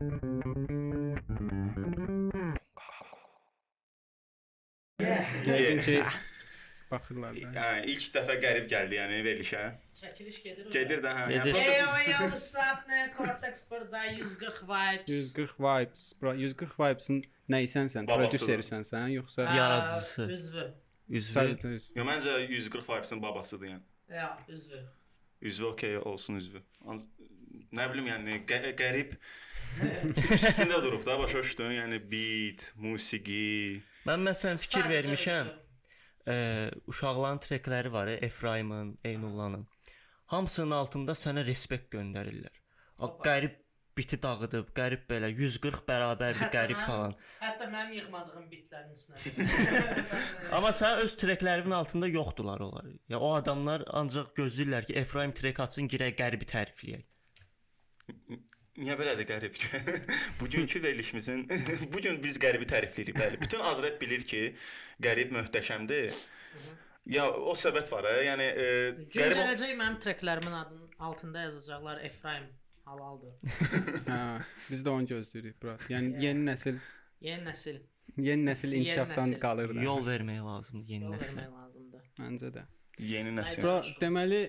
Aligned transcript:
Yəqin 0.00 0.16
ki 5.84 6.00
baxırlar 6.90 7.34
da. 7.36 7.50
Hə, 7.52 7.84
ilk 7.92 8.06
dəfə 8.14 8.34
qərib 8.40 8.66
gəldi, 8.70 8.94
yəni 8.96 9.18
verilişə. 9.26 9.60
Çəkiliş 9.98 10.38
gedir. 10.46 10.64
Gedir 10.72 10.98
də, 11.04 11.10
hə. 11.18 11.24
Gedir. 11.34 11.52
Yəni 11.58 11.74
Ey 11.74 11.82
o 11.84 11.86
yavsap 12.06 12.78
ne 12.88 13.00
Cortex 13.16 13.56
burada 13.70 14.00
140 14.04 14.62
vibes. 14.70 15.18
140 15.36 15.60
vibes, 15.66 16.02
bro, 16.22 16.30
140 16.46 16.72
vibes-in 16.80 17.18
nəyisən 17.56 17.86
sən? 17.96 18.04
Babasıdır. 18.08 18.46
Prodüserisən 18.46 18.82
sən, 18.88 19.06
yoxsa 19.18 19.40
Yaradıcısı. 19.58 20.22
Üzvü. 20.38 20.64
Üzvü? 21.20 21.44
Yo, 21.98 22.02
məncə 22.08 22.32
140 22.46 22.88
Vibes-in 22.88 23.20
babasıdır 23.22 23.66
yəni. 23.74 23.84
Ya, 24.16 24.28
üzvü. 24.48 24.78
Üzvü 25.42 25.64
okey 25.74 25.94
olsun 25.98 26.34
üzvü. 26.40 26.60
Nə 27.76 27.84
bilim 27.92 28.06
yəni 28.14 28.32
qə 28.48 28.58
qərib 28.80 29.10
üstündə 29.78 30.82
durub 30.82 31.06
da 31.06 31.18
başa 31.18 31.42
düşdün? 31.42 31.72
Yəni 31.78 32.00
beat, 32.12 32.66
musiqi. 32.76 33.82
Mən 34.08 34.24
məsələn 34.28 34.60
fikir 34.60 34.82
Sadəcə 34.84 34.92
vermişəm. 34.96 35.50
Ə, 36.30 36.36
uşaqların 36.90 37.40
trekləri 37.46 37.92
var, 37.92 38.10
Efraimin, 38.20 38.96
Eynullahın. 39.04 39.66
Hamısının 40.34 40.76
altında 40.76 41.16
sənə 41.18 41.46
respekt 41.46 41.90
göndərirlər. 41.94 42.54
O 43.00 43.08
qərib 43.24 43.56
biti 43.96 44.16
dağıdıb, 44.22 44.68
qərib 44.76 45.02
belə 45.10 45.28
140 45.32 45.80
bərabərdir 45.88 46.52
qərib 46.52 46.78
mənim- 46.78 46.86
falan. 46.86 47.16
Hətta 47.40 47.66
mənim 47.72 47.96
yığmadığım 47.98 48.46
bitlərin 48.52 48.94
üstünə. 48.94 49.18
Amma 50.56 50.70
sən 50.76 51.02
öz 51.04 51.16
treklərinin 51.20 51.74
altında 51.76 52.08
yoxdular 52.08 52.62
onlar. 52.68 52.86
Ya 53.10 53.18
o 53.18 53.32
adamlar 53.34 53.84
ancaq 54.02 54.30
gözləyirlər 54.38 54.86
ki, 54.88 54.96
Efraim 55.02 55.34
trek 55.36 55.60
atsın, 55.66 55.88
girək 55.90 56.16
qəribi 56.20 56.48
tərifləyək. 56.52 57.04
Niyə 58.80 58.94
belədir 58.96 59.26
qərib? 59.28 59.56
Bugünkü 60.40 60.82
verilişimizin 60.82 61.42
bu 61.92 62.00
gün 62.04 62.20
biz 62.24 62.38
qəribi 62.40 62.68
tərifləyirik, 62.70 63.16
bəli. 63.18 63.40
Bütün 63.42 63.60
Azrət 63.70 63.98
bilir 64.00 64.22
ki, 64.28 64.42
qərib 65.04 65.34
möhtəşəmdir. 65.36 66.14
Ya 67.10 67.26
o 67.32 67.52
səbət 67.58 67.90
var, 67.92 68.06
hə? 68.08 68.22
yəni 68.28 68.46
e, 68.46 68.66
Gün 69.00 69.12
qərib 69.18 69.38
gələcək 69.40 69.76
mənim 69.80 69.98
treklərimin 70.04 70.56
adının 70.62 70.90
altında 71.10 71.46
yazacaqlar 71.48 72.02
Efraim 72.08 72.48
halaldır. 72.88 73.36
Hə, 74.10 74.18
biz 74.70 74.82
də 74.86 74.92
onu 74.92 75.08
gözləyirik, 75.10 75.56
bro. 75.62 75.76
Yəni 75.92 76.16
yeni 76.24 76.44
nəsil, 76.48 76.80
Yeni 77.20 77.44
nəsil 77.46 77.80
yeni 78.16 78.44
nəsil 78.48 78.72
inkişafdan 78.80 79.34
qalır 79.42 79.74
da. 79.76 79.82
Yol 79.84 80.00
vermək 80.06 80.40
lazımdır 80.44 80.92
yeni 80.94 81.04
yol 81.08 81.14
nəslə. 81.14 81.34
vermək 81.36 81.50
lazımdır. 81.58 82.06
Məncə 82.20 82.50
də. 82.56 82.64
yeni 83.10 83.34
nəsil. 83.36 83.62
Bro, 83.64 83.74
deməli 84.00 84.40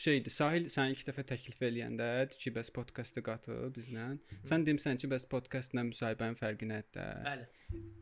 şeydir. 0.00 0.32
Sahil 0.34 0.68
sən 0.72 0.94
ilk 0.94 1.02
dəfə 1.08 1.24
təklif 1.28 1.60
eləyəndə 1.66 2.06
ki, 2.32 2.52
bəs 2.56 2.70
podkastı 2.76 3.22
qatıl 3.26 3.70
bizlə. 3.76 4.06
Sən 4.48 4.64
demisən 4.66 5.00
ki, 5.00 5.10
bəs 5.12 5.26
podkastla 5.30 5.84
müsahibənin 5.90 6.38
fərqi 6.40 6.68
nədir? 6.70 7.10
Bəli. 7.26 7.48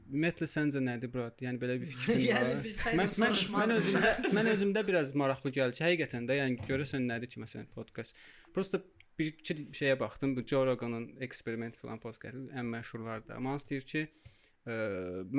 Ümumiyyətlə 0.09 0.49
səncə 0.49 0.83
nədir, 0.85 1.13
bro? 1.13 1.27
Yəni 1.45 1.61
belə 1.63 1.79
bir 1.83 1.93
fikrin 1.95 2.23
Yəni 2.31 2.53
var? 2.55 2.63
bilsəydim 2.65 3.03
mən, 3.03 3.15
mən, 3.23 3.41
mən 3.57 3.75
özümdə 3.77 4.13
mən 4.39 4.53
özümdə 4.55 4.85
biraz 4.91 5.15
maraqlı 5.23 5.53
gəldi. 5.59 5.79
ki, 5.81 5.87
Həqiqətən 5.89 6.29
də, 6.31 6.39
yəni 6.41 6.69
görəsən 6.71 7.09
nədir 7.11 7.33
ki, 7.35 7.43
məsələn, 7.45 7.69
podkast. 7.75 8.17
Prosta 8.55 8.81
bir 9.19 9.33
iki 9.33 9.59
şeyə 9.77 9.99
baxdım. 10.01 10.37
Bu 10.37 10.47
Joe 10.47 10.67
Rogan'ın 10.67 11.09
eksperiment 11.27 11.77
falan 11.77 11.99
podkastı 12.01 12.47
ən 12.55 12.71
məşhurlardır. 12.77 13.35
Amma 13.37 13.57
hans 13.57 13.67
deyir 13.69 13.89
ki, 13.93 14.07
ə, 14.67 14.79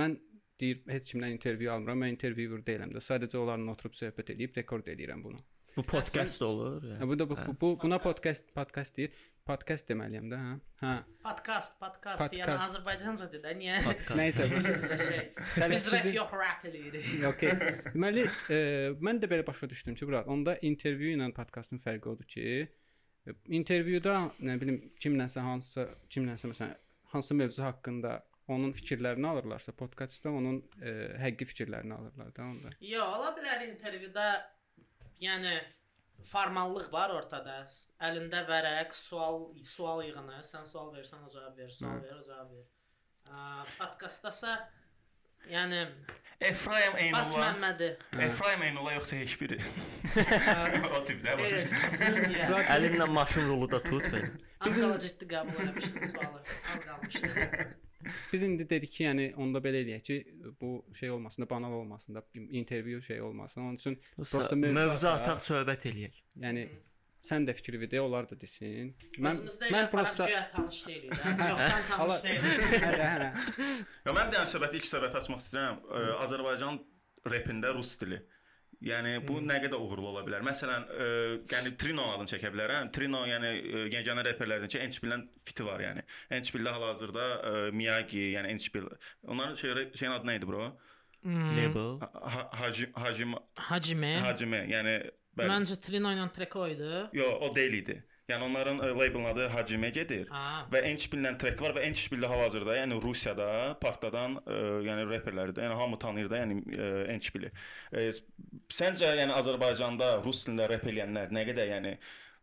mən 0.01 0.19
deyir 0.59 0.83
heç 0.91 1.13
kimdən 1.13 1.37
intervyu 1.37 1.71
almıram. 1.71 2.03
Mən 2.03 2.17
interviewer 2.17 2.61
deyiləm 2.67 2.91
də. 2.95 3.03
Sadəcə 3.05 3.39
onlarla 3.39 3.77
oturub 3.77 3.95
söhbət 3.95 4.35
edib 4.35 4.59
rekord 4.59 4.91
edirəm 4.91 5.23
bunu. 5.23 5.39
Bu 5.79 5.83
podkast 5.87 6.41
olur. 6.43 6.83
Hə, 6.99 7.07
bu 7.07 7.15
da 7.19 7.25
bu, 7.29 7.35
bu, 7.47 7.53
bu 7.61 7.67
buna 7.83 7.99
podkast 8.03 8.49
podkast 8.55 8.97
deyir. 8.97 9.13
Podkast 9.47 9.87
deməliyəm 9.89 10.27
də, 10.29 10.37
hə? 10.37 10.49
Hə. 10.81 10.89
Podkast, 11.23 11.77
podkast, 11.79 12.19
Podkast. 12.19 12.35
yəni 12.37 12.57
Azərbaycanca 12.65 13.29
dedə, 13.31 13.53
niyə? 13.57 13.77
Nəysə. 14.19 14.45
Biz 15.71 15.87
rap 15.93 16.09
yox, 16.17 16.35
rap 16.41 16.67
eləyirik. 16.69 17.07
Okay. 17.31 17.55
Deməli, 17.95 18.27
e, 18.51 18.59
mən 19.07 19.23
də 19.23 19.31
belə 19.31 19.47
başa 19.47 19.71
düşdüm 19.71 19.95
ki, 19.97 20.05
bura 20.11 20.21
onda 20.29 20.57
intervyu 20.69 21.15
ilə 21.15 21.31
podkastın 21.39 21.81
fərqi 21.85 22.11
odur 22.11 22.29
ki, 22.29 22.45
e, 22.67 23.37
intervyuda 23.61 24.19
nə 24.43 24.59
bilim 24.61 24.83
kimlənsə 25.01 25.47
hansısa 25.47 25.87
kimlənsə 26.11 26.51
məsələn 26.51 26.77
hansı 27.15 27.39
mövzu 27.39 27.65
haqqında 27.65 28.19
onun 28.53 28.75
fikirlərini 28.75 29.31
alırlarsa, 29.31 29.73
podkastda 29.79 30.35
onun 30.35 30.61
e, 30.81 30.93
həqiqi 31.23 31.49
fikirlərini 31.55 31.95
alırlar 31.97 32.35
da 32.35 32.45
onda. 32.51 32.77
Yo, 32.85 33.01
ola 33.17 33.33
bilər 33.37 33.65
intervyuda 33.71 34.29
yəni 35.23 35.59
formallıq 36.31 36.89
var 36.93 37.13
ortada. 37.15 37.61
Əlində 38.09 38.43
vərəq, 38.47 38.93
sual 38.97 39.47
sual 39.65 40.03
yığını, 40.07 40.41
sən 40.45 40.67
sual 40.69 40.91
versən 40.95 41.23
o 41.25 41.31
cavab 41.33 41.57
ver, 41.57 41.71
sual 41.73 41.97
Hı. 41.97 42.03
ver, 42.03 42.19
o 42.19 42.25
cavab 42.27 42.51
ver. 42.55 42.67
Ə, 43.29 43.45
podkastdasa 43.77 44.57
yəni 45.49 45.85
Efraim 46.39 46.93
Bas 47.13 47.33
Eynullah. 47.33 47.49
Məmmədi. 47.49 47.89
Efraim 48.25 48.61
Eynullah 48.63 48.95
yoxsa 48.95 49.19
heç 49.19 49.35
biri? 49.41 49.57
o 50.95 51.01
tipdə 51.07 51.35
başa 51.39 52.61
Əlinlə 52.75 53.09
maşın 53.11 53.49
rulu 53.49 53.67
da 53.71 53.81
tut. 53.83 54.07
Az 54.59 54.75
qala 54.79 54.99
ciddi 54.99 55.27
qəbul 55.33 55.69
etmişdim 55.69 56.07
sualı. 56.13 56.41
Az 56.73 56.85
qalmışdı. 56.85 57.68
Biz 58.33 58.43
indi 58.43 58.67
dedik 58.69 58.91
ki, 58.91 59.03
yəni 59.07 59.29
onda 59.41 59.59
belə 59.63 59.79
eləyək 59.85 60.03
ki, 60.05 60.17
bu 60.61 60.85
şey 60.99 61.11
olmasın 61.11 61.43
da, 61.43 61.49
banal 61.49 61.71
olmasın 61.73 62.15
da, 62.15 62.23
intervyu 62.35 63.01
şey 63.01 63.21
olmasın. 63.21 63.61
Onun 63.61 63.75
üçün 63.75 63.99
Prosta 64.31 64.55
mövzu 64.55 65.07
ataq. 65.07 65.39
söhbət 65.47 65.87
eləyək. 65.89 66.21
yəni 66.37 66.67
sən 67.25 67.43
də 67.47 67.53
fikir 67.53 67.75
ver, 67.81 67.99
onlar 67.99 68.29
da 68.29 68.37
desin. 68.41 68.93
Mən 69.19 69.41
Mən 69.73 69.89
prosta 69.91 70.27
tanış 70.53 70.85
deyilik. 70.87 71.11
də. 71.11 71.33
Çoxdan 71.49 71.83
tanış 71.89 72.23
deyilik. 72.23 72.43
hə, 72.83 72.91
hə. 73.01 73.31
Ya 74.05 74.13
mən 74.15 74.29
də 74.31 74.39
yəni 74.39 74.51
söhbəti 74.53 74.79
ilk 74.79 74.87
söhbət 74.87 75.17
açmaq 75.19 75.41
istəyirəm. 75.43 75.81
Azərbaycan 76.25 76.79
repində 77.25 77.73
rus 77.75 77.97
dili. 77.99 78.21
Yəni 78.79 79.17
bu 79.27 79.41
nə 79.43 79.57
qədər 79.59 79.75
uğurlu 79.75 80.07
ola 80.13 80.21
bilər? 80.23 80.43
Məsələn, 80.47 80.85
ə, 80.87 81.07
yəni 81.51 81.73
Trino 81.81 82.05
adını 82.13 82.29
çəkə 82.31 82.51
bilərəm. 82.53 82.91
Trino 82.95 83.25
yəni 83.27 83.49
ə, 83.59 83.81
yeganə 83.91 84.23
reperlərdən 84.29 84.71
ki, 84.71 84.79
Enchbillə 84.85 85.17
fiti 85.47 85.65
var 85.67 85.83
yəni. 85.83 86.05
Enchbillə 86.37 86.71
hal-hazırda 86.77 87.25
ə, 87.25 87.53
Miyagi, 87.75 88.21
yəni 88.37 88.53
Enchbil. 88.55 88.87
Onların 89.27 89.59
şey, 89.59 89.89
şeyin 89.99 90.15
adı 90.15 90.29
nə 90.31 90.37
idi 90.39 90.47
bro? 90.47 90.69
Label. 91.27 91.97
Ha- 91.99 92.49
Hacim 92.61 92.93
Hacim 92.95 93.33
Hacime. 93.55 94.13
Hacime, 94.23 94.61
yəni 94.71 94.93
bəli. 95.35 95.49
Məncə 95.51 95.75
Trino 95.83 96.13
ilə 96.15 96.29
Treko 96.31 96.63
idi. 96.71 96.93
Yo, 97.19 97.27
o 97.43 97.51
deyil 97.55 97.81
idi. 97.81 97.97
Yəni 98.29 98.45
onların 98.45 98.79
ə, 98.85 98.91
labelin 98.93 99.25
adı 99.31 99.47
Hacime 99.55 99.89
gedir. 99.95 100.27
Ha. 100.29 100.45
Və 100.71 100.83
Enchbillə 100.91 101.33
trek 101.41 101.61
var 101.65 101.73
və 101.77 101.83
Enchbil 101.89 102.21
də 102.23 102.29
hal-hazırda, 102.31 102.77
yəni 102.83 103.01
Rusiyada 103.03 103.49
partladan, 103.81 104.37
ə, 104.45 104.61
yəni 104.85 105.07
reperlərdir. 105.09 105.65
Yəni 105.65 105.77
hamı 105.81 105.99
tanıyır 105.99 106.29
da, 106.31 106.43
yəni 106.43 106.61
Enchbili. 107.15 107.51
Ə, 107.91 108.07
səncə 108.69 109.13
yəni 109.19 109.33
Azərbaycanda 109.39 110.15
rus 110.25 110.45
dilində 110.45 110.69
rep 110.69 110.85
eləyənlər 110.89 111.33
nə 111.35 111.45
qədər 111.49 111.73
yəni 111.73 111.95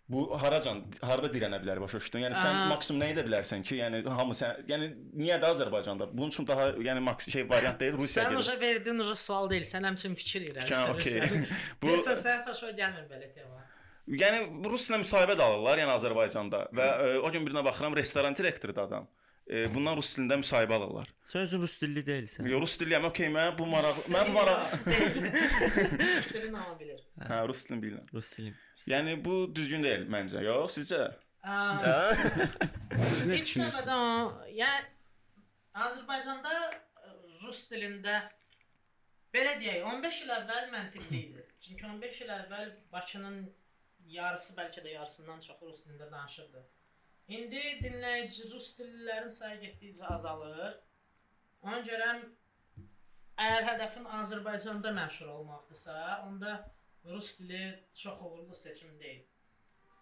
bu 0.07 0.21
haracan 0.39 0.85
harda 1.03 1.27
dirənə 1.35 1.59
bilər 1.63 1.81
başa 1.83 1.99
düşdün? 1.99 2.21
Yəni 2.29 2.37
sən 2.39 2.53
Aa. 2.61 2.67
maksimum 2.71 3.01
nə 3.03 3.09
edə 3.11 3.25
bilərsən 3.27 3.65
ki, 3.67 3.81
yəni 3.81 4.03
hamı 4.07 4.37
sən 4.39 4.61
yəni 4.71 4.93
niyə 5.19 5.39
də 5.43 5.49
Azərbaycanda? 5.57 6.07
Bunun 6.13 6.31
üçün 6.31 6.47
daha 6.47 6.69
yəni 6.79 7.03
maks 7.03 7.27
şey 7.35 7.49
variant 7.51 7.81
deyil 7.81 7.99
Rusiya 7.99 8.29
Sən 8.29 8.39
uca 8.39 8.55
verdin, 8.61 9.03
uca 9.03 9.17
sual 9.19 9.51
deyil. 9.51 9.67
Sən 9.67 9.87
həmçinin 9.89 10.15
fikir 10.21 10.47
okey. 10.47 10.53
irəlisən. 10.53 11.49
Bu- 11.83 11.97
Bu 11.97 11.99
sən 12.07 12.45
xoşa 12.47 12.71
gəlmir 12.79 13.09
belə 13.11 13.33
tema. 13.35 13.65
Yəni 14.07 14.65
Rusla 14.71 15.01
müsahibə 15.03 15.35
də 15.39 15.43
alırlar, 15.43 15.81
yəni 15.83 15.95
Azərbaycanda 15.97 16.61
və 16.79 16.85
ə, 16.87 17.07
o 17.27 17.31
gün 17.35 17.47
birinə 17.47 17.65
baxıram 17.67 17.97
restoran 17.99 18.37
direktorudur 18.39 18.85
adam. 18.85 19.09
E, 19.47 19.65
bundan 19.75 19.95
rus 19.99 20.13
dilində 20.17 20.37
müsahibə 20.41 20.75
alırlar. 20.75 21.11
Sən 21.31 21.45
özün 21.47 21.61
rus 21.63 21.75
dilli 21.83 22.03
deyilsən. 22.07 22.47
Yo, 22.51 22.61
rus 22.63 22.77
diliyəm, 22.81 23.05
okey, 23.11 23.29
mən 23.35 23.53
bu 23.59 23.67
maraq, 23.71 24.01
mən 24.15 24.31
bu 24.31 24.35
maraq, 24.35 24.73
İstədin 26.21 26.55
amma 26.55 26.75
bilir. 26.81 27.03
hə, 27.23 27.41
rus 27.51 27.63
dilini 27.69 27.83
bilirəm. 27.85 28.09
Rus 28.15 28.33
dili. 28.39 28.55
Yəni 28.91 29.15
bu 29.25 29.37
düzgün 29.55 29.83
deyil 29.87 30.07
məncə. 30.11 30.43
Yox, 30.47 30.79
sizcə? 30.81 31.03
Ə, 31.47 31.59
Hə? 31.83 31.95
Nə 33.31 33.39
düşünürsən? 33.39 33.93
yəni 34.55 34.89
Azərbaycanda 35.87 36.55
ə, 36.57 37.13
rus 37.45 37.67
dilində 37.71 38.21
belə 39.35 39.55
deyək, 39.61 39.83
15 39.87 40.23
il 40.27 40.35
əvvəl 40.41 40.71
məntiqli 40.75 41.23
idi. 41.23 41.47
Çünki 41.63 41.87
15 41.87 42.21
il 42.27 42.35
əvvəl 42.41 42.71
Bakının 42.95 43.39
yarısı, 44.15 44.55
bəlkə 44.57 44.83
də 44.85 44.93
yarısından 44.95 45.41
çoxu 45.41 45.67
rus 45.67 45.85
dilində 45.87 46.11
danışırdı. 46.13 46.65
İndi 47.29 47.63
dinləyici 47.83 48.51
rus 48.53 48.73
dillilərin 48.79 49.31
sayı 49.35 49.61
getdikcə 49.65 50.07
azalır. 50.15 50.77
Ona 51.67 51.81
görə 51.87 52.11
əgər 53.37 53.65
hədəfin 53.71 54.05
Azərbaycanda 54.21 54.93
məşhur 54.97 55.33
olmaqdırsa, 55.35 55.97
onda 56.27 56.53
rus 57.05 57.39
dili 57.41 57.65
çox 57.95 58.21
uğurlu 58.23 58.55
seçim 58.55 58.99
deyil. 59.01 59.25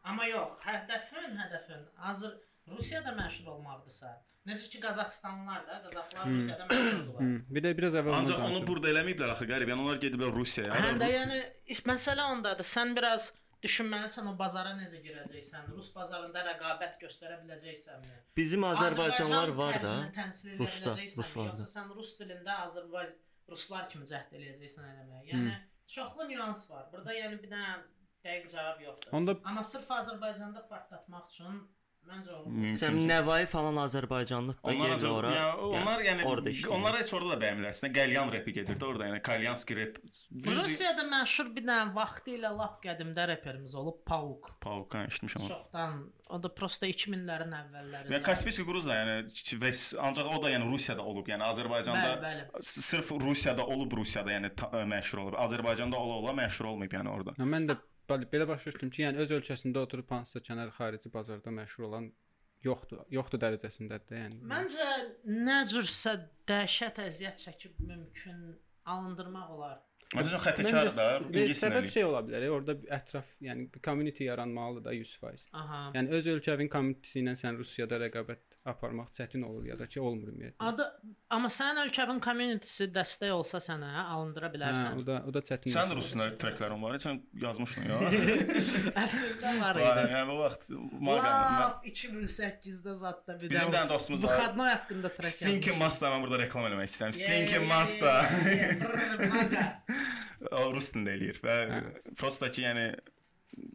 Amma 0.04 0.26
yox, 0.28 0.58
hədəfin, 0.66 1.38
hədəfin 1.40 1.86
Azər 2.10 2.34
Rusiyada 2.68 3.12
məşhur 3.16 3.48
olmaqdırsa, 3.52 4.10
necə 4.48 4.68
ki 4.72 4.78
Qazaxstanlılar 4.80 5.66
da, 5.68 5.80
Qazaxlar 5.84 6.28
Rusiyada 6.30 6.66
məşhurdular. 6.70 7.22
Hı, 7.24 7.40
Bir 7.54 7.64
də 7.64 7.72
biraz 7.76 7.96
əvvəl 8.00 8.18
Ancaq 8.20 8.44
onu 8.46 8.60
burada 8.68 8.88
eləməyiblər 8.92 9.32
axı 9.34 9.48
qərib. 9.48 9.72
Yəni 9.72 9.84
onlar 9.84 10.00
gediblər 10.04 10.32
Rusiyaya. 10.32 10.76
Həm 10.86 11.00
də 11.00 11.08
yəni 11.12 11.40
iş 11.76 11.82
məsələ 11.88 12.24
ondadır. 12.36 12.64
Sən 12.68 12.94
biraz 12.96 13.32
düşünməlisən 13.64 14.30
o 14.30 14.34
bazara 14.38 14.74
necə 14.78 15.00
girəcəksən, 15.04 15.68
rus 15.74 15.90
bazarında 15.94 16.44
rəqabət 16.50 16.98
göstərə 17.02 17.40
biləcəksənmi? 17.42 18.16
Bizim 18.36 18.66
Azərbaycanlılar 18.70 19.52
Azərbaycan 19.52 19.58
var 19.58 19.80
da. 19.82 19.94
Rusda, 20.60 20.96
ruslarda. 21.18 21.50
yoxsa 21.50 21.70
sən 21.72 21.94
rus 21.96 22.16
dilində 22.20 22.58
Azərbaycan 22.68 23.22
ruslar 23.50 23.88
kimi 23.92 24.06
cəhd 24.08 24.36
eləyəcəksən 24.38 24.86
eləməyə. 24.90 25.24
Yəni 25.32 25.54
çoxlu 25.94 26.28
nüans 26.30 26.64
var. 26.70 26.86
Burada 26.92 27.16
yəni 27.16 27.40
bir 27.42 27.52
dənə 27.52 27.74
dəqiq 28.24 28.52
cavab 28.54 28.80
yoxdur. 28.84 29.12
Onda 29.18 29.36
Amma 29.44 29.64
sırf 29.70 29.90
Azərbaycanda 29.98 30.64
partlatmaq 30.70 31.28
üçün 31.32 31.60
məncə 32.08 32.32
o 32.36 32.42
Mümkün. 32.48 32.76
Sən 32.80 32.98
Nəvai 33.08 33.46
falan 33.50 33.78
Azərbaycanlıq 33.84 34.58
da 34.64 34.74
acaba, 34.94 35.12
ora. 35.18 35.30
ya, 35.34 35.46
onlar 35.56 36.02
yəni 36.04 36.24
orada 36.28 36.50
işləyir. 36.50 36.72
onlar 36.76 36.98
heç 37.00 37.12
orada 37.16 37.34
da 37.34 37.38
bəyənmirlər. 37.44 37.78
Qəlyan 37.98 38.32
repi 38.34 38.52
gedirdi 38.58 38.84
orada, 38.84 39.06
yəni 39.10 39.22
Kalyanski 39.22 39.76
rep. 39.76 39.98
Rusiyada 40.46 41.06
məşhur 41.10 41.54
bir 41.56 41.64
dənə 41.68 41.94
vaxtı 41.96 42.36
ilə 42.36 42.50
lap 42.58 42.80
qədimdə 42.84 43.28
reperimiz 43.34 43.74
olub 43.74 44.02
Pauk. 44.06 44.50
Pauka 44.60 45.04
eşitmişəm. 45.08 45.40
onu. 45.40 45.48
Çoxdan 45.48 46.04
o 46.34 46.42
da 46.42 46.48
prosta 46.54 46.86
2000-lərin 46.88 47.52
əvvəllərində. 47.60 48.12
Ya 48.12 48.22
Kaspiyski 48.22 48.64
Gruz 48.66 48.86
da 48.88 48.96
yəni 49.00 49.16
və 49.62 49.72
ancaq 50.08 50.30
o 50.34 50.42
da 50.42 50.50
yəni 50.54 50.68
Rusiyada 50.70 51.02
olub. 51.02 51.28
Yəni 51.28 51.44
Azərbaycanda 51.52 52.14
Bəli, 52.22 52.46
bəli. 52.52 52.62
sırf 52.64 53.10
Rusiyada 53.22 53.66
olub 53.66 53.92
Rusiyada 54.00 54.32
yəni 54.32 54.54
ta, 54.56 54.70
məşhur 54.88 55.18
olub. 55.26 55.36
Azərbaycanda 55.46 55.96
ola 56.00 56.14
ola 56.22 56.32
məşhur 56.42 56.72
olmayıb 56.72 56.96
yəni 56.98 57.12
orada. 57.12 57.36
Mən 57.38 57.68
də 57.70 57.76
belə, 58.10 58.28
belə 58.32 58.48
başa 58.48 58.70
düşdüm 58.70 58.90
ki, 58.94 59.02
yəni 59.06 59.24
öz 59.24 59.32
ölkəsində 59.38 59.82
oturub 59.86 60.10
hansısa 60.16 60.42
kənar 60.48 60.72
xarici 60.76 61.12
bazarda 61.14 61.52
məşhur 61.58 61.88
olan 61.88 62.10
yoxdur. 62.64 63.04
Yoxdur 63.12 63.42
dərəcəsindədir 63.44 64.10
də, 64.10 64.20
yəni. 64.22 64.38
Məncə 64.52 64.90
nə 65.48 65.58
cürsə 65.72 66.14
dəhşət 66.50 67.02
əziyyət 67.08 67.42
çəkib 67.46 67.82
mümkün 67.88 68.46
alındırmaq 68.94 69.52
olar. 69.56 69.82
Məsələn 70.14 70.42
xətəkar 70.44 70.90
da 70.94 71.06
ingilis 71.24 71.60
səbəb 71.62 71.88
şey 71.90 72.04
ola 72.06 72.20
bilər. 72.26 72.44
e, 72.46 72.50
Orada 72.54 72.74
ətraf, 72.96 73.30
yəni 73.42 73.66
bir 73.74 73.82
community 73.82 74.28
yaranmalıdır 74.28 74.84
da 74.84 74.94
100%. 74.94 75.46
Aha. 75.60 75.80
Yəni 75.96 76.12
öz 76.18 76.28
ölkəvin 76.34 76.70
community 76.70 77.22
ilə 77.22 77.34
sən 77.40 77.58
Rusiyada 77.58 77.98
rəqabət 78.04 78.53
aparmaq 78.64 79.10
çətin 79.12 79.42
olur 79.44 79.64
ya 79.68 79.74
da 79.76 79.86
ki, 79.86 80.00
olmur 80.00 80.28
ümumiyyətlə. 80.32 80.56
Adı 80.70 80.84
amma 81.36 81.48
sənin 81.52 81.80
ölkənin 81.82 82.20
community-si 82.24 82.86
dəstək 82.94 83.30
olsa 83.34 83.58
sənə 83.60 83.90
alındıra 84.06 84.48
Hə, 84.48 84.54
bilərsən. 84.54 85.00
o 85.00 85.04
da 85.06 85.18
o 85.28 85.34
da 85.36 85.42
çətin. 85.44 85.68
Sən 85.74 85.90
məsələdir. 85.90 85.98
rus 86.00 86.12
dilində 86.14 86.38
treklərin 86.44 86.80
var, 86.86 86.96
sən 87.04 87.20
yazmışdın 87.44 87.90
ya. 87.90 87.98
Əslində 89.04 89.52
var 89.60 89.80
idi. 89.82 90.06
yəni 90.14 90.26
bu 90.30 90.38
vaxt. 90.40 90.72
Laf 91.10 91.84
2008-də 91.92 92.96
zətdə 93.04 93.36
bir 93.42 93.52
Bizim 93.52 93.68
bir 93.68 93.76
dənə 93.76 93.88
dostumuz 93.92 94.22
var. 94.24 94.32
Buxadnoy 94.38 94.70
haqqında 94.72 95.12
trek. 95.18 95.32
Stinky 95.36 95.76
Masta 95.84 96.12
mən 96.14 96.24
burada 96.24 96.40
reklam 96.46 96.68
eləmək 96.70 96.88
istəyirəm. 96.94 97.14
Brr, 98.84 99.28
maga. 99.34 99.66
O 100.54 100.66
rus 100.74 100.90
dilində 100.92 101.12
eləyir 101.16 101.38
və 101.44 101.54
Hə. 101.70 101.76
prosta 102.20 102.50
ki, 102.52 102.64
yəni 102.66 102.82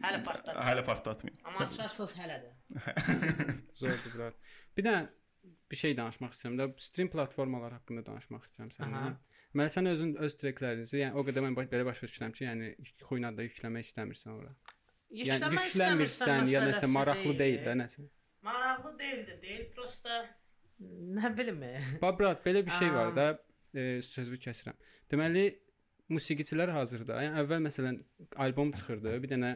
Hələ 0.04 0.20
partladı. 0.26 0.60
hələ 0.68 0.82
partlatmayın. 0.86 1.38
Amma 1.48 1.66
açarsınız 1.66 2.12
hələ 2.20 2.36
də. 2.44 2.50
Zordur 3.80 4.12
bura. 4.14 4.28
Bir 4.80 4.86
də 4.88 4.96
bir 5.72 5.78
şey 5.78 5.96
danışmaq 5.98 6.34
istəyirəm 6.34 6.58
də 6.60 6.68
stream 6.82 7.10
platformaları 7.14 7.80
haqqında 7.80 8.06
danışmaq 8.08 8.48
istəyirəm 8.48 8.72
səninlə. 8.78 9.12
Mən 9.60 9.72
sən 9.74 9.90
özün 9.90 10.12
öz 10.26 10.36
treklərinizi, 10.40 11.00
yəni 11.02 11.18
o 11.18 11.24
qədər 11.26 11.46
mən 11.46 11.56
belə 11.58 11.86
başa 11.88 12.08
düşürəm 12.08 12.34
ki, 12.38 12.46
yəni 12.46 12.70
xuyuna 13.06 13.32
da 13.38 13.46
yükləmək 13.46 13.90
istəmirsən 13.90 14.36
ora. 14.36 14.52
Yəni 15.10 15.40
Yükləmək 15.40 15.72
yüklənmirsən 15.72 16.30
ya 16.30 16.44
istəmirsən 16.46 16.68
nəsə 16.70 16.90
maraqlı 16.94 17.34
deyil 17.38 17.64
də 17.66 17.74
nəsə. 17.80 18.06
Maraqlı 18.46 18.92
deyildi, 19.00 19.38
deyil, 19.42 19.64
prosta 19.76 20.20
nə 21.18 21.32
bilim. 21.38 21.64
Babrat 22.02 22.46
belə 22.46 22.62
bir 22.66 22.78
şey 22.78 22.94
var 22.94 23.16
da, 23.16 23.26
e, 23.74 23.88
sözü 24.06 24.38
kəsirəm. 24.46 24.78
Deməli 25.12 25.48
musiqiçilər 26.14 26.72
hazırda, 26.74 27.18
yəni 27.26 27.42
əvvəl 27.44 27.66
məsələn 27.66 27.98
albom 28.46 28.72
çıxırdı, 28.78 29.18
bir 29.24 29.34
dənə 29.34 29.52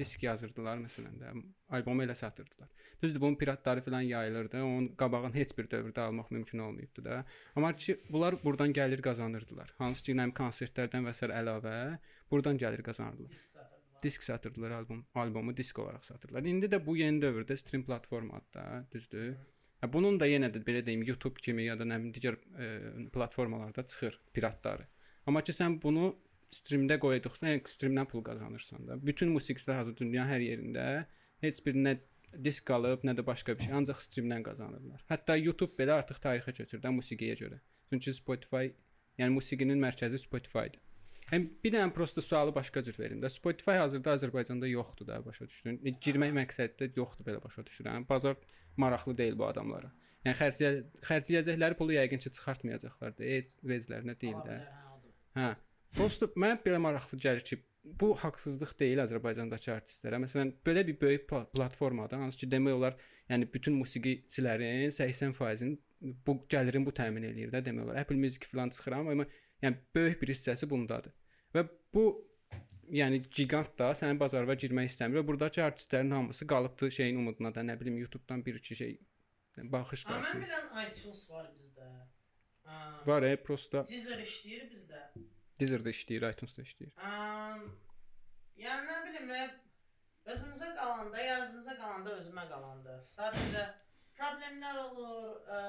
disk 0.00 0.22
yazırdılar 0.24 0.78
məsələn 0.80 1.18
də, 1.20 1.32
albomu 1.76 2.04
elə 2.04 2.14
satırdılar. 2.16 2.68
Düzdür, 3.02 3.20
bunun 3.20 3.36
piratları 3.40 3.82
filan 3.84 4.00
yayılırdı. 4.00 4.62
Onun 4.62 4.88
qabağını 5.02 5.34
heç 5.34 5.52
bir 5.58 5.68
dövrdə 5.72 6.00
almaq 6.00 6.30
mümkün 6.30 6.58
olmayıbdı 6.58 7.04
da. 7.04 7.24
Amma 7.56 7.72
ki 7.76 8.00
bunlar 8.10 8.36
burdan 8.44 8.72
gəlir 8.72 9.02
qazanırdılar. 9.02 9.74
Hansı 9.78 10.04
ki, 10.08 10.16
nəm 10.20 10.32
konsertlərdən 10.36 11.06
və 11.08 11.14
sair 11.16 11.34
əlavə 11.42 11.76
burdan 12.30 12.60
gəlir 12.60 12.82
qazanırdılar. 12.88 13.30
Disk 13.30 13.48
satırdılar. 13.52 14.02
Disk 14.02 14.24
satırdılar 14.24 14.70
albom, 14.70 15.04
albomu 15.14 15.56
disk 15.56 15.78
olaraq 15.78 16.04
satırdılar. 16.04 16.44
İndi 16.54 16.72
də 16.72 16.84
bu 16.86 16.96
yeni 16.96 17.22
dövrdə 17.24 17.56
stream 17.56 17.84
platformadır 17.88 18.52
da, 18.54 18.66
düzdür? 18.92 19.34
Hə, 19.80 19.92
bunun 19.92 20.20
da 20.20 20.28
yenə 20.28 20.52
də 20.52 20.60
belə 20.64 20.84
deyim 20.86 21.02
YouTube 21.08 21.40
kimi 21.40 21.64
ya 21.64 21.78
da 21.80 21.88
nə 21.88 22.00
bilim 22.00 22.12
digər 22.16 22.36
e, 22.36 23.08
platformalarda 23.12 23.86
çıxır 23.92 24.20
piratları. 24.36 24.84
Amma 25.26 25.40
ki 25.44 25.56
sən 25.56 25.80
bunu 25.82 26.14
streamdə 26.54 26.98
qoyduqda, 27.02 27.54
yəni 27.54 27.70
streamdən 27.70 28.08
pul 28.10 28.24
qazanırsan 28.26 28.88
da. 28.88 28.98
Bütün 29.06 29.32
musiqiçilər 29.36 29.82
hazır 29.82 29.96
dünya 30.00 30.26
hər 30.28 30.44
yerində 30.44 30.86
heç 31.44 31.62
bir 31.66 31.78
nə 31.78 31.96
disk 32.44 32.70
alıb, 32.74 33.04
nə 33.06 33.14
də 33.18 33.24
başqa 33.26 33.56
bir 33.58 33.66
şey, 33.66 33.74
ancaq 33.80 34.02
streamdən 34.04 34.44
qazanırlar. 34.46 35.02
Hətta 35.10 35.36
YouTube 35.38 35.74
belə 35.78 35.98
artıq 36.02 36.20
tarixə 36.22 36.54
köçür 36.60 36.82
də 36.82 36.92
musiqiyə 36.94 37.38
görə. 37.40 37.58
Çünki 37.90 38.14
Spotify, 38.14 38.70
yəni 39.18 39.34
musiqinin 39.34 39.80
mərkəzi 39.82 40.20
Spotify-dır. 40.22 40.82
Həm 41.30 41.46
bir 41.62 41.74
dənə 41.76 41.92
prosta 41.94 42.22
sualı 42.22 42.52
başqa 42.54 42.82
cür 42.86 42.96
verim 42.98 43.20
də. 43.22 43.30
Spotify 43.30 43.78
hazırda 43.78 44.16
Azərbaycanda 44.16 44.66
yoxdur 44.66 45.06
da, 45.06 45.20
başa 45.26 45.46
düşdün? 45.46 45.78
E, 45.86 45.92
Girmək 46.02 46.32
məqsəddə 46.34 46.90
yoxdur 46.96 47.26
belə 47.28 47.42
başa 47.44 47.62
düşürəm. 47.66 48.06
Bazar 48.08 48.38
maraqlı 48.76 49.14
deyil 49.18 49.38
bu 49.38 49.46
adamlara. 49.46 49.92
Yəni 50.26 50.36
xərcləyə 50.40 50.72
xərcləyəcəkləri 51.06 51.78
pulu 51.78 51.94
yəqin 51.94 52.22
ki 52.24 52.32
çıxartmayacaqlar 52.34 53.14
da. 53.18 53.28
Heç 53.36 53.54
veclərinə 53.72 54.16
deyil 54.20 54.42
də. 54.48 54.58
Hə. 55.38 55.52
Prosta 55.96 56.28
mənə 56.38 56.60
belə 56.64 56.78
maraqlı 56.82 57.18
gəlir 57.18 57.44
ki, 57.46 57.58
bu 58.00 58.12
haqsızlıq 58.22 58.74
deyil 58.78 59.00
Azərbaycandakı 59.02 59.72
artistlərə. 59.74 60.18
Məsələn, 60.22 60.52
belə 60.66 60.84
bir 60.86 60.98
böyük 61.00 61.24
pla- 61.30 61.46
platformada 61.54 62.18
hansı 62.20 62.38
ki, 62.42 62.48
demək 62.52 62.76
olar, 62.78 62.96
yəni 63.30 63.48
bütün 63.52 63.74
musiqiçilərin 63.80 64.92
80%-in 64.94 65.78
bu 66.26 66.36
gəlirin 66.52 66.84
bu 66.86 66.92
təmin 66.96 67.26
eləyir 67.30 67.52
də 67.54 67.64
demək 67.66 67.84
olar. 67.88 68.00
Apple 68.04 68.16
Music 68.20 68.44
filan 68.50 68.70
çıxıram, 68.70 69.08
amma 69.08 69.26
yəni 69.64 69.80
böyük 69.94 70.20
bir 70.22 70.34
hissəsi 70.34 70.68
bundadır. 70.70 71.12
Və 71.54 71.66
bu 71.94 72.04
yəni 72.90 73.22
gigant 73.30 73.72
da 73.78 73.90
sənin 73.98 74.18
bazara 74.20 74.54
girmək 74.58 74.92
istəmir 74.92 75.20
və 75.20 75.26
burdakı 75.26 75.62
artistlərin 75.64 76.10
hamısı 76.14 76.46
qalıbdı 76.46 76.90
şeyin 76.90 77.18
umuduna 77.22 77.54
da, 77.54 77.60
nə 77.66 77.76
bilim 77.80 77.98
YouTube-dan 77.98 78.44
bir 78.46 78.54
iki 78.62 78.76
şey 78.76 78.96
baxış 79.56 80.06
Amma 80.06 80.16
mən 80.16 80.22
qalsın. 80.22 80.46
bilən 80.46 80.88
iTunes 80.88 81.20
var 81.30 81.50
bizdə. 81.56 81.90
Var, 83.06 83.22
e, 83.26 83.36
prosta 83.42 83.84
Deezer 83.88 84.18
işləyir 84.22 84.66
bizdə. 84.72 85.04
Deezer-də 85.60 85.92
işləyir, 85.92 86.24
iTunes-da 86.32 86.64
işləyir. 86.64 86.92
Aa, 87.04 87.58
yəni 88.60 88.86
nə 88.88 88.98
bilim, 89.06 89.32
özümüzə 90.34 90.70
qalanda, 90.78 91.22
yazımıza 91.24 91.74
qalanda 91.80 92.14
özümə 92.20 92.44
qalanda. 92.48 92.96
Sadəcə 93.10 93.64
problemlər 94.16 94.78
olur, 94.86 95.40
ə, 95.56 95.60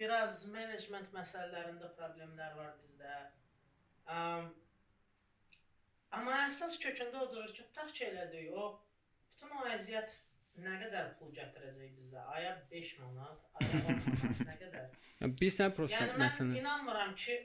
biraz 0.00 0.44
menecment 0.54 1.12
məsələlərində 1.14 1.90
problemlər 1.98 2.54
var 2.58 2.72
bizdə. 2.82 3.16
Əm, 4.14 4.48
amma 6.18 6.38
əsas 6.46 6.78
kökündə 6.82 7.26
odur 7.26 7.50
ki, 7.50 7.66
tutaq 7.66 7.92
ki 7.94 8.08
elədik, 8.12 8.50
o 8.54 8.70
bütün 9.28 9.54
o 9.58 9.66
əziyyət 9.74 10.16
nə 10.64 10.78
qədər 10.82 11.12
pul 11.18 11.30
gətirəcək 11.34 11.92
bizə? 11.98 12.24
Aya 12.34 12.56
5 12.70 12.94
manat, 13.02 13.44
aya 13.60 13.82
10 13.86 14.02
manat, 14.06 14.42
nə 14.50 14.58
qədər? 14.64 14.90
Yəni 15.20 15.38
bilsən 15.42 15.74
prosta 15.76 16.00
Yəni 16.02 16.14
mən 16.14 16.24
məsələn 16.24 16.58
inanmıram 16.62 17.14
ki 17.18 17.38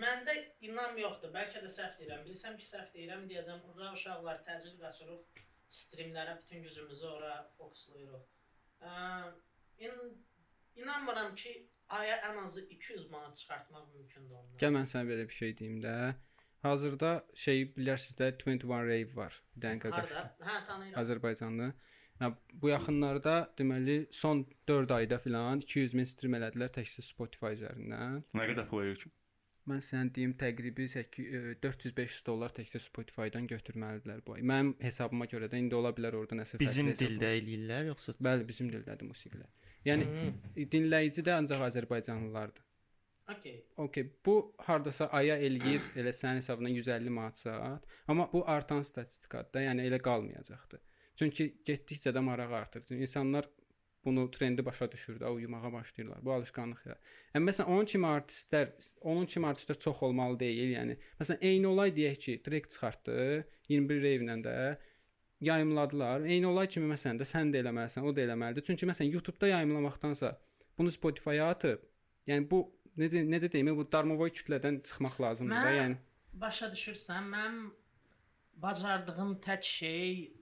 məndə 0.00 0.34
inam 0.68 0.98
yoxdur. 0.98 1.32
Bəlkə 1.34 1.62
də 1.64 1.70
səhv 1.76 1.98
deyirəm. 2.00 2.24
Bilsəm 2.26 2.56
ki, 2.60 2.66
səhv 2.68 2.92
deyirəm, 2.96 3.26
deyəcəm, 3.30 3.62
"Ura 3.72 3.92
uşaqlar 3.96 4.42
təcil 4.48 4.78
qaçırıq, 4.80 5.42
streamlərə 5.80 6.38
bütün 6.42 6.62
gücümüzü 6.66 7.06
ora 7.06 7.34
fokuslayırıq." 7.58 8.24
Ə, 8.80 8.92
in, 9.86 9.94
inanmıram 10.82 11.34
ki, 11.34 11.54
aya 11.88 12.16
ən 12.28 12.44
azı 12.44 12.66
200 12.76 13.10
manat 13.10 13.36
çıxartmaq 13.36 13.88
mümkündür 13.94 14.34
ondan. 14.40 14.58
Gəl 14.62 14.76
mən 14.78 14.88
sənə 14.92 15.08
belə 15.12 15.28
bir 15.28 15.38
şey 15.42 15.56
deyim 15.58 15.80
də. 15.86 15.96
Hazırda 16.62 17.12
şey 17.34 17.64
bilərsiniz 17.76 18.18
də 18.20 18.26
21 18.46 18.84
Rave 18.90 19.16
var. 19.16 19.42
Bir 19.56 19.62
dənə. 19.66 19.90
Harda? 19.96 20.22
Hə, 20.46 20.66
tanıyıram. 20.66 21.00
Azərbaycanlı. 21.02 21.72
Ya 22.20 22.28
bu 22.62 22.68
yaxınlarda 22.68 23.34
deməli 23.58 23.96
son 24.14 24.44
4 24.68 24.90
ayda 24.98 25.18
filan 25.18 25.60
200 25.64 25.94
min 25.98 26.06
stream 26.06 26.36
elədilər 26.38 26.70
təkcə 26.76 27.02
Spotify 27.02 27.56
üzərindən. 27.56 28.22
Nə 28.38 28.46
qədər 28.52 28.68
pul 28.70 28.84
verir 28.84 29.00
ki? 29.00 29.10
Mən 29.70 29.78
sənə 29.78 30.10
deyim 30.14 30.32
təqribi 30.34 30.88
400-500 30.90 32.24
dollar 32.26 32.50
təkcə 32.56 32.80
Spotify-dan 32.82 33.46
götürməlidirlər 33.50 34.24
bu 34.26 34.34
ay. 34.34 34.42
Mənim 34.42 34.72
hesabıma 34.82 35.28
görə 35.30 35.46
də 35.52 35.60
indi 35.62 35.78
ola 35.78 35.92
bilər 35.94 36.16
orada 36.18 36.40
nəsə 36.40 36.58
Bizim 36.58 36.90
dildə 36.90 37.30
eləyirlər 37.38 37.92
yoxsa 37.92 38.16
Bəli, 38.18 38.46
bizim 38.48 38.72
dildədir 38.72 39.06
musiqilər. 39.06 39.46
Yəni 39.86 40.66
dinləyici 40.72 41.22
də 41.26 41.36
ancaq 41.38 41.62
Azərbaycanlılardır. 41.68 42.66
Okay. 43.32 43.60
Okay, 43.78 44.08
bu 44.26 44.34
hardasa 44.66 45.06
aya 45.14 45.36
eləyir, 45.38 45.84
elə 45.96 46.10
sənin 46.10 46.42
hesabına 46.42 46.72
150 46.74 47.14
manat 47.14 47.38
saat, 47.38 47.86
amma 48.10 48.26
bu 48.32 48.42
artan 48.50 48.82
statistikadır 48.82 49.52
da, 49.54 49.62
yəni 49.68 49.86
elə 49.86 50.02
qalmayacaqdı. 50.02 50.80
Çünki 51.22 51.46
getdikcə 51.68 52.10
də 52.10 52.20
maraq 52.24 52.52
artır. 52.58 52.82
İnsanlar 52.90 53.46
bunu 54.04 54.30
trendi 54.30 54.64
başa 54.64 54.92
düşür 54.92 55.20
də, 55.20 55.30
uyumağa 55.30 55.72
başlayırlar. 55.72 56.24
Bu 56.24 56.32
alışqanlıq 56.32 56.86
yarar. 56.86 57.00
Yəni 57.34 57.48
məsələn 57.50 57.68
onun 57.74 57.84
kimi 57.86 58.06
artistlər, 58.06 58.72
onun 59.00 59.26
kimi 59.26 59.46
artistlər 59.46 59.78
çox 59.78 60.02
olmalı 60.02 60.40
deyil. 60.40 60.72
Yəni 60.76 60.96
məsələn 61.20 61.44
eyni 61.50 61.66
olay 61.66 61.94
deyək 61.96 62.18
ki, 62.24 62.42
track 62.42 62.70
çıxartdı 62.70 63.16
21 63.68 64.02
reyvlə 64.02 64.38
də 64.46 64.56
yayımladılar. 65.40 66.26
Eyni 66.26 66.46
olay 66.46 66.68
kimi 66.68 66.90
məsələn 66.94 67.20
də 67.22 67.28
sən 67.28 67.54
də 67.54 67.62
eləməlisən, 67.62 68.06
o 68.06 68.14
da 68.16 68.24
eləməlidir. 68.26 68.66
Çünki 68.66 68.86
məsələn 68.90 69.14
YouTube-da 69.14 69.52
yayımlamaqdansa 69.54 70.34
bunu 70.78 70.92
Spotify-a 70.92 71.50
atıb, 71.54 71.82
yəni 72.26 72.48
bu 72.50 72.64
necə 72.98 73.22
necə 73.28 73.52
deyim, 73.52 73.72
bu 73.76 73.86
darmovoy 73.92 74.34
kütlədən 74.34 74.82
çıxmaq 74.88 75.20
lazımdır 75.20 75.56
da, 75.56 75.70
Mən- 75.70 75.80
yəni. 75.80 75.96
Başa 76.42 76.70
düşürsən, 76.74 77.26
mənim 77.34 77.72
bacardığım 78.62 79.34
tək 79.46 79.62
şey 79.62 80.32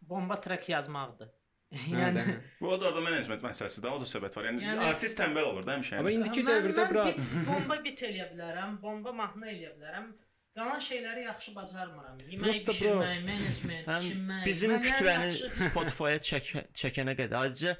bomba 0.00 0.40
trek 0.40 0.68
yazmaqdır. 0.68 1.28
yəni 2.00 2.22
Bu 2.60 2.70
da 2.80 2.88
orada 2.88 3.00
menecment 3.04 3.42
məsələsidir, 3.46 3.92
o 3.94 4.00
da 4.02 4.06
söhbət 4.12 4.36
var. 4.36 4.48
Yəni, 4.50 4.64
Yəni- 4.64 4.88
artist 4.90 5.18
tənbəl 5.20 5.46
olur 5.52 5.66
da 5.68 5.76
həmişə. 5.76 6.00
Amma 6.00 6.10
indiki 6.16 6.42
dövrdə 6.48 6.88
bura 6.90 7.04
bomba 7.46 7.76
bit 7.84 8.02
eləyə 8.08 8.26
bilərəm, 8.32 8.80
bomba 8.82 9.12
mahnı 9.22 9.46
eləyə 9.54 9.70
bilərəm. 9.78 10.10
Qalan 10.58 10.80
şeyləri 10.82 11.22
yaxşı 11.28 11.52
bacarmıram. 11.54 12.18
Yemək 12.32 12.64
bişirmək, 12.66 13.20
menecment, 13.28 13.86
düşünmək. 13.88 14.46
bizim 14.46 14.70
yaxşı- 14.74 15.50
Spotify-a 15.70 16.18
çək 16.30 16.48
çəkənə 16.80 17.14
qədər 17.20 17.36
ayrıca 17.44 17.76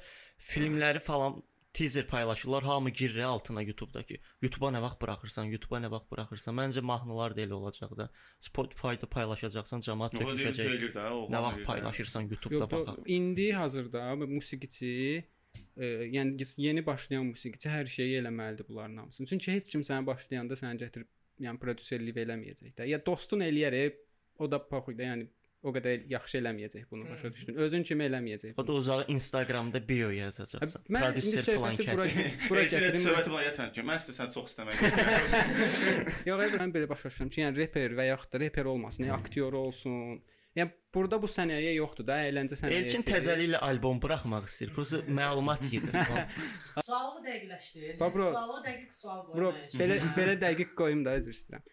filmləri 0.53 1.01
falan 1.03 1.41
teaser 1.73 2.07
paylaşırlar. 2.07 2.63
Hamı 2.63 2.89
girir 2.89 3.23
altına 3.23 3.61
YouTube-dakı. 3.61 4.17
YouTube-a 4.41 4.71
nə 4.75 4.81
vaxt 4.81 5.01
buraxırsan, 5.01 5.51
YouTube-a 5.53 5.79
nə 5.83 5.91
vaxt 5.91 6.11
buraxırsan. 6.11 6.55
Məncə 6.55 6.81
mahnılar 6.81 7.35
da 7.35 7.41
elə 7.45 7.57
olacaq 7.57 7.95
da. 7.97 8.09
Spotify-da 8.39 9.09
paylaşacaqsan, 9.15 9.83
cəmaət 9.87 10.17
töküləcək. 10.19 10.97
Nə 11.31 11.43
vaxt 11.47 11.65
paylaşırsan 11.69 12.29
YouTube-da 12.31 12.69
baxaq. 12.71 12.99
yox, 12.99 13.09
indi 13.17 13.51
hazırda 13.51 14.15
musiqiçi 14.15 14.91
e, 15.77 15.85
yəni 15.85 16.47
yeni 16.57 16.85
başlayan 16.85 17.25
musiqiçi 17.31 17.69
hər 17.69 17.87
şeyi 17.87 18.21
eləməlidir 18.21 18.67
bunların 18.67 18.97
hamısını. 18.97 19.27
Çünki 19.27 19.51
heç 19.51 19.69
kim 19.71 19.81
sənə 19.87 20.05
başlayanda 20.05 20.59
səni 20.59 20.81
gətirib 20.83 21.09
yəni 21.45 21.61
prodüserlik 21.61 22.17
eləməyəcək 22.25 22.75
də. 22.77 22.87
Ya 22.91 22.99
dostun 23.05 23.43
eləyər, 23.45 23.93
o 24.39 24.51
da 24.51 24.59
paxuy 24.67 24.97
da, 24.97 25.07
yəni 25.13 25.29
o 25.61 25.71
qədər 25.75 26.07
yaxşı 26.09 26.39
eləməyəcək 26.39 26.87
bunu 26.89 27.05
başa 27.09 27.31
düşdün. 27.35 27.57
Özün 27.65 27.85
kimi 27.85 28.05
eləməyəcək. 28.07 28.55
O 28.57 28.65
da 28.67 28.73
uzağı 28.79 29.05
Instagramda 29.13 29.81
bio 29.87 30.09
yazacaqsan. 30.15 30.87
Mən 30.89 31.07
indi 31.11 31.21
Prodüser 31.21 31.47
falan 31.51 31.77
söhbəti 31.77 31.97
bura 31.97 32.07
bura 32.49 32.65
gətirim. 32.65 33.05
söhbəti 33.05 33.33
buna 33.33 33.43
gətirən 33.45 33.71
ki, 33.75 33.85
mən 33.91 34.01
sizə 34.01 34.17
sən 34.17 34.33
çox 34.33 34.55
istəmək. 34.55 34.81
Yox, 36.29 36.57
mən 36.63 36.73
belə 36.75 36.89
başa 36.89 37.11
düşürəm 37.13 37.33
ki, 37.33 37.43
yəni 37.45 37.61
reper 37.61 37.97
və 37.99 38.09
yaxud 38.09 38.33
da 38.33 38.41
reper 38.45 38.69
olmasın, 38.73 39.05
yəni 39.05 39.17
aktyor 39.19 39.57
olsun. 39.61 40.21
Yəni 40.57 40.73
burada 40.91 41.15
bu 41.23 41.27
sənaye 41.31 41.75
yoxdur 41.77 42.07
da, 42.09 42.17
əyləncə 42.25 42.57
sənayesi. 42.59 42.97
Elçin 42.97 43.05
təzəliklə 43.07 43.61
albom 43.63 44.01
buraxmaq 44.03 44.49
istəyir. 44.49 44.73
Prosta 44.75 44.99
məlumat 45.07 45.61
yığır. 45.71 45.93
Sualı 46.89 47.21
dəqiqləşdir. 47.27 47.93
Sualı 48.01 48.57
dəqiq 48.65 48.97
sual 48.97 49.21
qoymaq 49.29 49.77
belə 49.79 50.01
belə 50.17 50.35
dəqiq 50.41 50.73
qoyum 50.81 51.05
da, 51.07 51.15
üzr 51.21 51.37
istəyirəm. 51.37 51.63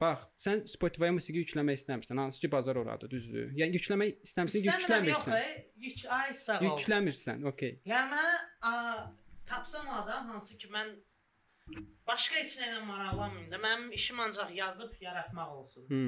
Bax, 0.00 0.22
sən 0.40 0.62
Spotify-a 0.70 1.12
musiqi 1.12 1.42
yükləmək 1.42 1.76
istəmirsən, 1.82 2.16
hansı 2.22 2.40
ki 2.40 2.48
bazar 2.52 2.76
oradır, 2.80 3.10
düzdür? 3.12 3.50
Yəni 3.58 3.76
yükləmək 3.76 4.22
istəmirsən, 4.24 4.62
İstəmirəm, 4.62 5.08
yox, 5.10 5.26
yükləmirsən. 5.26 5.34
e, 5.36 5.72
Yük 5.86 6.04
ay 6.18 6.34
sağ 6.34 6.56
ol. 6.60 6.64
Yükləmirsən, 6.70 7.44
okey. 7.52 7.74
Yəni 7.90 8.14
mən 8.14 9.10
tapsam 9.50 9.90
adam 9.98 10.30
hansı 10.32 10.56
ki 10.62 10.70
mən 10.72 10.94
başqa 12.08 12.40
heç 12.40 12.56
nə 12.62 12.68
ilə 12.70 12.80
maraqlanmıram 12.88 13.50
da. 13.52 13.60
Mənim 13.66 13.92
işim 13.98 14.20
ancaq 14.24 14.54
yazıb 14.56 14.96
yaratmaq 15.04 15.52
olsun. 15.58 15.86
Hı, 15.90 16.02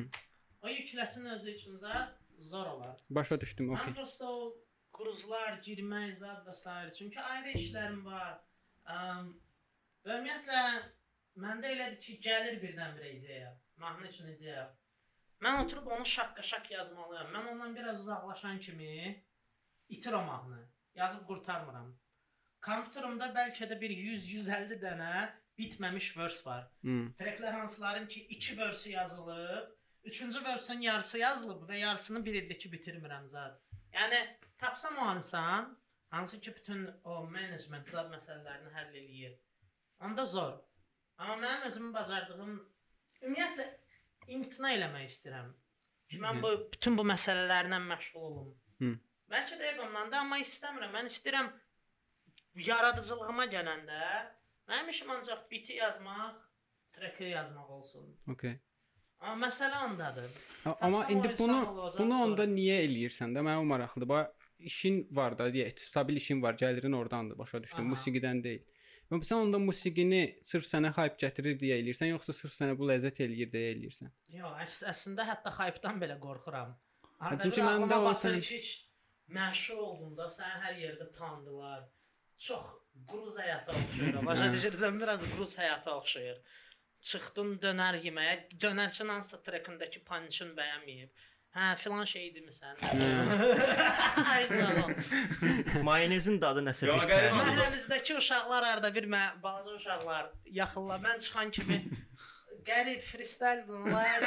O 0.63 0.69
yükləsin 0.71 1.25
özü 1.35 1.51
üçün 1.57 1.75
zət 1.77 2.13
zor 2.39 2.67
olar. 2.67 3.01
başa 3.11 3.41
düşdüm, 3.41 3.69
Mən 3.75 3.81
okey. 3.83 3.95
prosta 3.95 4.27
o 4.31 4.55
qruzlar, 4.95 5.59
girmək 5.67 6.15
zad 6.17 6.47
və 6.47 6.55
s. 6.55 6.97
Çünki 6.99 7.21
ayrı 7.21 7.53
işlərim 7.59 8.05
var. 8.05 8.39
Əm, 8.87 9.33
və 10.07 10.17
ümumiyyətlə 10.17 10.63
məndə 11.45 11.73
elədir 11.75 11.99
ki, 12.01 12.21
gəlir 12.29 12.61
birdən-birə 12.63 13.11
ideya. 13.19 13.53
Mahnı 13.77 14.07
üçün 14.09 14.27
ideya. 14.27 14.65
Mən 15.43 15.65
oturub 15.65 15.87
onu 15.87 16.07
şaqqa-şaq 16.07 16.73
yazmalıyam. 16.73 17.33
Mən 17.35 17.51
ondan 17.53 17.77
biraz 17.77 18.01
uzaqlaşan 18.01 18.61
kimi 18.61 19.25
itir 19.89 20.13
o 20.13 20.23
mahnı. 20.23 20.61
Yazıb 20.95 21.27
qurtarmıram. 21.27 21.93
Kompüterimdə 22.63 23.33
bəlkə 23.35 23.69
də 23.71 23.79
bir 23.81 23.91
100-150 23.91 24.79
dənə 24.83 25.15
bitməmiş 25.59 26.17
vers 26.17 26.39
var. 26.47 26.69
Hı. 26.85 26.99
Treklər 27.19 27.53
hansıların 27.59 28.07
ki 28.07 28.21
2 28.37 28.59
versi 28.59 28.91
yazılıb, 28.93 29.73
3-cü 30.05 30.45
versin 30.45 30.81
yarısı 30.81 31.19
yazılıb 31.19 31.69
və 31.69 31.79
yarısını 31.79 32.25
bir 32.25 32.39
ildə 32.43 32.59
ki 32.59 32.71
bitirmirəm 32.73 33.29
zət. 33.35 33.59
Yəni 33.95 34.21
tapsam 34.59 34.99
o 34.99 35.15
insan 35.17 35.79
hansı 36.11 36.41
ki 36.41 36.55
bütün 36.57 36.89
o 37.05 37.23
menecment 37.27 37.89
zət 37.95 38.11
məsələlərini 38.15 38.73
həll 38.77 38.97
eləyir. 39.03 39.37
Onda 40.01 40.27
zor. 40.27 40.59
Amma 41.19 41.37
mənim 41.37 41.67
özümün 41.67 41.95
bacardığım 41.95 42.57
ümumiyyətlə 43.23 43.67
imtina 44.37 44.73
eləmək 44.77 45.05
istəyirəm. 45.11 45.51
Ki 46.13 46.19
mən 46.23 46.43
bu 46.45 46.51
bütün 46.73 46.97
bu 46.99 47.05
məsələlərlə 47.09 47.79
məşğul 47.89 48.25
olum. 48.31 48.49
Hı. 48.83 48.91
Bəlkə 49.33 49.59
də 49.61 49.71
eqomdan 49.75 50.11
da, 50.13 50.21
amma 50.25 50.39
istəmirəm. 50.43 50.93
Mən 50.99 51.09
istəyirəm 51.13 51.49
yaradıcılığıma 52.69 53.47
gələndə 53.55 54.01
mənim 54.69 54.91
işim 54.93 55.11
ancaq 55.15 55.47
biti 55.51 55.79
yazmaq, 55.79 56.37
treki 56.93 57.25
yazmaq 57.33 57.71
olsun. 57.79 58.11
Okey. 58.35 58.59
Amma 59.21 59.47
məsələ 59.47 59.85
ondadır. 59.87 60.31
A- 60.67 60.77
Amma 60.81 61.05
indi 61.09 61.35
bunu 61.39 61.59
bunu 61.77 61.93
sonra. 61.93 62.15
onda 62.25 62.45
niyə 62.47 62.81
eləyirsən 62.87 63.33
də? 63.37 63.41
Mənə 63.47 63.61
o 63.63 63.65
maraqlıdır. 63.65 64.09
Bax 64.09 64.27
işin 64.59 65.07
var 65.11 65.39
da, 65.39 65.47
deyək, 65.55 65.79
stabil 65.81 66.17
işin 66.17 66.43
var, 66.43 66.55
gəlirin 66.55 66.95
oradandır, 66.97 67.39
başa 67.39 67.63
düşdüm. 67.63 67.89
Musiqidən 67.95 68.43
deyil. 68.45 68.65
Və 69.13 69.19
sən 69.29 69.43
onda 69.45 69.59
musiqini 69.61 70.21
sırf 70.49 70.65
sənə 70.65 70.89
hype 70.97 71.19
gətirir 71.21 71.59
deyə 71.61 71.77
eləyirsən, 71.83 72.15
yoxsa 72.15 72.33
sırf 72.33 72.55
sənə 72.57 72.77
bu 72.79 72.87
ləzzət 72.89 73.19
eləyir 73.27 73.51
deyə 73.53 73.75
eləyirsən? 73.75 74.13
Yox, 74.39 74.55
əks 74.65 74.79
əslində 74.93 75.27
hətta 75.29 75.53
hype-dan 75.59 76.01
belə 76.01 76.17
qorxuram. 76.23 76.71
çünki 77.21 77.43
çünki 77.43 77.67
məndə 77.67 77.99
o 78.01 78.15
sən 78.23 78.39
ki, 78.47 78.61
məşhur 79.37 79.83
oldun 79.89 80.15
da, 80.17 80.31
səni 80.33 80.63
hər 80.65 80.81
yerdə 80.85 81.11
tanıdılar. 81.19 81.85
Çox 82.47 82.73
qruz 83.11 83.37
həyatı 83.43 83.77
oxşayır. 83.77 84.17
Başa 84.31 84.49
düşürsən, 84.57 85.01
biraz 85.05 85.27
qruz 85.35 85.53
həyatı 85.61 85.93
oxşayır. 85.93 86.41
Çıxdın 87.11 87.53
dönər 87.67 88.01
yeməyə, 88.07 88.35
dönərçin 88.65 89.13
hansısa 89.13 89.43
trekindəki 89.45 90.01
punch-ın 90.09 90.57
bəyənməyib. 90.57 91.13
Hə, 91.53 91.75
filan 91.77 92.07
şey 92.09 92.31
demisən. 92.33 92.79
Ay 94.35 94.47
sağ 94.49 94.85
ol. 94.85 94.93
Mayonezin 95.89 96.39
dadı 96.41 96.63
nəsə 96.65 96.87
bir 96.89 96.95
oldu. 96.95 97.19
Məhəllimizdəki 97.37 98.17
uşaqlar 98.17 98.69
arada 98.71 98.91
bir 98.95 99.09
mə 99.13 99.21
balaca 99.43 99.75
uşaqlar 99.77 100.31
yaxınlar. 100.61 101.03
Mən 101.05 101.21
çıxan 101.27 101.53
kimi 101.59 101.83
qərib 102.65 103.05
freestyle 103.05 103.67
dinləyir. 103.69 104.25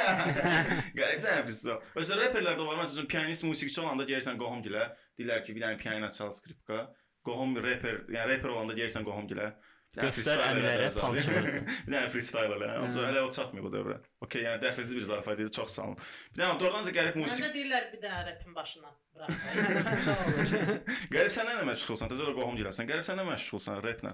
Qərib 1.00 1.24
də 1.24 1.34
hərfisi. 1.40 1.74
Özdə 1.98 2.20
reperlər 2.20 2.60
də 2.60 2.68
var. 2.68 2.78
Məsələn, 2.84 3.10
pianist, 3.10 3.46
musiqiçi 3.48 3.82
olanda 3.82 4.06
deyirsən 4.06 4.38
qohum 4.38 4.62
gilə, 4.62 4.86
deyirlər 5.18 5.42
ki, 5.46 5.56
bir 5.56 5.66
dənə 5.66 5.80
piano 5.82 6.12
çal 6.14 6.30
skripka. 6.36 6.84
Qohum 7.26 7.58
reper, 7.58 8.04
yəni 8.12 8.36
reper 8.36 8.54
olanda 8.54 8.76
deyirsən 8.78 9.06
qohum 9.08 9.26
gilə. 9.32 9.50
Göstər 9.96 10.42
elə 10.44 10.88
punch 10.92 11.26
Bir 11.26 11.92
dənə 11.94 12.08
freestyle 12.12 12.56
elə. 12.58 12.70
Also 12.82 13.04
hələ 13.06 13.22
o 13.24 13.30
çatmıyor 13.32 13.64
bu 13.66 13.72
dövrə. 13.72 13.96
Okay, 14.24 14.42
yəni 14.44 14.60
dəxlici 14.64 14.98
bir 14.98 15.06
zarafat 15.08 15.40
idi, 15.40 15.52
çox 15.56 15.72
sağ 15.78 15.86
olun. 15.88 16.00
Bir 16.34 16.42
dənə 16.42 16.58
doğrudanca 16.60 16.92
qərib 16.96 17.16
Məndə 17.16 17.28
musiqi. 17.30 17.52
deyirlər 17.56 17.86
bir 17.94 18.02
dənə 18.04 18.24
rapin 18.28 18.56
başına 18.56 18.90
burax. 19.16 19.30
Məndə. 19.46 20.76
Qərib 21.14 21.32
sən 21.38 21.48
nə 21.48 21.62
məşğulsan? 21.70 22.12
Təzə 22.12 22.34
qohum 22.36 22.58
giləsən. 22.60 22.90
Qərib 22.90 23.06
sən 23.08 23.20
nə 23.22 23.24
məşğulsan 23.30 23.80
rapla? 23.86 24.12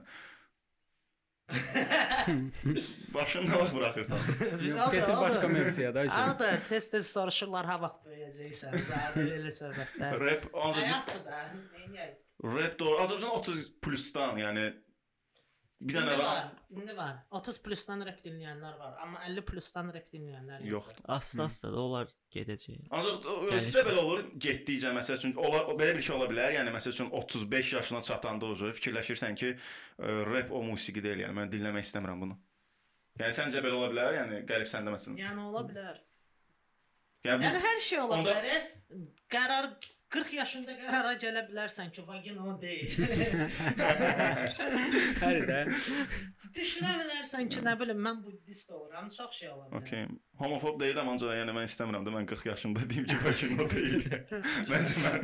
Başını 3.15 3.51
da 3.51 3.75
buraxırsan. 3.75 4.19
Keçir 4.91 5.17
başqa 5.23 5.49
mövzuya 5.49 5.95
da. 5.95 6.01
Arada 6.01 6.59
tez-tez 6.69 7.11
soruşurlar 7.13 7.67
ha 7.67 7.77
vaxt 7.83 8.07
böyüyəcəksən, 8.07 8.77
zadə 8.89 9.25
elə 9.37 9.53
söhbətlər. 9.59 10.17
Rap 10.23 10.47
ancaq 10.55 10.87
Həyatdır 10.87 11.21
da. 11.27 11.43
Neyniyək? 11.75 12.15
rap 12.57 12.79
doğru. 12.81 12.97
Azərbaycan 13.05 13.35
30 13.43 13.67
plusdan, 13.85 14.41
yəni 14.41 14.65
bir 15.89 15.97
dənə 15.99 16.17
var. 16.19 16.51
indi 16.77 16.95
var. 16.97 17.17
30 17.39 17.59
plusdan 17.65 18.05
rap 18.07 18.21
dinləyənlər 18.25 18.77
var, 18.79 18.93
amma 19.05 19.23
50 19.27 19.45
plusdan 19.49 19.91
rap 19.95 20.07
dinləyənlər 20.15 20.63
Yoxdur. 20.69 21.03
Asta-asta 21.17 21.71
da 21.75 21.81
onlar 21.83 22.13
gedəcək. 22.35 22.85
Ancaq 22.99 23.27
sizdə 23.59 23.83
belə 23.89 24.05
olur, 24.05 24.23
getdikcə 24.47 24.93
məsəl 24.97 25.19
üçün 25.21 25.35
ola 25.43 25.65
belə 25.73 25.97
bir 25.99 26.07
şey 26.07 26.17
ola 26.17 26.29
bilər. 26.31 26.55
Yəni 26.59 26.75
məsəl 26.77 26.95
üçün 26.97 27.11
35 27.23 27.73
yaşına 27.79 28.01
çatanda 28.09 28.47
o 28.53 28.55
fikirləşirsən 28.79 29.37
ki, 29.43 29.53
ə, 29.99 30.17
rap 30.31 30.55
o 30.55 30.63
musiqi 30.71 31.03
deyil, 31.05 31.25
yəni 31.27 31.39
mən 31.41 31.53
dinləmək 31.53 31.89
istəmirəm 31.91 32.25
bunu. 32.27 32.39
Yəni 33.21 33.37
səncə 33.37 33.61
belə 33.65 33.77
ola 33.77 33.91
bilər? 33.93 34.15
Yəni 34.23 34.43
qərib 34.49 34.71
səndə 34.73 34.95
məsələn. 34.95 35.19
Yəni 35.21 35.49
ola 35.51 35.67
bilər. 35.69 35.99
Yəni 37.27 37.45
Yəni 37.47 37.61
hər 37.67 37.83
şey 37.89 38.01
ola 38.03 38.17
Onda- 38.19 38.39
bilər. 38.39 38.71
Qərar 39.33 39.69
40 40.13 40.33
yaşında 40.37 40.75
qərara 40.77 41.13
gələ 41.21 41.43
bilərsən 41.49 41.93
ki, 41.95 42.03
vagin 42.09 42.41
o 42.45 42.53
deyil. 42.61 42.91
Hər 45.23 45.39
də. 45.51 45.61
Düşünə 46.59 46.93
bilərsən 47.01 47.49
ki, 47.53 47.63
nə 47.65 47.73
bilim 47.81 48.03
mən 48.05 48.21
buddist 48.25 48.75
oluram, 48.77 49.09
çox 49.15 49.39
şey 49.41 49.49
ola 49.55 49.65
bilər. 49.71 49.81
Okay. 49.81 50.05
Homofob 50.43 50.77
deyiləm 50.83 51.09
ancaq 51.15 51.33
yəni 51.39 51.55
mən 51.57 51.71
istəmirəm 51.71 52.05
də 52.05 52.15
mən 52.17 52.29
40 52.29 52.51
yaşımda 52.51 52.85
deyim 52.93 53.09
ki, 53.09 53.19
vagina 53.25 53.67
deyil. 53.73 54.07
Məncə 54.69 54.97
mən 55.07 55.19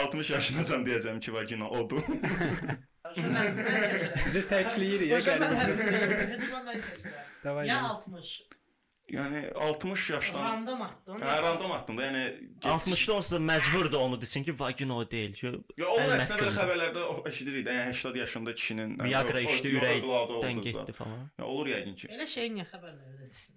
60 0.00 0.34
yaşınacan 0.36 0.88
deyəcəm 0.88 1.20
ki, 1.20 1.36
vagina 1.36 1.68
odur. 1.80 2.02
Bizi 3.14 4.42
təkləyir 4.48 5.08
ya 5.12 5.20
gəlin. 5.28 5.56
hər 5.60 6.68
mən 6.70 6.84
keçirəm. 6.88 7.64
Ya 7.68 7.82
60. 7.92 8.63
Yəni 9.12 9.50
60 9.54 10.10
yaşdan 10.10 10.42
Random 10.44 10.82
atdın. 10.82 11.18
Hə, 11.20 11.34
random 11.44 11.72
atdım 11.72 11.98
da, 11.98 12.06
yəni 12.06 12.22
60-da 12.64 13.12
olsa 13.12 13.36
məcburdur 13.36 13.98
onu 14.00 14.20
desin 14.20 14.44
ki, 14.44 14.54
vagina 14.58 14.96
o 14.96 15.04
deyil. 15.10 15.34
Ki, 15.36 15.50
Ya 15.76 15.86
o 15.92 15.98
əlbəttə 16.00 16.16
əslində 16.16 16.38
belə 16.40 16.46
olur. 16.46 16.56
xəbərlərdə 16.58 17.02
o- 17.12 17.28
eşidirik 17.28 17.66
də, 17.66 17.74
yəni 17.80 17.92
80 17.94 18.16
yaşında 18.22 18.54
kişinin 18.54 18.96
yəni, 18.96 19.04
Viagra 19.10 19.38
o- 19.38 19.44
o- 19.46 19.52
içdi, 19.52 19.68
o- 19.68 19.70
övladı 19.76 19.84
ürəkdən 19.84 20.34
oldu 20.34 20.40
da. 20.40 20.70
getdi 20.80 20.92
falan. 20.92 21.30
Ya 21.38 21.44
olur 21.44 21.66
yəqin 21.74 21.94
ki. 21.96 22.08
Elə 22.08 22.26
şey 22.36 22.48
niyə 22.56 22.66
xəbərlərdə 22.72 23.28
desin? 23.28 23.54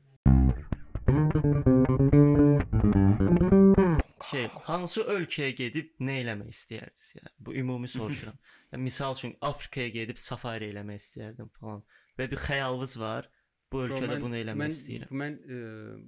Şey, 4.27 4.47
hansı 4.67 5.01
ölkəyə 5.07 5.53
gedib 5.55 5.93
nə 6.03 6.17
eləmək 6.25 6.51
istəyərdiniz 6.51 7.11
yəni? 7.15 7.31
Bu 7.39 7.53
ümumi 7.55 7.87
soruşuram. 7.87 8.35
yəni 8.73 8.81
misal 8.83 9.15
üçün 9.15 9.37
Afrikaya 9.41 9.89
gedib 9.95 10.19
safari 10.19 10.67
eləmək 10.73 10.99
istəyərdim 11.05 11.49
falan. 11.59 11.83
Və 12.19 12.27
bir 12.31 12.41
xəyalınız 12.43 12.97
var. 12.99 13.29
Bu 13.73 13.81
ölkədə 13.83 14.13
Bro, 14.13 14.19
bunu 14.23 14.37
eləmək 14.39 14.61
mən, 14.61 14.73
istəyirəm. 14.73 15.09
Mən 15.21 15.33
e, 15.43 15.57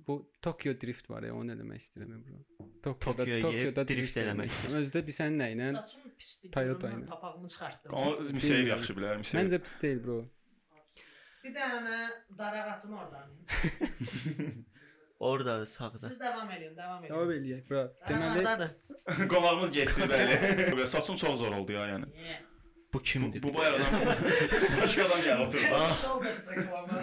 bu 0.08 0.16
Tokyo 0.46 0.74
Drift 0.80 1.10
var 1.12 1.26
ya, 1.28 1.34
onu 1.36 1.52
eləmək 1.58 1.82
istəyirəm 1.84 2.22
bro. 2.24 2.40
Tokyoda 2.86 3.26
Tokyoya 3.26 3.42
Tokyoda 3.44 3.84
drift 3.90 4.00
drift 4.00 4.20
eləmək 4.22 4.54
istəyirəm. 4.54 4.86
Özdə 4.86 5.02
bir 5.10 5.18
sən 5.18 5.36
nə 5.42 5.50
ilə? 5.56 5.68
Saçım 5.76 6.14
pisdir. 6.22 6.54
Toyota 6.56 6.94
mən 6.94 7.02
ilə. 7.02 7.10
Papağımı 7.12 7.52
çıxartdım. 7.52 7.98
O 8.00 8.06
Müseyib 8.40 8.72
yaxşı 8.72 8.96
bilər, 8.96 9.20
Müseyib. 9.20 9.42
Məncə 9.42 9.62
pis 9.66 9.76
deyil 9.84 10.02
bro. 10.06 10.18
Bir 11.44 11.56
də 11.56 11.70
həmə 11.76 12.00
darağatın 12.40 12.98
oradan. 13.02 13.28
Orada 15.20 15.66
sağda. 15.66 15.98
Siz 15.98 16.20
davam 16.20 16.52
edin, 16.52 16.78
davam 16.78 17.04
edin. 17.04 17.14
Davam 17.14 17.32
eləyək 17.36 17.66
bro. 17.68 17.88
Deməli, 18.08 19.28
Qonağımız 19.36 19.72
getdi 19.76 20.08
bəli. 20.14 20.88
Saçın 20.96 21.16
çox 21.16 21.40
zor 21.40 21.52
oldu 21.60 21.76
ya 21.76 21.90
yəni. 21.92 22.08
Yeah. 22.16 22.49
Bu 22.94 22.98
Bu, 23.00 23.04
kimdir? 23.04 23.44
bu 23.44 23.54
bayaq 23.54 23.76
adam 23.76 24.06
başqa 24.82 25.04
adam 25.06 25.20
gəl 25.26 25.42
oturdu. 25.48 25.94
Shoulders 26.02 26.48
reklamı. 26.50 27.02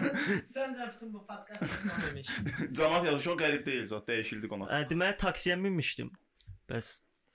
Sən 0.55 0.73
də 0.79 0.89
bütün 0.95 1.13
bu 1.15 1.21
podkast 1.27 1.63
reklam 1.63 2.07
emiş. 2.11 2.31
Cəmaət 2.79 3.07
yaxşı, 3.13 3.31
o 3.33 3.37
qərib 3.43 3.67
deyil 3.67 3.85
zət, 3.93 4.09
dəyişildi 4.11 4.51
qonaq. 4.51 4.73
Ə, 4.75 4.81
deməli 4.91 5.17
taksiyə 5.23 5.57
minmişdim. 5.63 6.11
Bəs 6.73 6.89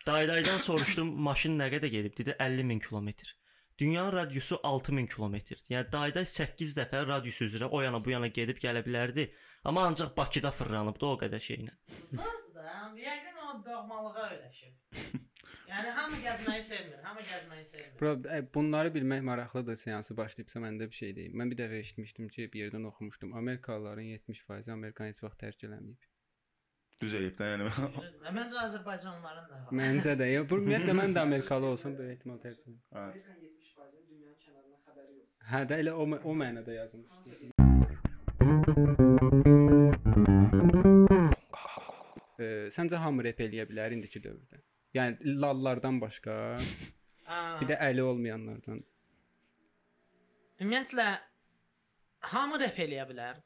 daydaydan 0.08 0.60
soruşdum 0.68 1.14
maşın 1.30 1.56
nə 1.62 1.70
qədər 1.76 1.94
gedib? 1.96 2.18
Dedi 2.18 2.36
50 2.40 2.64
min 2.74 2.80
kilometr. 2.84 3.38
Dünyanın 3.80 4.12
radiusu 4.18 4.60
6000 4.64 5.08
kilometrdir. 5.08 5.64
Yəni 5.72 5.88
dayday 5.92 6.26
8 6.26 6.76
dəfə 6.78 7.06
radius 7.08 7.40
üzrə 7.48 7.66
o 7.72 7.82
yana 7.82 8.04
bu 8.06 8.12
yana 8.14 8.28
gedib 8.28 8.60
gələ 8.62 8.84
bilərdi. 8.86 9.30
Amma 9.64 9.88
ancaq 9.88 10.12
Bakıda 10.18 10.52
fırlanıbdı 10.52 11.06
o 11.06 11.16
qədər 11.24 11.40
şeylə. 11.48 11.72
Zordur 12.12 12.56
da. 12.56 12.92
Yəqin 13.00 13.40
o 13.48 13.66
doğmalığa 13.66 14.28
öyrəşib. 14.36 14.74
Yəni 15.72 15.92
hamı 15.96 16.18
gəzməyi 16.20 16.64
sevmir, 16.68 16.98
hamı 17.08 17.22
gəzməyi 17.24 17.66
sevmir. 17.66 17.92
bro 18.00 18.10
bunları 18.56 18.90
bilmək 18.96 19.22
maraqlıdır 19.28 19.76
seansı 19.82 20.18
başlayıbsa 20.18 20.60
məndə 20.60 20.88
bir 20.92 20.98
şey 21.02 21.16
deyim. 21.16 21.36
Mən 21.42 21.52
bir 21.52 21.58
dəfə 21.62 21.78
eşitmişdim 21.84 22.28
ki, 22.28 22.48
bir 22.54 22.60
yerdən 22.64 22.88
oxumuşdum. 22.88 23.34
Amerikalıların 23.42 24.10
70% 24.16 24.72
Amerikanı 24.72 25.08
heç 25.14 25.22
vaxt 25.24 25.40
tərk 25.44 25.64
eləməyib. 25.68 26.02
Düz 27.02 27.14
eləyib 27.18 27.38
də 27.40 27.48
yəni. 27.54 27.70
Məncə 28.40 28.58
Azərbaycanlıların 28.66 29.46
da. 29.52 29.62
Məncə 29.82 30.18
də. 30.20 30.28
Bu 30.50 30.60
ümumiyyətlə 30.62 30.94
mən 31.00 31.16
də 31.16 31.24
Amerikalı 31.24 31.66
olsam 31.74 31.96
böyük 31.98 32.18
ehtimal 32.18 32.42
tərk 32.44 32.60
eləməm. 32.66 32.82
Hə. 32.92 33.06
Amerikan 33.06 33.38
70%-in 33.46 34.04
dünyanın 34.10 34.38
kənarından 34.44 34.82
xəbəri 34.90 35.14
yox. 35.22 35.30
Hə 35.54 35.62
də 35.72 35.80
elə 35.86 35.94
o 35.96 36.04
o 36.32 36.36
mənada 36.44 36.72
yazılmışdı. 36.82 37.30
Ə, 42.42 42.52
səncə 42.76 43.02
hamı 43.06 43.26
rep 43.30 43.40
eləyə 43.48 43.66
bilər 43.72 43.96
indiki 43.96 44.20
dövrdə? 44.28 44.62
Yəni 44.96 45.36
lallardan 45.42 46.02
başqa, 46.02 46.34
bir 47.62 47.70
də 47.70 47.78
əli 47.90 48.04
olmayanlardan. 48.04 48.82
Ümumiyyətlə 50.62 51.08
hamı 52.34 52.60
rep 52.62 52.82
eləyə 52.86 53.06
bilər. 53.10 53.40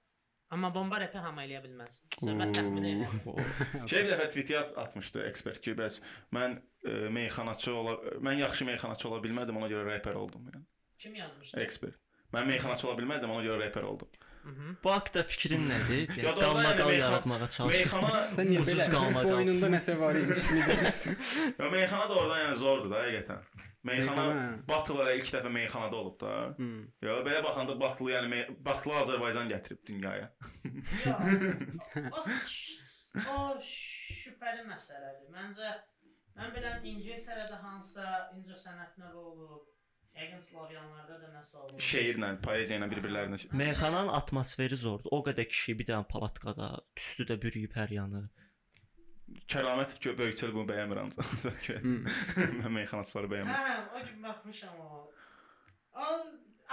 Amma 0.55 0.69
bomba 0.73 0.99
repi 1.01 1.17
hamı 1.21 1.41
eləyə 1.45 1.61
bilməz. 1.63 1.99
Söhbət 2.21 2.51
təxmin 2.57 2.85
edir. 2.89 3.13
Şey 3.91 4.03
bir 4.05 4.11
dəfə 4.11 4.27
tweetə 4.33 4.57
at 4.59 4.73
atmışdı 4.83 5.23
ekspert 5.25 5.61
ki, 5.65 5.73
bəs 5.79 5.97
mən 6.37 6.59
e, 6.85 6.93
meyxanaçı 7.17 7.73
ola 7.73 7.95
mən 8.25 8.37
yaxşı 8.43 8.67
meyxanaçı 8.69 9.09
ola 9.09 9.21
bilmədim, 9.25 9.57
ona 9.57 9.69
görə 9.71 9.87
reper 9.89 10.19
oldum 10.19 10.45
yəni. 10.51 10.61
Kim 11.01 11.17
yazmışdı? 11.17 11.59
Ekspert. 11.65 11.97
Mən 12.33 12.45
meyxanaçı 12.51 12.87
ola 12.87 12.97
bilmədim, 12.99 13.33
ona 13.33 13.45
görə 13.45 13.63
reper 13.65 13.89
oldum. 13.89 14.11
Mhm. 14.45 14.75
Bu 14.83 14.91
haqqda 14.93 15.23
fikrin 15.31 15.63
nədir? 15.69 16.09
Yəni 16.21 16.33
qalmaqal 16.39 16.89
yəni 16.91 16.99
yaratmağa 17.01 17.47
çalış. 17.55 17.75
Meyxana 17.75 18.09
Sən 18.37 18.49
niyə 18.51 18.65
belə 18.67 18.85
qalmaqal. 18.93 19.29
boynunda 19.31 19.69
nəsə 19.75 19.95
var 19.99 20.19
imiş 20.21 20.43
kimi 20.49 20.65
deyirsən? 20.69 21.15
ya 21.59 21.69
meyxana 21.77 22.09
da 22.11 22.19
oradan 22.23 22.43
yəni 22.43 22.59
zordur 22.63 22.91
da 22.93 23.01
həqiqətən. 23.07 23.47
Meyxana 23.85 24.23
Meyxana. 24.27 24.45
Batıl 24.69 25.01
elə 25.03 25.15
ilk 25.19 25.27
dəfə 25.33 25.49
meyxanada 25.57 25.95
olub 26.03 26.15
da. 26.21 26.29
Ya 27.05 27.17
belə 27.27 27.41
baxanda 27.45 27.75
Batılı 27.81 28.13
yəni 28.15 28.39
Batılı 28.69 28.95
Azərbaycan 29.01 29.49
gətirib 29.51 29.81
dünyaya. 29.89 30.29
O 32.15 33.41
şübhəli 33.65 34.65
məsələdir. 34.69 35.29
Məncə 35.35 35.69
mən 36.37 36.49
bilən 36.55 36.81
İngiltərədə 36.91 37.59
hansısa 37.61 38.07
incəsənət 38.35 38.97
növü 39.01 39.21
olub. 39.31 39.69
Yəqin 40.15 40.39
Slavyanlarda 40.39 41.17
da 41.19 41.29
nəsə 41.33 41.57
olub. 41.59 41.79
Şeirlə, 41.83 42.29
poeziya 42.43 42.79
ilə 42.79 42.87
bir-birlərinə. 42.93 43.39
Meyxananın 43.59 44.13
atmosferi 44.15 44.77
zordur. 44.79 45.11
O 45.11 45.19
qədər 45.27 45.49
kişi 45.51 45.75
bir 45.81 45.89
dənə 45.89 46.07
palatkada, 46.11 46.69
tüstü 46.95 47.27
də 47.31 47.37
bürüyüb 47.43 47.75
hər 47.75 47.91
yanı. 47.97 48.23
Kəramət 49.51 49.97
böyükçül 50.05 50.53
bunu 50.55 50.69
bəyənmirəm. 50.71 51.11
Hmm. 51.83 52.07
Mən 52.61 52.73
meyxanaçıları 52.79 53.31
bəyənmirəm. 53.33 53.67
Hə, 53.67 53.75
o 53.97 54.03
gün 54.07 54.23
baxmışam 54.23 54.79
o. 54.85 55.03
O 55.95 56.07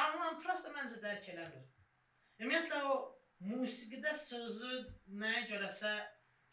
anlam 0.05 0.39
prosta 0.45 0.71
məncə 0.77 1.01
dərk 1.03 1.31
eləmir. 1.35 1.67
Ümumiyyətlə 2.43 2.83
o 2.93 2.97
musiqidə 3.51 4.15
sözü 4.19 4.83
nəyə 5.23 5.47
görəsə 5.51 5.93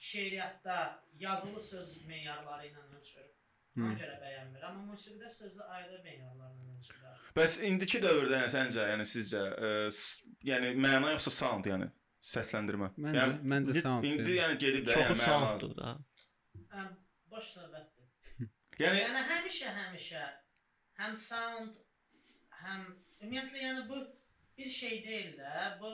şeiriyyatda 0.10 0.80
yazılı 1.22 1.62
söz 1.62 1.98
meyarları 2.08 2.72
ilə. 2.72 2.89
Ona 3.86 3.96
görə 4.02 4.16
bəyənmir. 4.24 4.64
Amma 4.70 4.84
musiqidə 4.94 5.30
sözü 5.30 5.62
ayrı 5.76 6.00
meyarlarla 6.04 6.74
ölçürlər. 6.74 7.24
Bəs 7.40 7.58
indiki 7.70 8.02
dövrdə 8.04 8.40
yəni 8.42 8.52
səncə, 8.56 8.86
yəni 8.94 9.06
sizcə, 9.14 9.42
ə, 9.68 9.72
s- 9.94 10.24
yəni 10.52 10.74
məna 10.86 11.14
yoxsa 11.16 11.32
sound, 11.36 11.70
yəni 11.72 11.88
səsləndirmə? 12.34 12.92
Məncə 12.98 13.20
yəni, 13.22 13.38
məncə 13.54 13.82
sound. 13.82 14.08
İndi 14.10 14.38
yəni 14.40 14.58
gedib 14.64 14.88
də 14.90 14.98
yəni 14.98 15.16
məna. 15.20 15.28
sounddur 15.30 15.76
da. 15.78 15.94
Hə, 16.74 16.86
boş 17.32 17.52
söhbətdir. 17.58 18.08
Yəni 18.84 19.00
Yəni 19.04 19.22
həmişə 19.32 19.72
həmişə 19.78 20.24
həm 21.00 21.16
sound, 21.28 21.74
həm 22.64 22.86
ümumiyyətlə 23.22 23.64
yəni 23.66 23.88
bu 23.90 23.98
bir 24.58 24.70
şey 24.76 25.02
deyil 25.08 25.34
də, 25.40 25.80
bu 25.82 25.90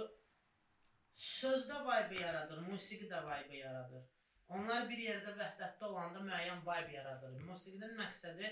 sözdə 1.15 1.79
vibe 1.87 2.21
yaradır, 2.21 2.59
musiqi 2.69 3.07
də 3.09 3.21
vibe 3.25 3.57
yaradır. 3.57 4.03
Onlar 4.53 4.85
bir 4.89 5.01
yerdə 5.01 5.33
vəhdətdə 5.39 5.87
olanda 5.89 6.21
müəyyən 6.21 6.61
vibe 6.67 6.93
yaradır. 6.93 7.37
Musiqinin 7.49 7.95
məqsədi 7.99 8.51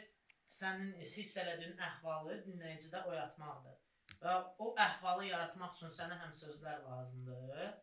sənin 0.58 0.94
hiss 1.02 1.38
elədiyin 1.42 1.78
əhvalı 1.88 2.40
dinləyicidə 2.48 3.04
oyatmaqdır. 3.10 3.78
Və 4.24 4.34
o 4.64 4.74
əhvalı 4.88 5.28
yaratmaq 5.30 5.78
üçün 5.78 5.94
sənə 5.98 6.18
həm 6.22 6.34
sözlər 6.38 6.82
lazımdır, 6.88 7.74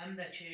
həm 0.00 0.16
də 0.20 0.30
ki 0.38 0.52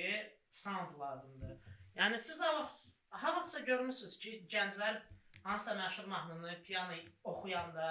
sound 0.63 0.99
lazımdır. 1.01 1.57
Yəni 1.99 2.19
siz 2.27 2.41
ha 2.43 2.51
vaxt 2.59 2.99
ha 3.23 3.35
vaxtsa 3.37 3.61
görmüsüz 3.69 4.19
ki, 4.23 4.33
gənclər 4.51 5.01
hansısa 5.45 5.75
məşhur 5.79 6.07
mahnını 6.11 6.57
piano 6.67 6.97
oxuyanda 7.33 7.89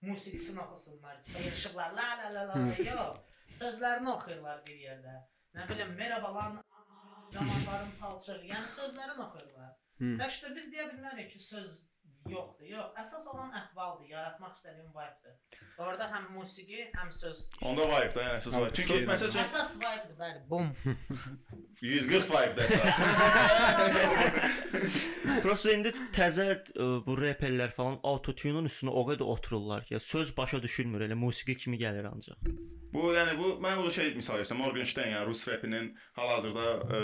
musiqisini 0.00 0.60
oxusunlar, 0.60 1.22
çıxışıqlar 1.22 1.90
la 1.98 2.08
la 2.22 2.34
la 2.34 2.48
la 2.48 2.56
yox. 2.90 3.20
Sözlərini 3.60 4.10
oxuyurlar 4.10 4.64
bir 4.66 4.80
yerdə. 4.88 5.14
Nə 5.54 5.68
bilim, 5.68 5.92
merhabalar, 6.00 6.56
zamanların 7.34 7.92
palçığı. 8.00 8.38
Yəni 8.52 8.72
sözlərini 8.78 9.24
oxuyurlar. 9.26 9.74
Tək 10.20 10.40
də 10.44 10.54
biz 10.56 10.70
deyə 10.72 10.88
bilmərik 10.92 11.30
ki, 11.32 11.40
söz 11.42 11.76
yoxdur. 12.32 12.66
Yox, 12.70 12.88
əsas 13.02 13.26
olan 13.32 13.50
əhvaldır, 13.60 14.06
yaratmaq 14.10 14.52
istədiyin 14.56 14.90
vibe-dir. 14.94 15.34
Orada 15.78 16.08
həm 16.10 16.24
musiqi, 16.34 16.80
həm 16.96 17.10
söz. 17.14 17.44
onda 17.62 17.84
vibe 17.90 18.14
da, 18.14 18.24
yəni 18.28 18.40
siz 18.44 18.56
vibe. 18.56 18.72
Çünki 18.78 18.98
məsəl 19.10 19.28
üçün 19.32 19.42
Əsas 19.44 19.70
vibe-dir, 19.82 20.16
bəli. 20.20 20.38
Bum. 20.50 20.66
140 21.82 22.30
vibe 22.32 22.54
də 22.56 22.62
əsas. 22.66 22.96
Prosta 25.44 25.74
indi 25.74 25.92
təzə 26.16 26.46
ə, 26.56 26.88
bu 27.06 27.16
reperlər 27.20 27.74
falan 27.76 27.98
autotune-un 28.06 28.66
üstünə 28.70 28.90
o 28.94 29.04
qədər 29.10 29.26
otururlar 29.36 29.86
ki, 29.86 30.00
söz 30.02 30.32
başa 30.36 30.62
düşülmür, 30.62 31.06
elə 31.06 31.18
musiqi 31.18 31.56
kimi 31.62 31.78
gəlir 31.80 32.08
ancaq. 32.10 32.38
Bu 32.94 33.10
yəni 33.12 33.36
bu 33.38 33.54
mən 33.62 33.82
bu 33.84 33.90
şey 33.92 34.14
misal 34.16 34.40
versəm 34.40 34.60
Morgenstern 34.62 35.10
yəni 35.12 35.26
Rus 35.28 35.42
rapinin 35.48 35.90
hal-hazırda 36.16 36.66
ə, 36.96 37.00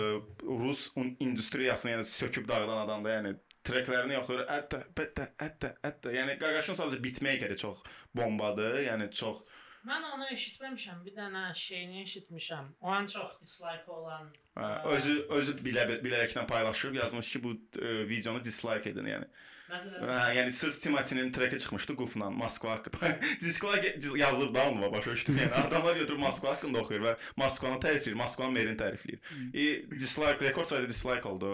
Rus 0.63 0.87
industriyasını 0.97 1.97
yəni 1.97 2.05
söküb 2.09 2.49
dağıdan 2.49 2.85
adam 2.87 3.05
da 3.05 3.17
yəni 3.19 3.35
treklərini 3.69 4.19
oxuyur. 4.21 4.45
Ətə, 4.51 4.83
bətə, 4.97 5.29
ətə, 5.47 5.75
ətə. 5.89 6.15
Yəni 6.17 6.39
Qaqaşın 6.41 6.79
sadəcə 6.79 7.03
beatmaker-i 7.05 7.59
çox 7.65 7.83
bombadır. 8.17 8.81
Yəni 8.87 9.11
çox 9.17 9.43
Mən 9.83 10.05
onu 10.15 10.29
eşitməmişəm. 10.31 11.01
Bir 11.03 11.15
dənə 11.17 11.49
şeyini 11.59 12.05
eşitmişəm. 12.05 12.69
O 12.87 12.93
ən 12.95 13.09
çox 13.11 13.33
dislike 13.41 13.91
olan. 13.91 14.29
Hə, 14.55 14.69
özü 14.95 15.15
özü 15.39 15.57
bilə 15.65 15.89
bilərəkdən 16.05 16.47
paylaşıb 16.47 16.95
yazmış 17.01 17.31
ki, 17.33 17.41
bu 17.43 17.55
ə, 17.57 17.95
videonu 18.07 18.45
dislike 18.45 18.93
edin, 18.93 19.09
yəni. 19.11 19.27
Məsələn, 19.73 20.03
Hə, 20.05 20.17
yəni 20.37 20.53
sırf 20.53 20.77
Timotinin 20.83 21.31
treki 21.33 21.59
çıxmışdı 21.63 21.95
Qufla 21.97 22.31
Moskva 22.31 22.75
haqqında. 22.75 23.13
dislike 23.41 23.95
yazılıb 24.19 24.55
da 24.55 24.67
onunla 24.69 24.93
başa 24.93 25.13
düşdüm. 25.13 25.39
Yəni 25.39 25.55
adamlar 25.67 25.97
götürüb 25.97 26.19
Moskva 26.21 26.51
haqqında 26.53 26.83
oxuyur 26.83 27.07
və 27.07 27.15
Moskvanı 27.41 27.79
tərifləyir, 27.85 28.19
Moskvanın 28.21 28.53
merini 28.59 28.77
tərifləyir. 28.83 29.21
E 29.55 29.65
dislike 29.91 30.45
rekord 30.45 30.69
sayda 30.69 30.89
dislike 30.89 31.29
oldu. 31.29 31.53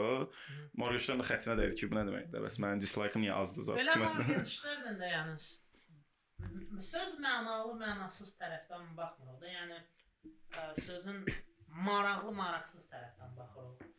Morgenstern 0.79 1.23
də 1.23 1.29
xəttinə 1.31 1.57
dəydi 1.61 1.79
ki, 1.79 1.91
bu 1.93 1.99
nə 1.99 2.05
deməkdir? 2.09 2.43
Bəs 2.47 2.59
mənim 2.65 2.83
dislike-ım 2.83 3.23
niyə 3.27 3.37
azdı 3.39 3.67
zət? 3.69 3.79
belə 3.83 3.99
marketçilərdən 4.03 4.99
də 5.03 5.13
yəni 5.13 5.37
söz 6.91 7.19
mənalı, 7.23 7.77
mənasız 7.85 8.35
tərəfdən 8.41 8.91
baxmırıq 8.99 9.39
da. 9.43 9.53
Yəni 9.55 9.79
ə, 9.79 10.67
sözün 10.89 11.23
maraqlı, 11.87 12.35
maraqsız 12.43 12.91
tərəfdən 12.93 13.39
baxırıq. 13.39 13.87
Ə, 13.87 13.98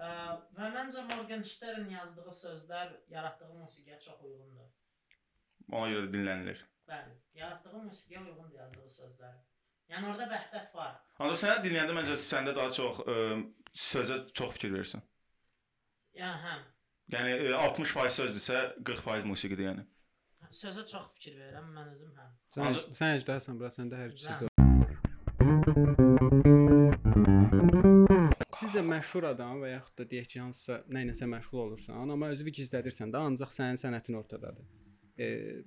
və 0.00 0.70
məncə 0.76 1.02
Morgenstern 1.10 1.88
yazdığı 1.92 2.32
sözlər 2.40 2.92
yaratdığı 3.12 3.50
musiqiyə 3.58 3.98
çox 4.00 4.22
uyğundur. 4.24 4.68
Ona 5.72 5.90
görə 5.92 6.06
də 6.06 6.12
dinlənilir. 6.14 6.62
Bəli, 6.90 7.12
yaratdığı 7.38 7.82
musiqiyə 7.84 8.22
uyğundur 8.24 8.56
yazdığı 8.58 8.88
sözlər. 8.96 9.36
Yəni 9.90 10.06
orada 10.10 10.26
vəhdət 10.30 10.74
var. 10.74 10.96
Ancaq 11.18 11.38
sənə 11.42 11.56
dinləyəndə 11.64 11.94
məncə 11.98 12.16
səndə 12.22 12.54
daha 12.56 12.70
çox 12.74 13.00
ə, 13.04 13.16
sözə 13.74 14.20
çox 14.38 14.54
fikir 14.58 14.72
verirsən. 14.76 15.02
Yəni 16.18 16.44
hə, 16.46 16.54
Yəni 17.10 17.32
ə, 17.50 17.58
60% 17.74 18.14
sözdürsə, 18.14 18.60
40% 18.86 19.26
musiqidir 19.26 19.66
yəni. 19.66 19.82
sözə 20.50 20.84
çox 20.86 21.10
fikir 21.18 21.36
verirəm 21.42 21.66
mən 21.74 21.90
özüm 21.96 22.14
hə. 22.18 22.26
Sən 22.54 22.68
Ancaq- 22.70 22.94
sən 23.00 23.18
əcdəsən, 23.18 23.58
bura 23.58 23.70
səndə 23.74 23.98
hər 23.98 24.14
ikisi. 24.14 24.46
Sizcə 28.80 28.96
məşhur 28.96 29.24
adam 29.28 29.58
və 29.60 29.74
yaxud 29.74 29.98
da 30.00 30.04
deyək 30.08 30.28
ki, 30.32 30.38
hansısa 30.40 30.76
nə 30.88 31.02
iləsə 31.04 31.26
məşğul 31.28 31.58
olursan, 31.66 32.12
amma 32.14 32.30
özünü 32.32 32.52
gizlədirsən 32.56 33.10
də, 33.12 33.20
ancaq 33.28 33.50
sənin 33.52 33.76
sənətin 33.76 34.16
ortadadır. 34.16 34.64
E, 35.20 35.26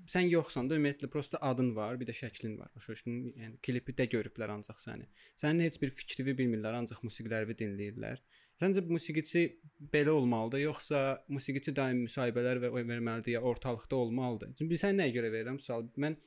sən 0.10 0.32
yoxsan 0.32 0.70
da 0.70 0.80
ümumiyyətlə 0.80 1.12
prosta 1.14 1.38
adın 1.46 1.76
var, 1.76 2.00
bir 2.02 2.10
də 2.10 2.16
şəklin 2.18 2.56
var. 2.58 2.72
Başa 2.74 2.96
düşdün? 2.96 3.20
Yəni 3.38 3.60
klipi 3.68 3.94
də 4.00 4.08
görüblər 4.16 4.56
ancaq 4.56 4.82
səni. 4.82 5.06
Sənin 5.38 5.62
heç 5.68 5.78
bir 5.84 5.94
fikrini 5.94 6.34
bilmirlər, 6.40 6.80
ancaq 6.80 7.04
musiqilərini 7.06 7.58
dinləyirlər. 7.60 8.24
Səncə 8.64 8.82
musiqiçi 8.90 9.46
belə 9.94 10.18
olmalıdır, 10.18 10.64
yoxsa 10.64 11.04
musiqiçi 11.30 11.76
daim 11.78 12.08
müsahibələr 12.08 12.64
və 12.66 12.74
verməlidir, 12.80 13.36
ya 13.38 13.46
ortalıqda 13.46 14.02
olmalıdır? 14.08 14.58
Çünki 14.58 14.82
sən 14.82 14.98
nəyə 14.98 15.14
görə 15.20 15.30
verirəm 15.38 15.62
sual? 15.62 15.86
Mən 16.02 16.18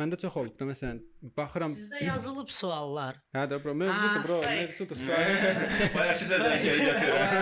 məndə 0.00 0.18
çox 0.20 0.34
olub 0.40 0.56
da 0.58 0.66
məsələn 0.68 0.98
baxıram. 1.38 1.74
Sizdə 1.78 2.00
yazılıb 2.04 2.50
suallar. 2.50 3.20
Hə 3.36 3.44
də 3.50 3.60
bro, 3.62 3.74
mövzudur 3.78 4.18
Ah, 4.20 4.24
bro, 4.26 4.38
fake. 4.42 4.64
mövzudur 4.66 4.98
sual. 4.98 5.24
Bayaqki 5.96 6.24
sözləri 6.30 6.58
geri 6.64 6.80
götürürəm. 6.88 7.34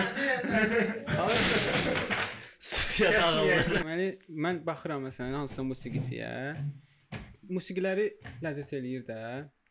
Studiya 2.63 3.11
dağılmaz. 3.17 3.73
Deməli, 3.73 4.07
mən 4.45 4.61
baxıram 4.67 5.03
məsələn 5.09 5.35
hansısa 5.41 5.65
musiqiçiyə, 5.67 6.31
musiqiləri 7.51 8.07
ləzzət 8.45 8.71
eləyir 8.79 9.03
də. 9.09 9.19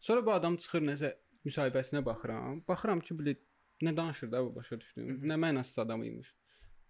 Sonra 0.03 0.25
bu 0.27 0.35
adam 0.35 0.59
çıxır 0.61 0.83
nəsə 0.90 1.12
müsahibəsinə 1.47 2.03
baxıram. 2.05 2.61
Baxıram 2.68 3.01
ki, 3.05 3.14
bilə 3.21 3.37
nə 3.87 3.95
danışır 3.97 4.31
da 4.33 4.42
bu 4.45 4.51
başa 4.59 4.79
düşdüm. 4.81 5.23
Nə 5.31 5.38
mənasız 5.40 5.79
adam 5.87 6.03
imiş. 6.07 6.35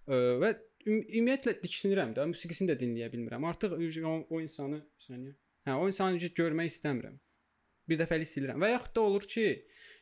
Və 0.08 0.50
üm 0.88 0.98
ümumiyyətlə 1.04 1.54
diksinirəm 1.62 2.16
də, 2.16 2.24
musiqisini 2.32 2.72
də 2.72 2.78
dinləyə 2.80 3.12
bilmirəm. 3.12 3.44
Artıq 3.52 3.76
o, 3.78 4.14
o 4.34 4.40
insanı 4.42 4.82
saniyə. 5.06 5.36
Hə, 5.66 5.76
o 5.78 5.86
insanı 5.86 6.18
görmək 6.38 6.72
istəmirəm. 6.72 7.18
Bir 7.88 7.98
dəfəlik 8.00 8.28
silirəm. 8.30 8.62
Və 8.62 8.72
yaxud 8.72 8.94
da 8.96 9.00
olur 9.06 9.26
ki, 9.30 9.46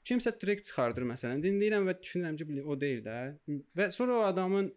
kimsə 0.09 0.33
track 0.41 0.65
çıxardır 0.69 1.05
məsələn, 1.13 1.41
dinləyirəm 1.45 1.89
və 1.89 1.95
düşünürəm 2.01 2.37
ki, 2.41 2.63
o 2.65 2.77
deyil 2.81 3.03
də. 3.05 3.17
Və 3.77 3.91
sonra 3.93 4.19
o 4.21 4.27
adamın 4.29 4.71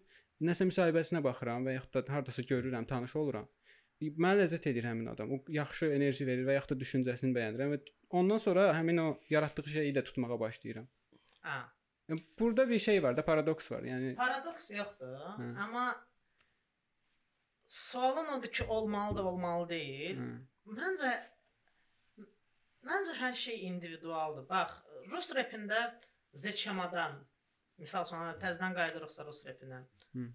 nəsə 0.43 0.67
müsahibəsinə 0.67 1.21
baxıram 1.23 1.67
və 1.67 1.77
yaxud 1.77 1.99
da 2.07 2.13
hardasa 2.13 2.43
görürəm, 2.47 2.87
tanış 2.87 3.15
oluram. 3.19 3.47
Mənə 4.03 4.41
ləzzət 4.41 4.65
edir 4.71 4.83
həmin 4.89 5.07
adam. 5.13 5.31
O 5.31 5.37
yaxşı 5.47 5.91
enerji 5.95 6.25
verir 6.27 6.43
və 6.47 6.57
yaxud 6.57 6.73
da 6.75 6.79
düşüncəsini 6.83 7.31
bəyənirəm 7.37 7.75
və 7.75 7.79
ondan 8.19 8.41
sonra 8.43 8.65
həmin 8.75 8.99
o 8.99 9.07
yaratdığı 9.29 9.69
şeyi 9.77 9.93
də 9.95 10.03
tutmağa 10.03 10.39
başlayıram. 10.39 10.87
Hə. 11.47 11.59
Yəni, 12.11 12.23
Burada 12.39 12.65
bir 12.69 12.79
şey 12.79 13.03
var 13.03 13.15
da, 13.17 13.23
paradoks 13.25 13.71
var. 13.71 13.85
Yəni 13.87 14.15
Paradoks 14.19 14.71
yoxdur, 14.71 15.13
Hə. 15.39 15.47
amma 15.63 15.85
sualın 17.67 18.33
odur 18.39 18.51
ki, 18.51 18.63
olmalıdır, 18.63 19.23
olmalı 19.23 19.69
deyil. 19.69 20.17
hə. 20.19 20.33
Məncə 20.71 21.11
məncə 22.87 23.17
hər 23.19 23.35
şey 23.39 23.65
individualdır. 23.67 24.47
Bax, 24.49 24.79
rus 25.11 25.31
repində 25.35 25.81
Zeçamadan 26.43 27.19
misal 27.81 28.07
üçün 28.07 28.39
təzədən 28.41 28.75
qayıdırıqsa 28.77 29.25
rus 29.27 29.43
repinə. 29.47 29.83
Hı. 30.15 30.25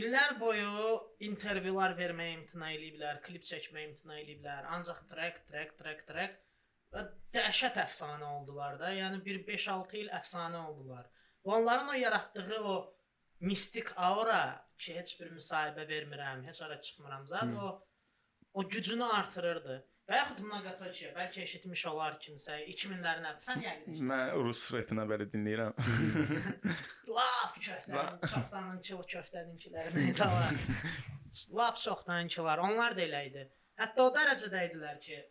İllər 0.00 0.38
boyu 0.40 0.94
intervyular 1.28 1.94
verməyə 1.98 2.38
imtina 2.38 2.72
eləyiblər, 2.74 3.20
klip 3.26 3.44
çəkməyə 3.46 3.90
imtina 3.90 4.16
eləyiblər. 4.22 4.66
Ancaq 4.76 5.04
trek, 5.10 5.38
trek, 5.50 5.76
trek, 5.78 6.02
trek 6.08 6.40
və 6.94 7.04
dəhşət 7.36 7.78
əfsanə 7.84 8.30
oldular 8.38 8.78
da. 8.80 8.90
Yəni 8.94 9.20
bir 9.26 9.42
5-6 9.46 10.00
il 10.02 10.10
əfsanə 10.18 10.64
oldular. 10.70 11.06
Və 11.46 11.58
onların 11.60 11.92
o 11.92 11.98
yaratdığı 12.00 12.60
o 12.74 12.76
mistik 13.44 13.92
aura 13.96 14.42
ki, 14.78 14.96
heç 14.98 15.14
bir 15.20 15.30
müsahibə 15.36 15.86
vermirəm, 15.90 16.42
heç 16.48 16.62
ara 16.66 16.80
çıxmıram 16.80 17.28
zət, 17.30 17.54
o 17.54 17.70
o 18.54 18.68
gücünü 18.68 19.04
artırırdı. 19.04 19.82
Və 20.04 20.18
yaxud 20.18 20.44
Nagatochi, 20.44 21.06
bəlkə 21.16 21.40
eşitmiş 21.46 21.82
olar 21.88 22.18
kimsə 22.20 22.58
2000-lərin 22.68 23.24
əvvəl. 23.24 23.40
Sən 23.40 23.62
yəqin 23.64 23.94
eşitmisən. 23.94 24.08
Mən 24.10 24.32
rus 24.36 24.64
repinə 24.74 25.06
belə 25.08 25.26
dinləyirəm. 25.32 25.78
Laf 27.16 27.54
köftənin, 27.56 28.18
çoxdanın 28.20 28.82
kilo 28.84 29.06
köftəninkilərinə 29.14 30.10
də 30.18 30.28
var. 30.34 30.58
Laf 31.60 31.80
çoxdankılar, 31.80 32.60
onlar 32.68 32.96
da 32.98 33.04
elə 33.06 33.22
idi. 33.30 33.46
Hətta 33.80 34.04
o 34.04 34.12
dərəcədə 34.18 34.66
idilər 34.68 34.98
ki, 35.06 35.22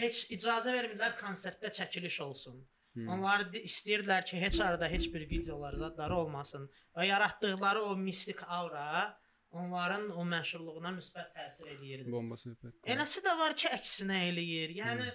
heç 0.00 0.24
icazə 0.34 0.74
vermirlər 0.74 1.14
konsertdə 1.20 1.70
çəkiliş 1.78 2.18
olsun. 2.26 2.58
Hı. 2.96 3.06
Onlar 3.12 3.46
istəyirdilər 3.60 4.26
ki, 4.26 4.40
heç 4.42 4.58
arada 4.66 4.90
heç 4.90 5.06
bir 5.14 5.28
videolar 5.30 5.78
zadları 5.78 6.18
olmasın 6.24 6.66
və 6.96 7.06
yaratdıqları 7.06 7.86
o 7.86 7.94
mistik 8.02 8.42
aura 8.48 9.14
onların 9.52 10.10
o 10.16 10.24
məşhurluğuna 10.26 10.90
müsbət 10.96 11.30
təsir 11.36 11.68
eləyirdi. 11.76 12.10
Bomba 12.12 12.36
söhbət. 12.40 12.74
Eləsi 12.84 13.22
də 13.24 13.36
var 13.38 13.54
ki, 13.56 13.68
əksinə 13.76 14.18
eləyir. 14.30 14.74
Yəni 14.80 15.06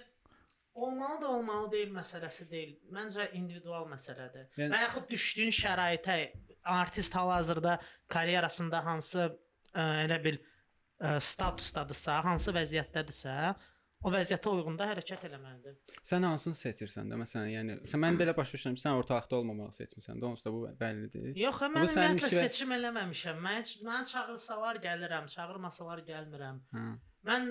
olmalı 0.74 1.20
da 1.22 1.28
olmalı 1.36 1.70
deyil 1.72 1.92
məsələsi 1.94 2.46
deyil. 2.50 2.72
Məncə 2.96 3.28
individual 3.38 3.86
məsələdir. 3.90 4.48
Yəni- 4.56 4.72
Və 4.74 4.80
yaxud 4.86 5.08
düşdüyün 5.10 5.52
şəraitə 5.58 6.16
artist 6.64 7.12
hal-hazırda 7.14 7.78
karyerasında 8.08 8.84
hansı 8.84 9.28
ə, 9.74 9.84
elə 10.06 10.18
bil 10.24 10.38
ə, 11.00 11.18
statusdadırsa, 11.20 12.20
hansı 12.24 12.52
vəziyyətdədirsə, 12.56 13.54
o 14.02 14.10
vəziyyətə 14.10 14.50
uyğun 14.56 14.76
da 14.80 14.86
hərəkət 14.90 15.24
eləməlidir. 15.28 15.76
Sən 16.06 16.24
hansını 16.26 16.58
seçirsən 16.58 17.10
də 17.12 17.18
məsələn, 17.20 17.50
yəni 17.54 17.76
sən 17.90 18.02
mən 18.02 18.16
belə 18.20 18.34
başa 18.36 18.56
düşürəm 18.56 18.78
sən 18.82 18.96
ortalıqda 18.98 19.36
olmamağı 19.38 19.74
seçmisən 19.78 20.18
də, 20.22 20.26
onsuz 20.30 20.44
da 20.46 20.52
bu 20.54 20.62
bəllidir. 20.80 21.28
Yox, 21.38 21.60
Bu 21.60 21.68
mən 21.76 21.86
ümumiyyətlə 21.88 22.30
işlə- 22.32 22.42
seçim 22.48 22.74
eləməmişəm. 22.78 23.38
Mən 23.46 23.68
mən 23.88 24.08
çağırsalar 24.12 24.80
gəlirəm, 24.86 25.28
çağırmasalar 25.36 26.02
gəlmirəm. 26.10 26.58
Hə. 26.74 26.86
Mən 27.30 27.48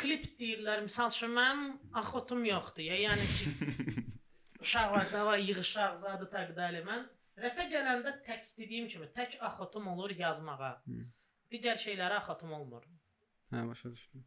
klip 0.00 0.24
deyirlər, 0.40 0.82
məsəl 0.88 1.10
üçün 1.14 1.34
mənim 1.36 1.64
axotum 2.02 2.44
yoxdur. 2.48 2.82
Ya, 2.90 2.96
yəni 3.06 3.26
ki 3.38 4.04
uşaqlarda 4.64 5.26
var 5.26 5.38
yığışaq 5.38 5.98
zadı 6.02 6.28
təqdəli. 6.34 6.82
Mən 6.88 7.06
rəpə 7.44 7.68
gələndə 7.72 8.16
tək 8.26 8.50
dediyim 8.58 8.88
kimi 8.88 9.06
tək 9.16 9.38
axotum 9.50 9.86
olur 9.94 10.10
yazmağa. 10.18 10.74
Hı. 10.88 11.04
Digər 11.52 11.76
şeylərə 11.84 12.18
axotum 12.22 12.52
olmur. 12.58 12.84
Hə, 13.52 13.66
başa 13.68 13.90
düşdüm. 13.92 14.24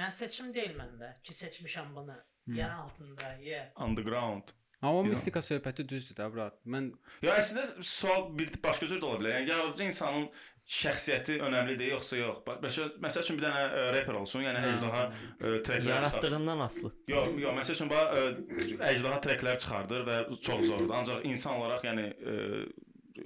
Yəni 0.00 0.16
seçim 0.16 0.54
deyil 0.56 0.78
məndə 0.78 1.12
ki, 1.22 1.36
seçmişəm 1.36 1.92
bunu. 1.96 2.16
Hı. 2.48 2.56
Yer 2.56 2.70
altında, 2.70 3.34
yeah. 3.44 3.66
Underground. 3.76 4.54
Amma 4.82 5.02
mistika 5.02 5.42
söhbəti 5.44 5.84
düzdür 5.88 6.16
da, 6.16 6.30
brat. 6.32 6.54
Mən 6.64 6.94
Ya 7.22 7.34
əslində 7.36 7.82
sual 7.84 8.30
bir 8.38 8.54
başqa 8.64 8.88
cür 8.88 9.02
də 9.02 9.04
ola 9.04 9.18
bilər. 9.20 9.34
Yəni 9.36 9.52
yaradıcı 9.52 9.84
insanın 9.90 10.30
şəxsiyyəti 10.70 11.36
önəmlidir 11.44 11.90
yoxsa 11.92 12.16
yox? 12.16 12.40
Bax, 12.46 12.78
Məsəl 13.04 13.26
üçün 13.26 13.36
bir 13.36 13.44
dənə 13.44 13.60
ə, 13.66 13.82
rapper 13.98 14.18
olsun, 14.22 14.44
yəni 14.46 14.62
əjdaha 14.70 15.02
ə, 15.10 15.12
treklər 15.42 15.60
çıxarır. 15.66 15.90
Yaratdığından 15.90 16.64
asılı. 16.66 16.92
Yox, 17.12 17.32
yox, 17.44 17.56
məsəl 17.60 17.76
üçün 17.76 17.92
bax 17.92 18.16
əjdaha 18.88 19.20
treklər 19.26 19.60
çıxardır 19.66 20.06
və 20.08 20.18
çox 20.48 20.64
zordur. 20.70 20.94
Ancaq 21.02 21.28
insan 21.28 21.60
olaraq 21.60 21.84
yəni 21.90 22.06
ə, 22.16 22.38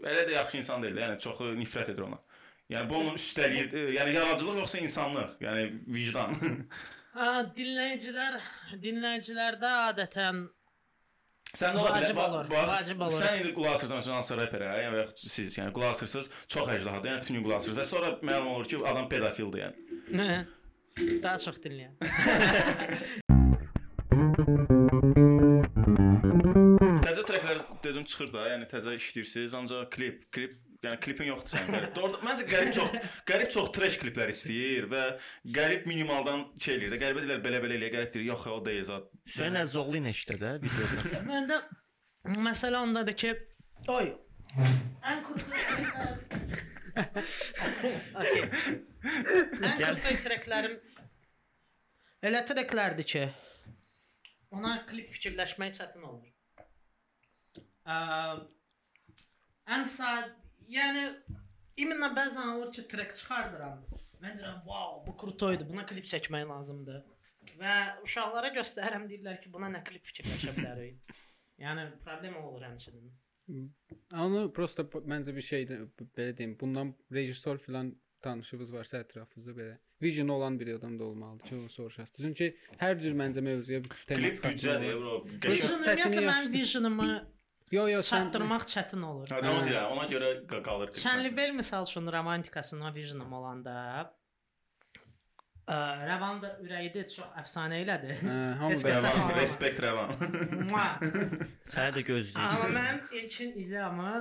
elə 0.03 0.27
də 0.27 0.39
yaxşı 0.41 0.63
insan 0.65 0.83
deyil, 0.83 0.99
də, 0.99 1.07
yəni 1.07 1.23
çox 1.23 1.45
nifrət 1.61 1.95
edir 1.95 2.09
ona. 2.09 2.19
Yəni 2.73 2.89
bu 2.89 2.97
onun 2.97 3.19
üstəliyi, 3.21 3.65
ə, 3.69 3.81
yəni 3.99 4.15
yaradıcılıq 4.17 4.57
yoxsa 4.63 4.79
insanlıq, 4.81 5.31
yəni 5.45 5.63
vicdan. 5.99 6.31
Ha, 7.15 7.45
dinləyicilər, 7.55 8.41
dinləyicilərdə 8.83 9.69
adətən 9.93 10.41
Sən 11.55 11.77
ola 11.79 11.93
bilər. 11.95 12.17
Bax, 12.19 12.49
vacib 12.73 13.05
olur. 13.07 13.21
sən 13.23 13.37
indi 13.39 13.53
qulaq 13.55 13.77
asırsan 13.77 14.01
məsələn 14.01 14.17
hansısa 14.19 14.39
reperə, 14.41 14.73
yəni 14.83 14.91
və 14.97 14.99
yaxud 15.05 15.31
siz 15.37 15.59
yəni 15.61 15.71
qulaq 15.77 15.95
asırsınız, 15.95 16.27
çox 16.57 16.73
əjdahadır, 16.75 17.07
yəni 17.13 17.23
bütün 17.23 17.39
gün 17.39 17.45
qulaq 17.47 17.59
asırsınız 17.61 17.79
və 17.79 17.87
sonra 17.93 18.09
məlum 18.33 18.51
olur 18.57 18.67
ki, 18.73 18.83
adam 18.91 19.07
pedofildir 19.13 19.61
yəni. 19.63 19.77
Daha 21.23 21.39
çox 21.47 21.63
dinləyən. 21.63 21.95
Təzə 27.05 27.23
treklər 27.29 27.59
dedim 27.85 28.05
çıxır 28.09 28.31
da, 28.35 28.45
yəni 28.51 28.67
təzə 28.71 28.95
işləyirsiniz, 28.99 29.55
ancaq 29.59 29.91
klip, 29.95 30.25
klip 30.35 30.55
Yəni 30.85 31.01
klipin 31.05 31.31
yoxdur 31.31 31.57
sənin. 31.57 31.87
Doğru, 31.97 32.21
məncə 32.27 32.45
qərib 32.49 32.75
çox 32.77 32.99
qərib 33.29 33.53
çox 33.55 33.71
trash 33.77 33.97
kliplər 34.03 34.33
istəyir 34.35 34.89
və 34.91 35.05
qərib 35.55 35.89
minimaldan 35.91 36.47
şey 36.61 36.77
eləyir 36.79 36.95
də. 36.95 37.01
Qəribə 37.03 37.25
deyirlər 37.25 37.45
belə-belə 37.47 37.79
eləyə, 37.79 37.93
qərib 37.95 38.13
deyir, 38.15 38.27
yox, 38.33 38.47
o 38.53 38.59
deyil 38.67 38.85
zət. 38.91 39.09
Hüseyn 39.31 39.61
Əzoğlu 39.63 40.01
ilə 40.03 40.13
işdə 40.15 40.37
də 40.43 40.53
videoda. 40.65 41.23
Məndə 41.31 41.61
məsələ 42.45 42.83
ondadır 42.85 43.19
ki, 43.25 43.35
oy. 43.97 44.13
Ən 45.05 45.25
kurtu 45.27 45.45
Okay. 46.95 48.43
Ən 49.03 49.81
kurtu 49.81 50.13
treklərim 50.23 50.77
elə 52.25 52.43
treklərdir 52.47 53.09
ki, 53.11 53.25
ona 54.55 54.77
klip 54.87 55.11
fikirləşmək 55.17 55.75
çətin 55.81 56.07
olur. 56.07 56.31
Ə, 57.85 57.97
ən 59.75 59.85
sad, 59.91 60.31
yəni 60.69 61.05
iminlə 61.77 62.09
bəzən 62.17 62.55
olur 62.57 62.73
ki, 62.73 62.87
trek 62.89 63.15
çıxardıram. 63.15 63.85
Mən 64.23 64.39
deyirəm, 64.39 64.61
"Wow, 64.69 65.07
bu 65.07 65.17
krutoydu. 65.17 65.69
Buna 65.69 65.87
klip 65.87 66.05
çəkmək 66.05 66.49
lazımdır." 66.49 67.03
Və 67.61 67.75
uşaqlara 68.03 68.49
göstərirəm, 68.55 69.09
deyirlər 69.11 69.41
ki, 69.43 69.53
buna 69.53 69.67
nə 69.69 69.85
klip 69.85 70.05
fikirləşə 70.07 70.55
bilərik. 70.57 70.97
yəni 71.59 71.83
problem 72.05 72.37
olur 72.37 72.63
həmçinin. 72.63 73.11
Onu 74.13 74.53
prosta 74.53 74.83
bu- 74.93 75.01
məncə 75.13 75.35
bir 75.37 75.43
şeydir, 75.43 75.81
b- 76.01 76.05
belə 76.17 76.37
deyim. 76.39 76.57
Bundan 76.61 76.95
rejissor 77.13 77.59
filan 77.59 77.95
tanışınız 78.23 78.73
varsa 78.73 78.99
ətrafınızda 78.99 79.53
belə 79.61 79.77
vision 80.03 80.29
olan 80.29 80.61
bir 80.61 80.75
adam 80.75 80.99
da 80.99 81.05
olmalıdır 81.05 81.45
ki, 81.45 81.55
onu 81.55 81.69
soruşasınız. 81.69 82.23
Çünki 82.29 82.57
hər 82.81 82.99
cür 83.01 83.13
məncə 83.15 83.41
mövzuya 83.41 83.85
bir 83.85 83.91
tema 84.07 84.21
Klip 84.21 84.35
çıxartmaq 84.35 84.53
büdcədir, 84.55 84.95
olur. 84.95 85.03
bro. 85.03 85.29
Vision- 85.29 85.39
Qəşəng. 85.41 85.51
Vision 85.51 85.81
çətini 85.83 86.03
ümumiyyətlə 86.03 86.25
mən 86.25 86.37
yaxşıdır. 86.37 86.59
visionumu 86.59 87.09
Yo, 87.73 87.87
yo, 87.89 87.99
sən 88.05 88.27
çatdırmaq 88.29 88.67
çətin 88.69 89.03
olur. 89.09 89.31
Hə, 89.33 89.39
onu 89.51 89.63
deyirəm, 89.67 89.95
ona 89.97 90.05
görə 90.11 90.29
qa- 90.51 90.61
qalır. 90.67 90.91
Çənlibel 90.99 91.53
misal 91.57 91.87
üçün 91.89 92.07
romantikasına 92.13 92.93
visionum 92.95 93.33
olanda 93.33 93.75
ə, 95.65 95.79
Rəvanda 96.11 96.51
ürəyidir, 96.67 97.09
çox 97.15 97.33
əfsanə 97.41 97.81
elədi. 97.87 98.15
Hə, 98.21 98.37
hamı 98.61 98.79
Rəvan, 98.85 99.35
respekt 99.41 99.81
Rəvan. 99.83 100.15
Səni 101.73 101.97
də 101.99 102.05
gözləyir. 102.13 102.39
Amma 102.45 102.71
mən 102.77 103.03
ilkin 103.23 103.57
ideamı 103.65 104.15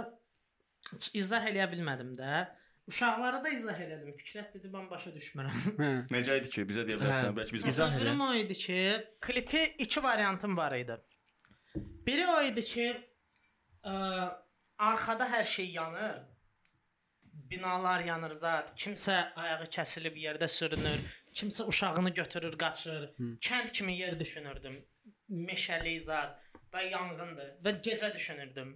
heç 0.93 1.09
izah 1.21 1.45
eləyə 1.51 1.67
bilmədim 1.75 2.15
də. 2.19 2.43
Uşaqlara 2.87 3.39
da 3.43 3.49
izah 3.51 3.77
elədim. 3.79 4.11
Fikrət 4.19 4.55
dedi 4.57 4.71
mən 4.71 4.89
başa 4.91 5.11
düşmürəm. 5.15 5.61
Hə. 5.77 5.91
Necə 6.11 6.39
idi 6.41 6.49
ki, 6.51 6.65
bizə 6.67 6.83
deyə 6.87 6.97
bilərsən, 6.99 7.29
Hə. 7.29 7.35
bəlkə 7.37 7.55
biz 7.59 7.67
İzah 7.69 7.91
elə. 7.91 7.99
Təsəvvürüm 8.01 8.23
o 8.25 8.33
idi 8.39 8.57
ki, 8.65 8.79
klipi 9.23 9.61
iki 9.85 10.03
variantım 10.03 10.57
var 10.57 10.75
idi. 10.79 10.97
Biri 12.07 12.25
o 12.27 12.41
idi 12.43 12.63
ki, 12.65 12.87
ə, 13.83 13.95
arxada 14.77 15.27
hər 15.31 15.45
şey 15.55 15.71
yanır. 15.79 16.21
Binalar 17.51 18.05
yanır 18.05 18.33
zat. 18.37 18.73
Kimsə 18.79 19.17
ayağı 19.35 19.67
kəsilib 19.75 20.17
yerdə 20.21 20.47
sürünür. 20.47 21.03
Kimsə 21.33 21.65
uşağını 21.67 22.09
götürür, 22.13 22.57
qaçır. 22.57 23.09
Hı. 23.17 23.29
Kənd 23.47 23.71
kimi 23.73 23.97
yer 23.97 24.19
düşünürdüm. 24.19 24.79
Meşəli 25.29 25.99
zat 25.99 26.39
və 26.73 26.89
yanğındır 26.89 27.55
və 27.65 27.77
gecə 27.85 28.13
düşünürdüm. 28.13 28.75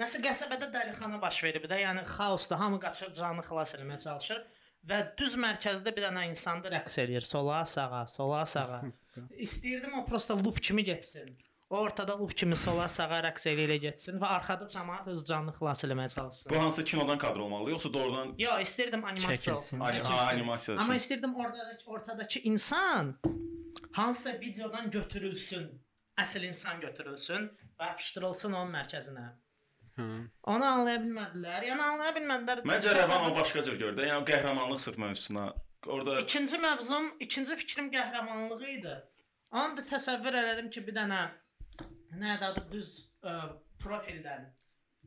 Nəsə 0.00 0.20
qəsəbədə 0.24 0.72
dəlixana 0.74 1.20
baş 1.22 1.36
verib 1.44 1.68
də, 1.70 1.78
yəni 1.84 2.02
xaosda 2.08 2.58
hamı 2.60 2.80
qaçır, 2.82 3.12
canını 3.14 3.44
xilas 3.46 3.74
etməyə 3.76 4.00
çalışır 4.02 4.40
və 4.90 5.00
düz 5.18 5.36
mərkəzdə 5.40 5.92
bir 5.96 6.08
dənə 6.08 6.26
insan 6.32 6.62
da 6.64 6.72
rəqs 6.74 6.98
eləyir, 7.04 7.26
sola, 7.28 7.62
sağa, 7.68 8.04
sola, 8.10 8.42
sağa. 8.54 8.80
İstəyirdim 9.46 9.94
o 10.00 10.04
prosta 10.08 10.36
loop 10.36 10.60
kimi 10.62 10.84
getsin. 10.84 11.30
Ortada 11.70 12.18
loop 12.18 12.36
kimi 12.36 12.56
sola, 12.56 12.88
sağa 12.88 13.20
rəqs 13.24 13.46
eləyə 13.50 13.78
getsin 13.82 14.18
və 14.22 14.28
arxada 14.36 14.66
cəmaət 14.70 15.06
öz 15.14 15.22
canını 15.28 15.52
xilas 15.56 15.84
etməyə 15.86 16.10
çalışsın. 16.14 16.50
Bu 16.52 16.58
hansı 16.60 16.84
kinodan 16.84 17.18
kadr 17.18 17.38
olmalı, 17.40 17.70
yoxsa 17.70 17.92
doğrudan 17.94 18.34
Yo, 18.38 18.58
istəyirdim 18.60 19.04
animasiya 19.04 19.56
olsun. 19.56 19.80
animasiya? 19.80 20.76
Amma 20.78 20.96
üçün? 20.96 21.00
istəyirdim 21.02 21.34
ortadakı 21.34 21.90
ortadakı 21.90 22.38
insan 22.38 23.14
hansısa 23.92 24.32
videodan 24.40 24.90
götürülsün. 24.90 25.70
Əsl 26.20 26.44
insan 26.46 26.80
götürülsün 26.80 27.48
və 27.80 27.86
yapışdırılsın 27.88 28.52
onun 28.52 28.70
mərkəzinə. 28.74 29.24
Hə. 29.98 30.04
Onu 30.52 30.64
anlaya 30.64 31.00
bilmədilər. 31.02 31.64
Yəni 31.70 31.82
anlaya 31.82 32.12
bilmədilər. 32.14 32.60
Məncə 32.70 32.92
Rəvan 32.98 33.30
o 33.30 33.34
başqa 33.34 33.62
cür 33.66 33.78
gördü. 33.80 34.04
Yəni 34.10 34.26
qəhrəmanlıq 34.28 34.78
sırf 34.84 34.98
mövzusuna. 34.98 35.48
Orada 35.86 36.20
İkinci 36.20 36.58
mövzum, 36.58 37.10
ikinci 37.20 37.56
fikrim 37.56 37.90
qəhrəmanlığı 37.92 38.68
idi. 38.78 38.94
Onu 39.52 39.76
da 39.76 39.82
təsəvvür 39.90 40.38
elədim 40.42 40.70
ki, 40.70 40.86
bir 40.86 40.94
dənə 41.00 41.18
nə 42.20 42.36
adı 42.48 42.64
düz 42.72 42.90
ə, 43.22 43.34
profildən 43.82 44.46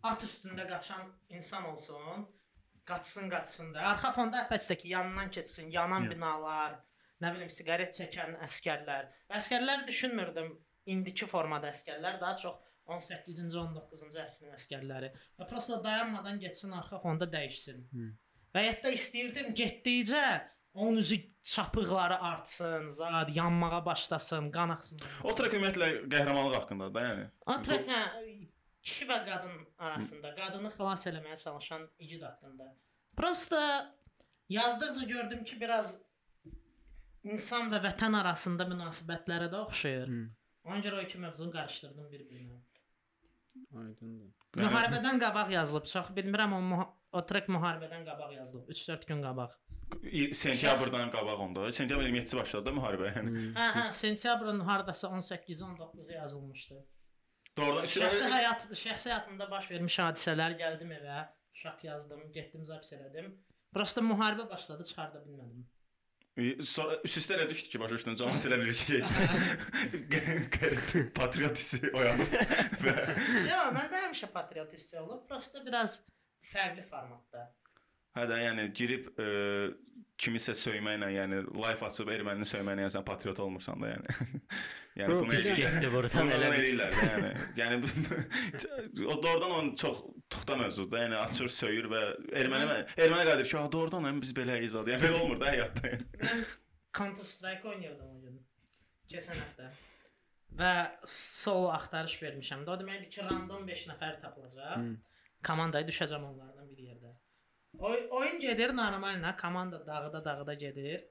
at 0.03 0.23
üstündə 0.23 0.67
qaçan 0.69 1.07
insan 1.29 1.65
olsun. 1.71 2.27
Qaçsın, 2.87 3.29
qaçsın 3.29 3.73
da. 3.73 3.81
Arxa 3.91 4.13
fonda 4.15 4.45
əlbəttə 4.45 4.77
ki, 4.79 4.93
yanından 4.93 5.31
keçsin, 5.35 5.71
yanan 5.71 6.05
Yox. 6.05 6.13
binalar, 6.13 6.77
nə 7.23 7.33
bilim 7.35 7.49
siqaret 7.51 7.91
çəkən 7.97 8.37
əskərlər. 8.45 9.09
Əskərlər 9.39 9.83
düşünmürdüm 9.89 10.53
indiki 10.93 11.27
formada 11.27 11.67
əskərlər, 11.73 12.19
daha 12.21 12.37
çox 12.43 12.61
18-ci, 12.87 13.49
19-cu 13.51 14.21
əsrin 14.23 14.53
əskərləri. 14.55 15.11
Və 15.39 15.49
prosta 15.49 15.81
dayanmadan 15.83 16.39
getsin 16.39 16.71
arxa 16.77 17.01
fonda 17.03 17.27
dəyişsin. 17.33 17.83
Hı. 17.91 18.07
Və 18.55 18.63
hətta 18.69 18.93
istəyirdim 18.95 19.51
getdikcə 19.57 20.23
onun 20.73 20.97
üzü 20.97 21.15
çapıqları 21.41 22.19
artsın, 22.21 22.91
zad 22.91 23.30
yanmağa 23.36 23.86
başlasın, 23.86 24.51
qan 24.51 24.69
axsın. 24.69 24.99
o 25.23 25.36
trek 25.36 25.53
ümumiyyətlə 25.53 25.88
qəhrəmanlıq 26.13 26.56
haqqındadır 26.60 26.93
da, 26.93 27.06
yəni. 27.10 27.25
Atrək 27.56 27.88
hə, 27.91 28.01
kişi 28.82 29.08
və 29.10 29.19
qadın 29.30 29.56
arasında, 29.77 30.36
qadını 30.36 30.69
xilas 30.75 31.08
eləməyə 31.08 31.38
çalışan 31.43 31.88
igid 31.99 32.21
haqqında. 32.21 32.75
Prosta 33.17 33.62
yazdıqca 34.49 35.08
gördüm 35.08 35.43
ki, 35.43 35.62
biraz 35.62 35.97
insan 37.23 37.71
və 37.73 37.82
vətən 37.88 38.15
arasında 38.21 38.63
münasibətlərə 38.73 39.49
də 39.53 39.63
oxşayır. 39.65 40.08
Hı. 40.08 40.30
Ona 40.67 40.80
görə 40.84 40.99
o 40.99 41.01
iki 41.01 41.17
mövzunu 41.17 41.51
qarışdırdım 41.51 42.12
bir-birinə. 42.12 42.60
Aydındır. 43.82 44.34
Müharibədən 44.62 45.19
qabaq 45.23 45.51
yazılıb. 45.51 45.86
Çox 45.86 46.10
bilmirəm 46.17 46.53
o 46.53 46.60
müha- 46.71 46.91
o 47.12 47.25
trek 47.25 47.47
müharibədən 47.49 48.03
qabaq 48.10 48.34
yazılıb. 48.36 48.69
3-4 48.69 49.08
gün 49.08 49.21
qabaq. 49.23 49.56
Sentyabrdan 50.34 51.12
qabaq 51.12 51.39
onda. 51.45 51.71
Sentyabr 51.71 52.04
27-ci 52.10 52.38
başladı 52.38 52.73
müharibə, 52.76 53.12
yəni. 53.15 53.34
Hı. 53.36 53.45
Hə, 53.56 53.67
hə, 53.78 53.86
sentyabrın 53.95 54.60
hardasa 54.67 55.08
18-19-u 55.08 56.13
yazılmışdı. 56.13 56.82
Doğrudan 57.58 57.88
Şəxsi 57.89 58.28
həyat 58.34 58.67
şəxsi 58.78 59.10
həyatımda 59.10 59.47
baş 59.52 59.71
vermiş 59.71 60.00
hadisələr 60.04 60.58
gəldim 60.60 60.91
evə, 61.00 61.23
şak 61.58 61.84
yazdım, 61.88 62.28
getdim 62.36 62.65
zapis 62.65 62.93
elədim. 62.97 63.32
Prosta 63.73 64.04
müharibə 64.06 64.50
başladı, 64.50 64.86
çıxarda 64.89 65.23
bilmədim. 65.26 65.65
Sonra 66.69 67.00
üst-üstə 67.08 67.34
elə 67.34 67.47
düşdü 67.50 67.71
ki, 67.73 67.80
başa 67.82 67.95
düşdün, 67.97 68.17
cəmaət 68.19 68.43
elə 68.45 68.58
bilir 68.62 68.76
ki, 68.89 68.97
patriot 71.17 71.58
hissi 71.58 71.80
oyanıb 71.89 72.36
və 72.84 72.93
Yox, 73.47 73.71
məndə 73.80 74.04
həmişə 74.04 74.30
patriot 74.36 74.76
hissi 74.78 75.00
olub, 75.02 75.23
prosta 75.30 75.63
biraz 75.65 75.97
fərqli 76.52 76.86
formatda. 76.91 77.47
Hə 78.17 78.25
də 78.30 78.39
yəni 78.43 78.65
girib 78.77 79.12
ə, 79.21 79.27
kimisə 80.17 80.56
söyməklə, 80.58 81.12
yəni 81.13 81.43
live 81.45 81.88
açıb 81.88 82.10
ermənini 82.15 82.47
söyməklə 82.49 82.86
yəni 82.86 82.95
sən 82.95 83.06
patriot 83.06 83.39
olmursan 83.43 83.84
da 83.84 83.91
yəni. 83.93 84.15
yəni 84.99 85.17
bunu 85.21 85.36
eləyirlər. 85.38 85.60
getdi 85.62 85.91
buradan 85.93 86.32
Bunu 86.32 86.38
elə 86.38 86.51
də, 86.82 87.10
yəni. 87.12 87.32
Yəni 87.60 87.82
o 89.13 89.17
doğrudan 89.23 89.51
onun 89.60 89.73
çox 89.84 90.01
tuxta 90.34 90.58
mövzudur 90.58 90.91
da. 90.95 91.03
Yəni 91.06 91.19
açır, 91.21 91.51
söyür 91.53 91.89
və 91.93 92.06
erməni 92.43 92.80
erməni 92.97 93.27
qadir 93.30 93.49
ki, 93.51 93.58
"Ha, 93.58 93.67
doğrudan 93.71 94.10
həm 94.10 94.21
biz 94.23 94.34
beləyiz 94.38 94.77
adı." 94.82 94.95
Yəni 94.95 95.06
belə 95.08 95.21
olmur 95.21 95.43
da 95.43 95.51
həyatda. 95.53 95.93
Yəni. 95.93 96.08
Mən 96.23 96.47
Counter 96.97 97.23
Strike 97.23 97.69
oynayırdım 97.69 98.08
o 98.10 98.21
gün. 98.21 98.39
Keçən 99.12 99.38
həftə. 99.38 99.69
Və 100.58 100.71
solo 101.13 101.69
axtarış 101.75 102.17
vermişəm. 102.23 102.65
də. 102.65 102.73
O 102.73 102.80
deməkdir 102.82 103.12
ki, 103.13 103.21
random 103.27 103.67
5 103.67 103.84
nəfər 103.91 104.17
tapılacaq. 104.23 104.80
Hı. 104.80 104.95
Komandaya 105.45 105.86
düşəcəm 105.86 106.25
onlardan 106.32 106.71
bir 106.73 106.89
yerdə. 106.89 107.06
Oy 107.79 108.07
oyun 108.11 108.39
gedir 108.39 108.75
normalna, 108.75 109.37
komanda 109.37 109.87
dağıda 109.87 110.25
dağıda 110.25 110.53
gedir. 110.53 111.03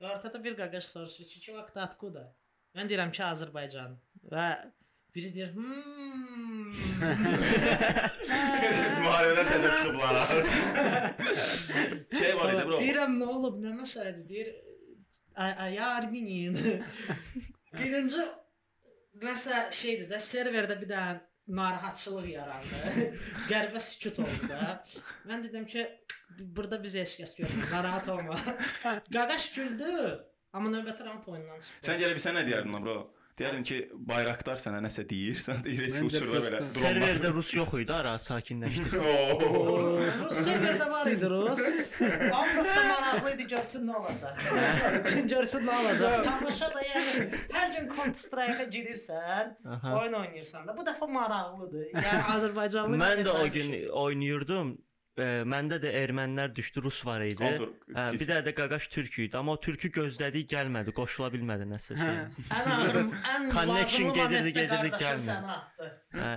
Və 0.00 0.12
ortada 0.14 0.44
bir 0.44 0.56
qardaş 0.56 0.84
soruşur 0.84 1.24
ki, 1.24 1.40
"Ki 1.40 1.54
vaxt 1.54 1.76
atkuda?" 1.76 2.34
Mən 2.76 2.88
deyirəm 2.88 3.12
ki, 3.12 3.22
Azərbaycan. 3.22 3.96
Və 4.32 4.72
biri 5.14 5.34
deyir, 5.34 5.52
"Hmm." 5.54 6.72
Müharibədən 9.02 9.46
təzə 9.52 9.70
çıxıblar. 9.76 10.16
şey 12.18 12.36
var 12.36 12.52
idi, 12.54 12.62
bro. 12.68 12.76
Deyirəm, 12.80 13.12
nə 13.22 13.26
olub, 13.36 13.56
nə 13.64 13.70
məsələdir? 13.80 14.24
Deyir, 14.28 14.48
"Ya 15.76 15.86
Armeniyin." 15.96 16.56
Birinci 17.78 18.22
nəsə 19.24 19.54
şeydir 19.72 20.06
də, 20.12 20.18
serverdə 20.32 20.74
bir 20.80 20.88
dənə 20.94 21.14
narahatçılıq 21.56 22.28
yarandı. 22.30 23.04
Qəribə 23.50 23.80
sükut 23.84 24.18
oldu 24.24 24.48
da. 24.48 24.80
Mən 25.28 25.44
dedim 25.44 25.66
ki, 25.66 25.86
burada 26.40 26.82
biz 26.82 26.94
heç 26.94 27.16
kəs 27.20 27.36
görmür. 27.38 27.70
Narahat 27.72 28.08
olma. 28.08 28.36
Qaqaş 29.16 29.52
güldü, 29.56 29.94
amma 30.52 30.72
növbəti 30.76 31.06
round 31.06 31.26
oyundan 31.26 31.58
çıxdı. 31.64 31.86
Sən 31.90 32.02
gələ 32.02 32.18
bilsən 32.18 32.38
nə 32.38 32.46
deyərdin 32.48 32.78
bro? 32.84 32.98
Deyərdin 33.40 33.62
ki, 33.64 33.76
bayraqdar 34.08 34.58
sənə 34.60 34.82
nəsə 34.84 35.06
deyir, 35.08 35.38
sən 35.40 35.62
deyir 35.64 35.86
heç 35.86 35.94
uçurda 36.04 36.40
belə. 36.44 36.58
Serverdə 36.68 37.30
rus 37.32 37.52
yox 37.56 37.72
idi, 37.80 37.94
ara 37.96 38.12
sakinləşdi. 38.20 39.00
Oo. 39.12 39.94
Rus 40.26 40.42
serverdə 40.44 40.88
var 40.92 41.08
idi 41.08 41.30
Rus. 41.32 41.62
Amma 42.10 42.42
prosta 42.52 42.82
maraqlı 42.90 43.32
idi 43.36 43.46
görsün 43.54 43.88
nə 43.88 43.96
olacaq. 44.02 44.44
görsün 45.32 45.64
nə 45.70 45.78
olacaq. 45.78 46.20
Tamaşa 46.28 46.68
da 46.74 46.84
yəni 46.90 47.26
hər 47.56 47.72
gün 47.78 47.88
Counter 47.94 48.20
Strike-a 48.26 48.68
girirsən, 48.76 49.56
oyun 49.94 50.20
oynayırsan 50.20 50.68
da 50.68 50.76
bu 50.76 50.84
dəfə 50.90 51.08
maraqlıdır. 51.16 51.88
Yəni 51.96 52.22
Azərbaycanlı 52.36 53.00
Mən 53.06 53.24
də 53.24 53.36
o 53.40 53.48
gün 53.56 53.74
oynayırdım. 54.04 54.76
E, 55.20 55.28
məndə 55.52 55.76
də 55.82 55.90
ermənilər 56.00 56.54
düşdü, 56.56 56.82
rus 56.86 57.00
var 57.06 57.24
idi. 57.26 57.36
Kontur. 57.40 57.72
Hə, 57.92 58.06
bir 58.16 58.26
də 58.30 58.40
də 58.46 58.54
qaqaş 58.56 58.88
türk 58.94 59.18
idi, 59.18 59.36
amma 59.36 59.56
o 59.56 59.60
türkü 59.60 59.90
gözlədik, 59.98 60.48
gəlmədi, 60.54 60.94
qoşula 60.96 61.28
bilmədi 61.34 61.68
nəsə 61.70 61.98
şey. 61.98 62.12
ən 62.56 62.70
ağır, 62.76 63.00
ən 63.34 63.48
Connection 63.54 64.14
gedirdi, 64.16 64.54
gedirdi, 64.56 64.92
atdı. 64.96 65.90
Hə. 66.16 66.32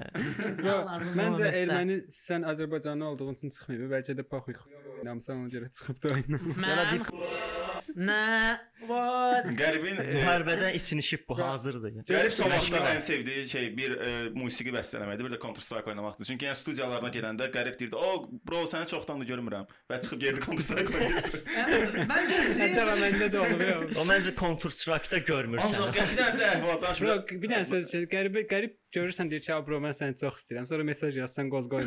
Lazımlı 0.68 1.18
Məncə 1.22 1.52
erməni 1.64 2.00
sən 2.14 2.48
Azərbaycanlı 2.52 3.12
olduğun 3.14 3.40
üçün 3.40 3.56
çıxmayıb. 3.58 3.90
Bəlkə 3.96 4.18
də 4.20 4.28
paxuy 4.36 4.60
oynamısan 5.00 5.46
ona 5.46 5.54
görə 5.58 5.72
çıxıb 5.72 6.04
da 6.04 6.16
oyna. 6.18 6.44
Mən 6.68 7.63
Nə? 7.94 8.58
What? 8.84 9.46
Qəribin 9.56 10.00
Müharibədən 10.02 10.74
içinişib 10.76 11.24
bu, 11.30 11.38
hazırdır. 11.40 11.94
Qərib 12.10 12.74
var. 12.74 12.88
ən 12.92 13.02
sevdiyi 13.06 13.46
şey 13.48 13.70
bir 13.78 13.96
e, 13.96 14.10
musiqi 14.36 14.74
bəstələməkdir, 14.76 15.28
bir 15.28 15.36
də 15.36 15.40
Counter 15.42 15.64
Strike 15.64 15.94
oynamaqdır. 15.94 16.28
Çünki 16.32 16.50
yəni 16.50 16.60
studiyalarına 16.60 17.12
gedəndə 17.16 17.50
Qərib 17.54 17.80
deyirdi: 17.80 17.96
"O, 17.96 18.28
bro, 18.50 18.64
səni 18.74 18.90
çoxdan 18.92 19.22
da 19.24 19.30
görmürəm." 19.30 19.70
Və 19.92 20.02
çıxıb 20.04 20.28
yerdə 20.28 20.46
Counter 20.46 20.68
Strike 20.68 20.98
oynayırdı. 21.00 21.44
Mən 21.54 22.12
Hətta 22.12 22.30
gözləyirdim. 22.34 23.04
məndə 23.06 23.32
də 23.38 23.44
olub. 23.48 23.98
O 24.02 24.08
məncə 24.12 24.36
Counter 24.40 24.76
Strike-da 24.80 25.24
görmürsən. 25.32 25.72
Ancaq 25.72 25.96
qəfildən 26.00 26.40
də 26.42 26.52
əhvalat 26.58 26.88
danışmır. 26.88 27.28
bir 27.46 27.56
dənə 27.56 27.66
söz 27.72 27.92
şey, 27.94 28.10
qəribə 28.12 28.48
qərib 28.50 28.80
görürsən 28.96 29.30
deyir 29.32 29.42
ki, 29.46 29.54
"A, 29.54 29.60
bro, 29.68 29.80
mən 29.84 29.96
səni 29.98 30.18
çox 30.20 30.42
istəyirəm." 30.42 30.68
Sonra 30.70 30.84
mesaj 30.84 31.18
yazsan 31.18 31.50
qoz 31.54 31.70
qoy. 31.70 31.84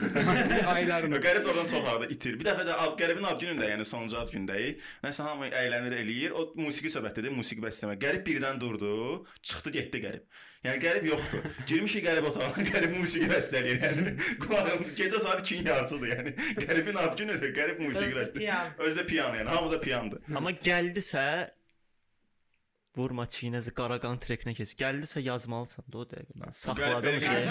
Aylarını. 0.75 1.21
Qərib 1.27 1.47
oradan 1.51 1.67
çox 1.71 1.85
arada 1.93 2.07
itir. 2.07 2.39
Bir 2.41 2.45
dəfə 2.51 2.67
də 2.69 2.75
ad 2.87 2.99
Qəribin 3.01 3.27
ad 3.31 3.41
günündə, 3.43 3.69
yəni 3.73 3.85
sonuncu 3.85 4.19
ad 4.19 4.33
gündəyik. 4.35 4.83
Nəsə 5.05 5.23
hamı 5.29 5.49
əylənir, 5.51 5.97
eləyir. 6.03 6.35
O 6.37 6.53
musiqi 6.61 6.91
söhbətdədir, 6.93 7.33
musiqi 7.37 7.63
bəstələmə. 7.65 7.97
Qərib 8.03 8.27
birdən 8.27 8.61
durdu, 8.61 9.25
çıxdı, 9.43 9.71
getdi 9.79 10.03
Qərib. 10.07 10.27
Yəni 10.67 10.81
Qərib 10.83 11.05
yoxdur. 11.07 11.45
Girmişik 11.69 12.05
Qərib 12.09 12.25
otağına, 12.31 12.65
Qərib 12.73 12.97
musiqi 12.99 13.29
bəstələyir. 13.31 13.79
Yəni 13.87 14.15
qulağım 14.43 14.85
gecə 14.99 15.21
saat 15.23 15.45
2-nin 15.47 15.69
yarısıdır 15.71 16.15
yəni. 16.15 16.33
Qəribin 16.63 16.99
ad 16.99 17.15
günüdür, 17.19 17.53
Qərib 17.55 17.79
musiqi 17.85 18.17
bəstələyir. 18.17 18.41
piyan. 18.41 18.73
Özdə 18.89 19.07
piano 19.07 19.37
yəni, 19.39 19.49
hamı 19.55 19.73
da 19.73 19.81
piyandır. 19.85 20.25
Amma 20.35 20.51
gəldisə 20.67 21.27
vurma 22.97 23.27
çiynəzi 23.37 23.73
Qaraqan 23.77 24.19
trekinə 24.25 24.55
keç. 24.59 24.75
Gəldisə 24.81 25.23
yazmalısan 25.25 25.87
da 25.93 26.03
o 26.03 26.09
dəqiqə. 26.11 26.37
Mən 26.43 26.57
saxladım 26.63 27.21
şey. 27.27 27.43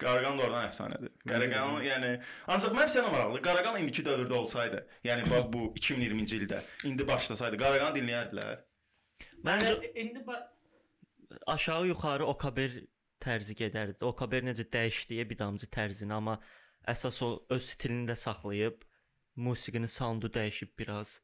Qaraqan 0.00 0.38
da 0.38 0.46
oradan 0.46 0.68
əfsanədir. 0.68 1.12
Qaraqan 1.28 1.82
yəni 1.84 2.12
ancaq 2.54 2.76
mən 2.78 2.92
sənə 2.94 3.10
maraqlı. 3.12 3.42
Qaraqan 3.44 3.80
indiki 3.82 4.04
dövrdə 4.06 4.38
olsaydı, 4.38 4.80
yəni 5.04 5.26
bax 5.28 5.50
bu 5.52 5.66
2020-ci 5.80 6.40
ildə 6.40 6.62
indi 6.88 7.06
başlasaydı, 7.08 7.60
Qaraqanı 7.60 7.98
dinləyərdilər. 7.98 8.62
Məncə 9.44 9.74
indi 10.04 10.24
aşağı 11.46 11.90
yuxarı 11.92 12.26
Okaber 12.32 12.78
tərzi 13.20 13.56
gedərdi. 13.58 13.98
Okaber 14.04 14.46
necə 14.48 14.64
dəyişdiyə 14.72 15.28
bir 15.28 15.38
damcı 15.42 15.68
tərzini, 15.76 16.14
amma 16.16 16.38
əsas 16.88 17.20
o 17.26 17.34
öz 17.52 17.66
stilini 17.74 18.08
də 18.08 18.16
saxlayıb 18.16 18.80
musiqinin 19.36 19.90
soundu 19.98 20.32
dəyişib 20.32 20.72
biraz. 20.78 21.18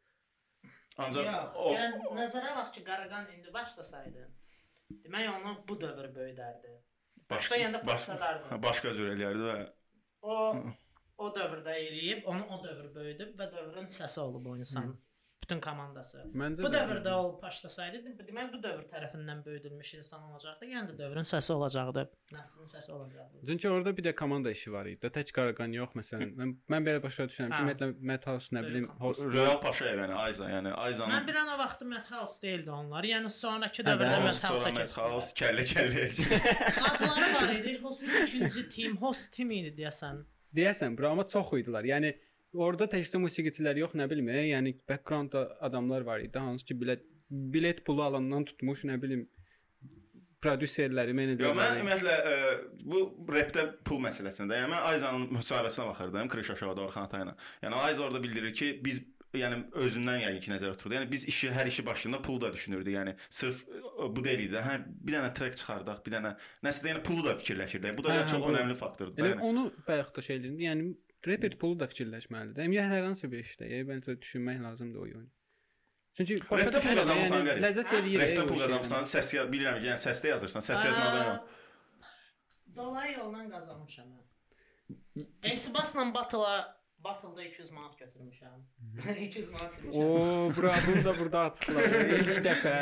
Ancaq 0.96 1.26
Yox, 1.28 1.56
o 1.60 1.72
yəni 1.76 2.10
nəzərə 2.16 2.52
alaq 2.54 2.72
ki, 2.74 2.82
Qaraqan 2.86 3.30
indi 3.34 3.52
başlasaydı, 3.52 4.26
demək 5.04 5.28
onu 5.34 5.54
bu 5.68 5.76
dövr 5.80 6.08
böyüdərdi. 6.14 6.72
Başqa 7.30 7.56
yanda 7.60 7.82
partladardı. 7.84 8.48
hə, 8.52 8.60
başqa 8.62 8.94
cür 8.96 9.12
eləyərdi 9.16 9.48
və 9.50 9.56
O 10.26 10.36
o 11.16 11.28
dövrdə 11.32 11.74
eləyib, 11.80 12.24
onu 12.28 12.44
o 12.52 12.56
dövr 12.64 12.88
böyüdüb 12.94 13.36
və 13.38 13.46
dövrün 13.52 13.86
səsi 13.92 14.20
olub 14.20 14.46
oynasan. 14.52 14.90
Bütün 15.46 15.60
komandası. 15.62 16.18
Məncə 16.34 16.62
Bu 16.64 16.68
də- 16.74 16.78
dövrdə 16.82 17.10
o 17.14 17.26
başlasaydı, 17.42 17.98
demək 18.28 18.48
bu 18.52 18.58
dövr 18.62 18.80
tərəfindən 18.90 19.44
böyüdülmüş 19.46 19.92
insan 19.94 20.22
olacaqdı. 20.30 20.66
Yəni 20.66 20.88
də 20.90 20.96
dövrün 20.98 21.22
səsi 21.30 21.52
olacaqdı. 21.54 22.02
Nəslin 22.34 22.66
səsi 22.72 22.90
olacaqdı. 22.92 23.46
Çünki 23.46 23.68
orada 23.70 23.96
bir 23.96 24.02
də 24.08 24.14
komanda 24.18 24.50
işi 24.50 24.72
var 24.72 24.86
idi. 24.90 25.06
Tək 25.06 25.30
Qaraqan 25.36 25.70
yox 25.78 25.94
məsələn. 26.00 26.34
Mən 26.40 26.56
mən 26.74 26.88
belə 26.88 27.02
başa 27.04 27.28
düşürəm 27.30 27.52
ki, 27.54 27.60
ümumiyyətlə 27.62 27.90
Methouse 28.10 28.56
nə 28.56 28.64
bilim, 28.66 28.90
Real 29.36 29.60
Paşayev 29.62 30.02
yəni 30.02 30.14
Ayza, 30.24 30.50
yəni 30.50 30.68
Mən 30.74 30.80
Ayzanın 30.88 31.26
bir 31.30 31.34
an 31.44 31.54
o 31.54 31.58
vaxtı 31.62 31.86
Madhouse 31.94 32.42
deyildi 32.42 32.70
onlar. 32.70 33.04
Yəni 33.04 33.30
sonrakı 33.30 33.82
Hə, 33.82 33.86
dövrdə 33.86 34.18
House 34.98 35.32
keçdi. 35.32 35.44
kəllə 35.44 35.64
kəlləyə. 35.74 36.10
Adları 36.90 37.34
var 37.34 37.54
idi. 37.54 37.78
Host 37.82 38.02
ikinci 38.22 38.68
team, 38.68 38.96
host 38.96 39.32
team 39.32 39.50
idi 39.50 39.76
deyəsən. 39.82 40.24
deyəsən, 40.56 40.96
bura 40.98 41.10
amma 41.14 41.26
çox 41.28 41.52
idilər. 41.62 41.84
Yəni 41.94 42.16
orada 42.56 42.86
təkcə 42.90 43.20
musiqiçilər 43.22 43.78
yox, 43.82 43.94
nə 43.98 44.08
bilim, 44.10 44.28
e, 44.28 44.42
yəni 44.52 44.74
backgroundda 44.88 45.46
adamlar 45.60 46.00
var 46.08 46.20
idi, 46.24 46.38
hansı 46.38 46.64
ki 46.66 46.80
bilet 46.80 47.02
bilet 47.30 47.84
pulu 47.84 48.02
alandan 48.02 48.44
tutmuş, 48.46 48.84
nə 48.86 49.00
bilim 49.02 49.26
prodüserləri, 50.44 51.10
Yo, 51.10 51.16
mən 51.16 51.18
menecerləri. 51.18 51.80
ümumiyyətlə 51.80 52.14
ə, 52.14 52.34
bu 52.86 53.00
repdə 53.34 53.64
pul 53.88 53.98
məsələsində, 54.04 54.58
yəni 54.60 54.70
mən 54.74 54.84
Ayzanın 54.92 55.24
müsahibəsinə 55.34 55.86
baxırdım, 55.90 56.28
Krişa 56.32 56.56
Şovada 56.60 56.84
Orxan 56.84 57.08
Atayla. 57.08 57.34
Yəni 57.64 57.74
Ayza 57.82 58.04
orada 58.04 58.20
bildirir 58.22 58.52
ki, 58.54 58.68
biz 58.84 59.00
yəni 59.36 59.58
özündən 59.84 60.20
yəqin 60.22 60.40
ki 60.44 60.52
nəzərdə 60.52 60.76
tuturdu. 60.78 60.94
Yəni 61.00 61.10
biz 61.10 61.24
işi 61.32 61.50
hər 61.52 61.66
işi 61.68 61.82
başında 61.86 62.20
pulu 62.24 62.40
da 62.46 62.52
düşünürdük. 62.52 62.94
Yəni 62.94 63.16
sırf 63.30 63.64
ə, 63.68 64.06
bu 64.16 64.22
deyil 64.24 64.44
idi. 64.46 64.60
Hə 64.68 64.76
bir 64.86 65.16
dənə 65.18 65.32
trek 65.36 65.56
çıxardaq, 65.60 66.04
bir 66.06 66.14
dənə 66.18 66.36
nəsə 66.64 66.86
yəni 66.92 67.02
pulu 67.04 67.26
da 67.26 67.34
fikirləşirdik. 67.40 67.96
Bu 67.98 68.04
da 68.06 68.12
Hə, 68.14 68.20
yəni 68.20 68.28
hə, 68.28 68.30
çox 68.36 68.44
bu- 68.46 68.52
önəmli 68.54 68.76
faktordur. 68.80 69.24
Yəni. 69.32 69.40
onu 69.50 69.66
bayaq 69.88 70.14
da 70.16 70.22
şey 70.28 70.36
edirdim. 70.36 70.60
Yəni 70.68 70.86
reper 71.28 71.56
pulu 71.60 71.78
da 71.80 71.88
fikirləşməlidir. 71.90 72.62
Ümumiyyətlə 72.66 72.96
hər 72.98 73.08
hansı 73.08 73.30
bir 73.32 73.42
işdə, 73.44 73.68
yəni 73.72 73.88
bəncə 73.90 74.16
düşünmək 74.22 74.62
lazımdır 74.62 75.00
o 75.00 75.06
oyunu. 75.06 75.26
Çünki 76.16 76.38
başa 76.50 76.64
Repdə 76.64 76.80
pul 76.80 76.96
qazanmısan 77.00 77.50
yəni. 77.50 77.62
Ləzzət 77.66 77.92
Hə? 77.92 77.98
eləyir. 78.00 78.22
O 78.40 78.46
pul 78.48 78.62
qazanmısan, 78.62 79.08
səs 79.10 79.34
bilirəm 79.52 79.82
ki, 79.82 79.90
yəni 79.90 80.00
səsdə 80.00 80.32
yazırsan, 80.32 80.64
səs 80.64 80.86
yazmadan 80.88 81.28
yox. 81.30 81.60
Dolay 82.76 83.12
yolla 83.18 83.44
qazanmışam 83.52 84.08
mən. 84.14 85.26
Exibasla 85.50 86.06
Battle-a 86.14 86.56
Battle-da 87.04 87.44
200 87.44 87.70
manat 87.70 88.00
götürmüşəm. 88.00 88.64
200 89.26 89.50
manat 89.52 89.76
yəni. 89.76 89.92
vermişəm. 89.92 90.02
O, 90.02 90.56
bura 90.56 90.74
bunu 90.86 91.04
da 91.04 91.18
burada 91.18 91.40
açıqladı. 91.50 92.00
İlk 92.18 92.40
dəfə. 92.48 92.76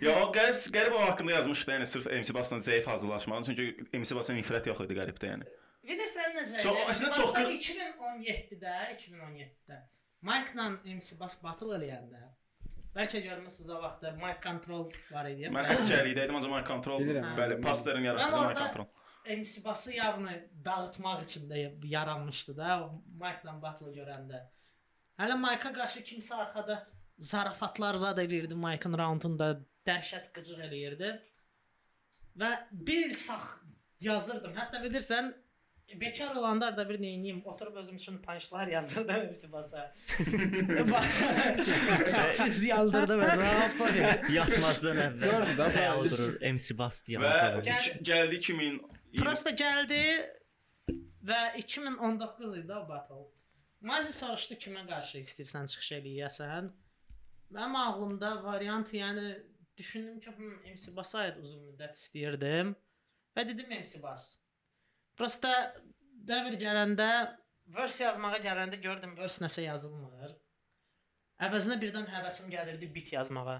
Ya 0.00 0.14
o 0.22 0.30
qərib 0.32 0.56
qərib 0.74 0.96
o 0.96 1.02
haqqında 1.04 1.32
yazmışdı, 1.36 1.74
yəni 1.76 1.86
sırf 1.86 2.06
MC 2.08 2.34
Basla 2.34 2.56
zəif 2.64 2.88
hazırlaşmalı. 2.88 3.44
Çünki 3.50 3.98
MC 4.00 4.16
Basın 4.16 4.40
nifrət 4.40 4.68
yox 4.72 4.80
idi 4.86 4.96
qəribdə 4.96 5.34
yəni. 5.34 5.50
Bilirsən 5.90 6.36
necə? 6.38 6.60
Çox- 6.64 6.84
əslində 6.94 7.14
çox- 7.16 7.38
2017-də, 7.54 8.74
2017-də 8.96 9.80
Mike-la 10.28 10.68
MC 10.84 11.16
Bas 11.20 11.36
battle 11.42 11.74
eləyəndə 11.78 12.22
Bəlkə 12.94 13.20
görmüsüz 13.22 13.68
o 13.70 13.76
vaxtda 13.82 14.10
Mike 14.18 14.40
Control 14.42 14.88
var 15.14 15.28
idi. 15.30 15.46
Mən 15.54 15.68
əskərlikdə 15.74 16.24
idim, 16.26 16.38
ancaq 16.40 16.64
kontrol, 16.66 17.04
Bilirəm. 17.04 17.36
bəli, 17.38 17.60
Pasterin 17.62 18.08
yaratdığı 18.08 18.32
mən 18.34 18.46
orada 18.46 18.64
kontrol. 18.64 18.88
MC 19.36 19.64
Bası 19.64 19.92
yavını 19.94 20.32
dağıtmaq 20.64 21.22
üçün 21.22 21.44
də 21.50 21.60
yaranmışdı 21.86 22.56
da 22.56 22.70
o 22.84 22.88
Mike-la 23.22 23.54
battle 23.62 23.92
görəndə. 23.94 24.40
Hələ 25.20 25.36
Mike-a 25.38 25.72
qarşı 25.72 26.02
kimsə 26.08 26.34
arxada 26.34 26.80
zarafatlar 27.18 27.94
zad 27.94 28.18
eləyirdi 28.18 28.58
Mike-ın 28.58 28.98
raundunda, 28.98 29.50
dəhşət 29.86 30.32
qıcıq 30.34 30.64
eləyirdi. 30.66 31.12
Və 32.40 32.50
bir 32.72 33.06
il 33.10 33.14
sağ 33.14 33.38
yazırdım. 34.00 34.54
Hətta 34.56 34.82
bilirsən 34.82 35.30
bekar 36.00 36.36
olanlar 36.36 36.76
da 36.76 36.88
bir 36.88 37.00
neyniyim, 37.02 37.42
oturub 37.46 37.76
özüm 37.76 37.96
üçün 37.96 38.18
punchlar 38.22 38.66
yazırdım 38.66 39.16
MC 39.30 39.52
Basa. 39.52 39.94
Pis 42.38 42.62
yaldırdı 42.68 43.16
məsələn. 43.20 44.30
Yatmazdan 44.34 45.00
əvvəl 45.04 45.24
Zordur 45.24 45.56
da, 45.58 45.68
bəli. 45.74 46.10
durur 46.12 46.36
MC 46.54 46.76
Bas 46.78 47.00
deyə. 47.06 47.20
Və 47.22 47.30
arxada. 47.32 47.64
Gəl- 47.70 47.90
iki- 47.90 48.04
gəldi 48.10 48.38
2000 48.40 48.80
Prosta 49.20 49.50
gəldi 49.50 50.00
və 51.30 51.40
2019 51.64 52.58
idi 52.62 52.72
o 52.74 52.82
battle. 52.88 53.24
Mazi 53.80 54.12
soruşdu 54.12 54.54
kimə 54.60 54.84
qarşı 54.88 55.22
istəyirsən 55.24 55.66
çıxış 55.72 55.92
eləyəsən. 56.00 56.70
Mənim 57.50 57.76
ağlımda 57.76 58.42
variant, 58.44 58.92
yəni 58.94 59.38
düşündüm 59.76 60.20
ki, 60.20 60.30
hmm, 60.36 60.58
MC 60.74 60.92
Basaydı 60.96 61.40
uzun 61.42 61.62
müddət 61.70 61.96
istəyirdim 61.98 62.74
və 63.36 63.46
dedim 63.48 63.70
MC 63.80 64.02
Bas. 64.02 64.36
Prosta 65.20 65.50
dəvr 66.30 66.54
gələndə 66.60 67.08
verse 67.76 68.04
yazmağa 68.06 68.38
gələndə 68.44 68.78
gördüm 68.80 69.12
verse 69.18 69.42
nəsə 69.44 69.66
yazılmır. 69.66 70.30
Əvəzinə 71.44 71.76
birdən 71.82 72.06
həvəsim 72.14 72.48
gəlirdi 72.52 72.88
bit 72.94 73.12
yazmağa. 73.12 73.58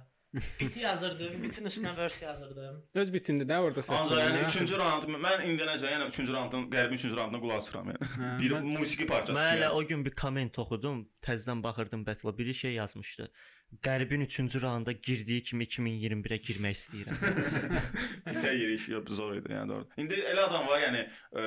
biti 0.61 0.81
yazırdım, 0.89 1.43
bitin 1.43 1.65
üstünə 1.67 1.93
verse 1.97 2.25
yazırdım. 2.25 2.77
Öz 3.03 3.09
bitindi 3.13 3.45
də 3.51 3.57
orada 3.59 3.83
səs. 3.83 3.93
Ancaq 3.99 4.21
yəni 4.23 4.43
3-cü 4.47 4.77
raund 4.79 5.09
mən 5.27 5.43
indiyənəcə 5.51 5.91
yəni 5.91 6.05
3-cü 6.13 6.33
raundın 6.37 6.69
qəribin 6.75 7.01
3-cü 7.03 7.17
raunduna 7.19 7.41
qulaq 7.45 7.59
asıram 7.65 7.91
yəni. 7.93 8.11
Hə, 8.15 8.29
Bir 8.41 8.55
mən- 8.57 8.69
musiqi 8.79 9.07
parçası. 9.11 9.35
Mən 9.39 9.57
elə 9.57 9.67
yəni. 9.67 9.81
o 9.81 9.89
gün 9.91 10.05
bir 10.07 10.15
komment 10.23 10.59
oxudum, 10.65 11.01
təzədən 11.27 11.65
baxırdım 11.67 12.07
Battle 12.07 12.37
biri 12.39 12.55
şey 12.55 12.73
yazmışdı. 12.79 13.27
Qərbin 13.87 14.25
3-cü 14.27 14.61
raunda 14.63 14.93
girdiyi 14.93 15.43
kimi 15.47 15.65
2021-ə 15.69 16.37
girmək 16.49 16.75
istəyirəm. 16.77 17.21
Bitə 18.27 18.51
yeri 18.57 18.75
iş 18.81 18.89
yox, 18.93 19.13
zor 19.17 19.37
idi 19.39 19.55
yəni 19.55 19.71
doğru. 19.71 19.87
İndi 20.03 20.19
elə 20.33 20.43
adam 20.49 20.67
var 20.69 20.83
yəni 20.83 21.05
ə, 21.07 21.45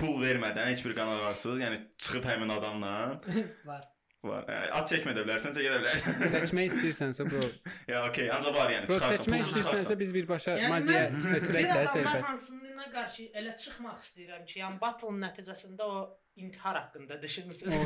pul 0.00 0.16
vermədən 0.24 0.72
heç 0.72 0.82
bir 0.86 0.96
qanağarsız, 0.98 1.60
yəni 1.62 1.78
çıxıb 2.00 2.26
həmin 2.32 2.50
adamla 2.56 2.92
Var. 3.70 3.84
var. 4.24 4.48
Yəni, 4.50 4.70
at 4.80 4.90
çəkmə 4.90 5.12
də 5.14 5.22
bilərsən, 5.28 5.54
çəkə 5.58 5.74
də 5.76 5.78
bilərsən. 5.84 6.16
Seçmək 6.34 6.72
istəyirsənsə 6.72 7.28
bro. 7.28 7.44
ya 7.92 8.00
okey, 8.08 8.30
ancaq 8.34 8.56
var 8.58 8.72
yəni 8.74 8.88
Bro 8.90 8.98
çıxarsan, 8.98 9.28
pulsuz 9.36 9.60
istəyirsənsə 9.60 9.98
biz 10.00 10.14
birbaşa 10.16 10.56
Yəni 10.58 10.72
maziyə 10.74 11.04
mən 11.12 11.36
ötürək 11.38 11.68
də 11.70 11.84
söhbət. 11.92 12.24
hansına 12.32 12.88
qarşı 12.96 13.28
elə 13.42 13.54
çıxmaq 13.62 14.00
istəyirəm 14.02 14.48
ki, 14.48 14.58
yəni 14.64 14.80
battle 14.82 15.14
nəticəsində 15.22 15.86
o 15.86 16.00
intihar 16.38 16.80
haqqında 16.82 17.22
düşünsün. 17.22 17.78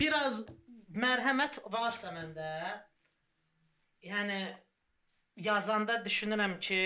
Biraz 0.00 0.44
mərhəmət 0.96 1.60
varsa 1.72 2.12
məndə, 2.14 2.50
yəni 4.06 4.40
yazanda 5.46 5.98
düşünürəm 6.04 6.58
ki, 6.64 6.80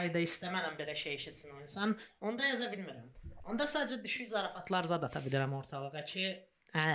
ayda 0.00 0.22
istəmərəm 0.24 0.76
belə 0.78 0.94
şey 0.96 1.16
eşitsin 1.18 1.54
o 1.54 1.60
insan. 1.60 1.96
Onda 2.24 2.48
yaza 2.48 2.70
bilmirəm. 2.72 3.08
Onda 3.50 3.66
sadəcə 3.68 4.00
düşük 4.04 4.28
zarafatlar 4.30 4.88
zad 4.90 5.04
ata 5.08 5.22
bilirəm 5.24 5.56
ortalığa 5.58 6.04
ki, 6.12 6.26
hə. 6.74 6.90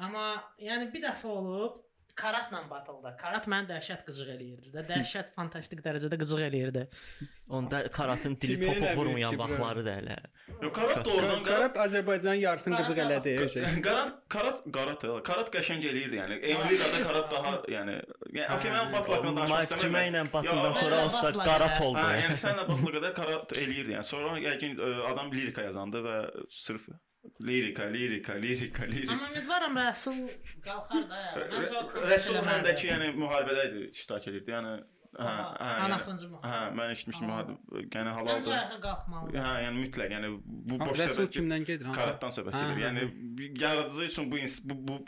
Amma 0.00 0.26
yəni 0.62 0.90
bir 0.92 1.02
dəfə 1.08 1.30
olub 1.30 1.80
Karatla 2.20 2.60
batıldı. 2.70 3.12
Karat 3.20 3.46
məni 3.52 3.68
dəhşət 3.70 4.04
qıcıq 4.08 4.28
eləyirdi 4.36 4.72
də. 4.74 4.84
Dəhşət 4.92 5.32
fantastik 5.36 5.80
dərəcədə 5.86 6.18
qıcıq 6.22 6.42
eləyirdi. 6.48 6.82
Onda 7.50 7.80
Karatın 7.90 8.36
dili 8.40 8.58
topu 8.66 8.90
vurmayan 8.98 9.38
vaxtları 9.38 9.84
da 9.86 9.94
elə. 10.02 10.16
Yox, 10.62 10.72
Karat 10.76 11.04
doğrudan 11.04 11.42
Karat 11.42 11.76
Azərbaycanın 11.86 12.42
yarısını 12.44 12.76
qıcıq 12.82 13.00
elədi 13.06 13.34
o 13.44 13.48
şey. 13.48 13.64
Karat 13.82 14.12
Karat 14.28 14.62
Karat 14.76 15.06
Karat 15.30 15.52
qəşəng 15.56 15.82
eləyirdi 15.90 16.20
yəni. 16.20 16.38
Evrikada 16.52 17.02
Karat 17.08 17.32
daha 17.34 17.54
yəni 17.76 17.96
yəni 18.38 18.48
okey 18.56 18.72
mən 18.76 18.92
Battle 18.94 19.14
haqqında 19.16 19.40
danışmaq 19.40 19.66
istəmirəm. 19.66 20.08
ilə 20.12 20.24
batından 20.32 20.72
sonra 20.80 21.04
olsa 21.04 21.30
qədər- 21.40 21.82
oldu. 21.88 21.98
Hə, 22.04 22.16
yəni 22.24 22.40
sənlə 22.44 22.66
Battle 22.70 22.94
qədər 22.98 23.14
Karat 23.20 23.56
eləyirdi 23.64 23.96
yəni. 23.96 24.08
Sonra 24.14 24.38
yəqin 24.46 24.76
ə, 24.78 24.90
adam 25.12 25.32
lirika 25.34 25.62
yazandı 25.70 26.04
və 26.06 26.16
sırf 26.50 26.88
lirika, 27.46 27.84
lirika, 27.84 28.32
lirika, 28.34 28.84
lirika. 28.92 29.12
Amma 29.12 29.28
ümidvaram 29.34 29.76
Rəsul 29.76 30.22
qalxar 30.64 31.04
da. 31.10 31.20
Rəsul 31.56 32.36
eləməlidir. 32.36 32.48
məndəki 32.50 32.88
yəni 32.92 33.10
müharibədə 33.18 33.66
idi, 33.70 33.82
iştirak 33.96 34.28
edirdi. 34.32 34.50
Yəni 34.56 34.72
hə, 35.20 35.30
hə. 35.60 35.70
Ən 35.84 35.94
axırıncı 35.96 36.26
Hə, 36.26 36.32
müharibə. 36.34 36.74
mən 36.80 36.92
eşitmişdim 36.94 37.28
müharibə. 37.30 37.56
Yəni 37.80 37.94
Məncə 37.94 38.14
halaldır. 38.18 38.52
ayağa 38.56 38.80
qalxmalıdır. 38.86 39.38
Hə, 39.46 39.54
yəni 39.66 39.82
mütləq, 39.84 40.14
yəni 40.16 40.28
bu 40.70 40.78
boş 40.80 40.98
Rəsul 41.00 41.16
söhbət. 41.20 41.32
kimdən 41.36 41.64
gedir? 41.70 41.92
Karatdan 42.00 42.34
söhbət 42.38 42.56
Hə, 42.56 42.62
gedir. 42.68 42.82
hə, 42.82 42.86
Yəni 42.86 43.62
yaradıcı 43.64 44.04
üçün 44.04 44.30
bu 44.32 44.36
bu, 44.88 45.00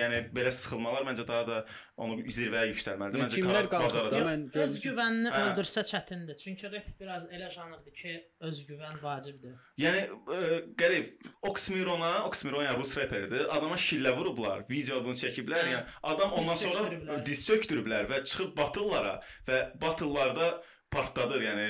yəni 0.00 0.18
belə 0.34 0.50
sıxılmalar 0.52 1.04
məncə 1.08 1.24
daha 1.28 1.42
da 1.48 1.58
onu 2.02 2.16
zirvəyə 2.26 2.70
yüksəlməlidir. 2.72 3.18
Yəni 3.20 3.26
Məncə 3.26 3.38
kimlər 3.38 3.68
Karat 3.68 3.70
qalxıb 3.72 3.98
da 3.98 4.04
bacaracaq. 4.06 4.26
mən. 4.28 4.42
Özgüvənini 4.64 5.32
Hə. 5.34 5.42
öldürsə 5.48 5.84
çətindir. 5.90 6.36
Çünki 6.42 6.70
rep 6.72 6.88
biraz 7.00 7.26
elə 7.30 7.50
janrdır 7.54 7.94
ki, 8.00 8.14
özgüvən 8.48 8.98
vacibdir. 9.02 9.54
Yəni 9.84 10.02
ə, 10.08 10.40
qərib 10.80 11.30
Oxymirona, 11.52 12.12
Oxymiron 12.28 12.66
yəni 12.66 12.78
rus 12.80 12.96
reperdir. 12.98 13.46
Adama 13.56 13.76
şillə 13.76 14.14
vurublar, 14.16 14.64
video 14.70 15.00
bunu 15.04 15.14
çəkiblər. 15.22 15.64
Hə. 15.66 15.72
Yəni 15.76 15.96
adam 16.14 16.32
ondan 16.32 16.54
Diz 16.58 16.66
sonra 16.68 17.18
diz 17.26 17.46
çökdürüblər 17.48 18.08
və 18.10 18.22
çıxıb 18.24 18.56
batıllara 18.56 19.18
və 19.48 19.58
batıllarda 19.80 20.62
partladır. 20.92 21.40
Yəni 21.40 21.66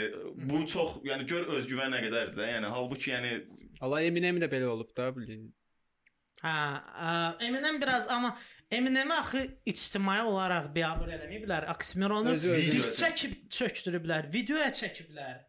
bu 0.51 0.65
çox, 0.67 0.97
yəni 1.07 1.27
gör 1.31 1.51
özgüvən 1.59 1.93
nə 1.95 2.01
qədərdir 2.07 2.39
də. 2.39 2.49
Yəni 2.57 2.71
halbuki 2.75 3.11
yəni 3.13 3.35
Allah 3.83 4.03
Eminem 4.07 4.39
də 4.43 4.47
belə 4.51 4.67
olub 4.71 4.91
da 4.97 5.09
bilin. 5.17 5.49
Hə, 6.43 6.53
Eminem 7.47 7.81
biraz 7.81 8.09
amma 8.09 8.37
Eminem 8.71 9.11
axı 9.11 9.47
ictimai 9.67 10.23
olaraq 10.23 10.71
biabır 10.75 11.09
eləməyiblər. 11.17 11.67
Özü. 12.35 12.55
diz 12.73 12.87
çəkib 13.01 13.35
çökdürüblər, 13.49 14.33
videoya 14.33 14.69
çəkiblər. 14.69 15.41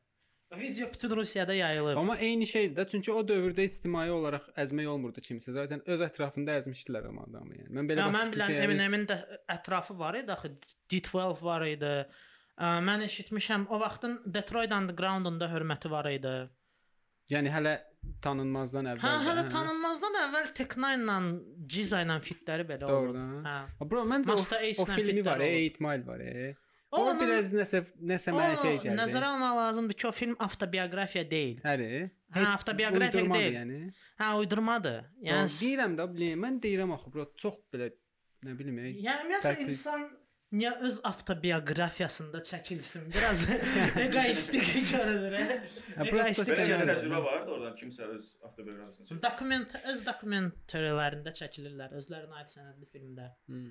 Video 0.59 0.87
bütün 0.93 1.09
Rusiyada 1.09 1.53
yayılıb. 1.53 1.97
Amma 1.97 2.17
eyni 2.17 2.45
şeydir 2.47 2.75
də, 2.77 2.89
çünki 2.89 3.11
o 3.11 3.21
dövrdə 3.27 3.63
ictimai 3.65 4.11
olaraq 4.11 4.51
əzmək 4.55 4.85
olmurdu 4.87 5.21
kimsə. 5.25 5.53
Zaten 5.55 5.81
öz 5.89 6.01
ətrafında 6.05 6.59
əzmişdilər 6.59 7.07
amma 7.09 7.23
adamı 7.25 7.55
yəni. 7.57 7.71
Mən 7.73 7.89
belə 7.89 8.05
mən 8.13 8.33
bilən 8.35 8.51
yəni- 8.53 8.67
Eminemin 8.67 9.07
də 9.09 9.17
ətrafı 9.49 9.97
var 9.99 10.13
idi 10.19 10.31
axı 10.31 10.51
D12 10.91 11.41
var 11.41 11.65
idi. 11.65 11.95
Ə, 12.59 12.67
Mən 12.89 13.01
eşitmişəm 13.07 13.65
o 13.69 13.79
vaxtın 13.79 14.19
Detroit 14.25 14.71
Underground-unda 14.71 15.49
hörməti 15.55 15.89
var 15.89 16.05
idi. 16.11 16.35
yəni 17.31 17.49
hələ 17.49 17.79
tanınmazdan 18.21 18.85
əvvəl. 18.91 18.99
Hə, 19.09 19.11
hələ 19.25 19.49
tanınmazdan 19.93 20.19
əvvəl 20.27 20.51
Tekna 20.57 20.91
ilə 20.97 21.15
Ciza 21.69 22.01
ilə 22.03 22.17
fitləri 22.23 22.65
belə 22.67 22.87
oldu. 22.87 23.13
Doğrudan. 23.13 23.31
Hə. 23.45 23.55
Ha, 23.79 23.87
Bro, 23.89 24.03
məncə 24.09 24.33
o, 24.33 24.37
o 24.37 24.87
filmi 24.89 25.23
var, 25.25 25.41
e, 25.41 25.49
olub. 25.49 25.77
8 25.77 25.83
Mile 25.85 26.07
var. 26.07 26.23
E. 26.23 26.53
O 26.93 27.03
O 27.03 27.13
biraz 27.17 27.53
nəsə 27.57 27.83
nəsə 28.05 28.33
mənə 28.35 28.57
şey 28.61 28.75
gəldi. 28.83 28.97
Nəzərə 28.99 29.29
almaq 29.33 29.55
lazımdır 29.57 29.97
ki, 29.97 30.07
o 30.07 30.11
film 30.13 30.35
avtobioqrafiya 30.45 31.23
deyil. 31.29 31.61
Həri. 31.65 31.87
Hə, 32.33 32.43
avtobioqrafik 32.53 33.31
deyil. 33.33 33.57
Yəni. 33.59 33.79
Hə, 34.21 34.31
uydurmadır. 34.41 34.99
Yəni 35.25 35.55
deyirəm 35.57 35.97
də, 35.97 36.09
mən 36.43 36.59
deyirəm 36.63 36.93
axı, 36.97 37.13
bro, 37.13 37.25
çox 37.41 37.57
belə 37.73 37.89
nə 38.45 38.57
bilim, 38.59 38.77
e, 38.77 38.93
Yəni 39.01 39.25
ümumiyyətlə 39.25 39.55
insan 39.65 40.05
niyə 40.53 40.71
öz 40.87 40.99
avtobiografiyasında 41.09 42.37
çəkilsin? 42.49 43.07
Biraz 43.13 43.45
egoistik 44.05 44.67
görünür. 44.91 45.33
hə? 45.39 45.55
Egoistik 46.07 46.57
görünür. 46.57 46.91
təcrübə 46.93 47.21
vardı 47.25 47.51
oradan 47.55 47.75
kimsə 47.79 48.07
öz 48.17 48.27
avtobiografiyasını 48.43 49.07
çəkdi. 49.07 49.21
Dokument 49.25 49.73
öz 49.93 50.03
dokumentlərində 50.09 51.33
çəkilirlər, 51.39 51.95
özlərinə 51.99 52.37
aid 52.41 52.53
sənədli 52.53 52.89
filmdə. 52.93 53.31
Hı. 53.49 53.63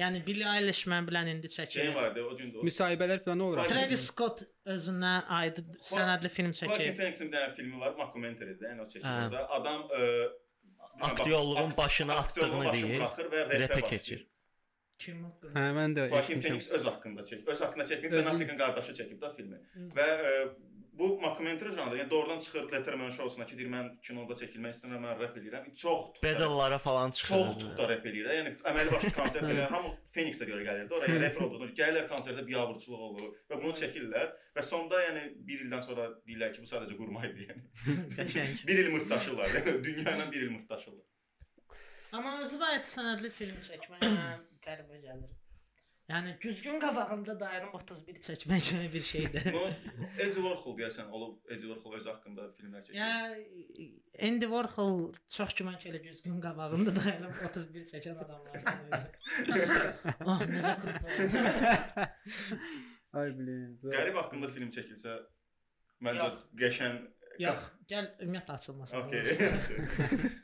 Yəni 0.00 0.20
Billie 0.26 0.46
Eilish 0.50 0.84
mən 0.90 1.06
bilən 1.06 1.28
indi 1.30 1.50
Şey 1.54 1.66
çəkir. 1.70 1.92
vardı 1.94 2.22
o 2.26 2.36
gün 2.36 2.48
də. 2.52 2.58
o- 2.58 2.64
Müsahibələr 2.66 3.20
falan 3.24 3.40
olur. 3.48 3.60
Travis 3.70 4.06
Scott 4.08 4.40
özünə 4.66 5.12
aid 5.40 5.60
sənədli 5.90 6.28
film 6.36 6.50
Joaquin 6.52 6.74
çəkir. 6.80 6.96
Phoenixin 6.98 7.30
bir 7.32 7.36
dənə 7.38 7.54
filmi 7.58 7.80
var, 7.80 7.92
mockumentary'dir, 8.00 8.70
yəni 8.72 8.80
o 8.82 8.88
çəkir 8.90 9.06
Hə. 9.06 9.26
orada. 9.28 9.44
Adam 9.58 9.82
ə, 9.82 10.30
Aktyorluğun 11.00 11.70
akt- 11.70 11.76
başına 11.78 12.14
atdığını 12.22 12.72
deyir, 12.72 13.00
repə 13.62 13.80
keçir. 13.88 14.26
Kim 14.98 15.24
haqqında? 15.24 15.54
Hə, 15.58 15.64
mən 15.78 15.96
də 15.98 16.04
Joaquin 16.10 16.38
eşitmişəm. 16.38 16.48
Phoenix 16.48 16.68
öz 16.78 16.84
haqqında 16.90 17.22
çəkib. 17.30 17.48
Öz 17.52 17.60
haqqında 17.66 17.84
çəkməyib, 17.90 18.12
Özün- 18.14 18.24
Ben 18.30 18.34
Affleck'in 18.34 18.58
qardaşı 18.62 18.92
çəkib 19.00 19.18
də 19.24 19.34
filmi. 19.36 19.58
Hı. 19.74 19.88
Və 19.98 20.06
ə, 20.28 20.32
bu 20.98 21.08
mockumentary 21.20 21.72
janrı, 21.74 21.96
yəni 21.98 22.10
doğrudan 22.10 22.40
çıxır 22.40 22.68
Letterman 22.72 23.10
show-suna 23.10 23.46
ki, 23.50 23.56
deyir 23.58 23.70
mən 23.72 23.88
kinoda 24.06 24.36
çəkilmək 24.38 24.76
istəyirəm, 24.76 25.00
mən 25.06 25.16
rep 25.20 25.36
eləyirəm. 25.40 25.64
Çox 25.74 25.98
tuxta- 26.14 26.20
Pedallara 26.22 26.78
falan 26.78 27.10
çıxır. 27.10 27.28
Çox 27.34 27.58
tuxta 27.62 27.88
rep 27.88 28.06
eləyir. 28.06 28.28
Yəni 28.38 28.52
əməli 28.70 28.92
başlı 28.92 29.10
konsert 29.18 29.42
eləyir. 29.50 29.66
Hamı 29.74 29.90
Phoenix-ə 30.14 30.46
görə 30.52 30.62
gəlirdi. 30.68 30.94
Oraya 31.00 31.20
rep 31.24 31.42
olduğunu, 31.42 31.68
gəlirlər 31.80 32.06
konsertdə 32.14 32.46
biabırçılıq 32.46 33.02
olur 33.08 33.34
və 33.50 33.58
bunu 33.62 33.72
çəkirlər 33.82 34.30
və 34.56 34.62
sonda 34.62 35.02
yəni 35.08 35.24
1 35.50 35.66
ildən 35.66 35.82
sonra 35.82 36.06
deyirlər 36.28 36.54
ki, 36.54 36.62
bu 36.62 36.70
sadəcə 36.70 36.96
qurma 37.02 37.26
idi 37.26 37.48
yəni. 37.50 37.66
Qəşəng. 38.14 38.54
1 38.70 38.78
il 38.84 38.90
mırtdaşırlar. 38.94 39.48
Yəni 39.58 39.76
dünya 39.84 40.14
ilə 40.14 40.30
1 40.32 40.40
il 40.46 40.50
mırtdaşırlar. 40.54 41.04
Amma 42.14 42.38
özünə 42.46 42.68
aid 42.76 42.86
sənədli 42.86 43.30
film 43.34 43.56
çəkmək 43.58 43.98
mənə 44.06 44.34
qəribə 44.66 45.00
gəlir. 45.06 45.32
Yəni 46.08 46.34
güzgün 46.40 46.80
qabağında 46.80 47.34
dayanıb 47.40 47.74
31 47.74 48.16
çəkmək 48.24 48.66
kimi 48.68 48.88
bir 48.92 49.00
şeydir. 49.00 49.46
Eddie 50.24 50.42
Warhol 50.44 50.74
deyəsən 50.80 51.08
olub 51.16 51.38
Eddie 51.48 51.70
Warhol 51.70 51.96
öz 51.98 52.08
haqqında 52.10 52.48
filmlər 52.58 52.84
çəkir. 52.84 52.98
Yəni 52.98 53.86
Andy 54.28 54.50
Warhol 54.52 55.00
çox 55.36 55.54
güman 55.60 55.78
ki 55.80 55.88
elə 55.92 56.02
güzgün 56.04 56.42
qabağında 56.44 56.92
dayanıb 56.98 57.40
31 57.48 57.88
çəkən 57.92 58.20
adamlardan 58.26 58.84
biri. 58.84 59.00
oh, 60.28 60.44
necə 60.52 60.76
kruto. 60.84 61.06
Ay 63.22 63.32
bilin. 63.40 63.74
Qərib 63.88 64.20
haqqında 64.20 64.52
film 64.58 64.76
çəkilsə 64.76 65.18
məncə 66.04 66.28
Yox. 66.28 66.48
qəşəng 66.64 67.00
Yox, 67.48 67.70
gəl 67.90 68.12
ümumiyyətlə 68.20 68.60
açılmasın. 68.60 69.08
Okay. 69.08 70.34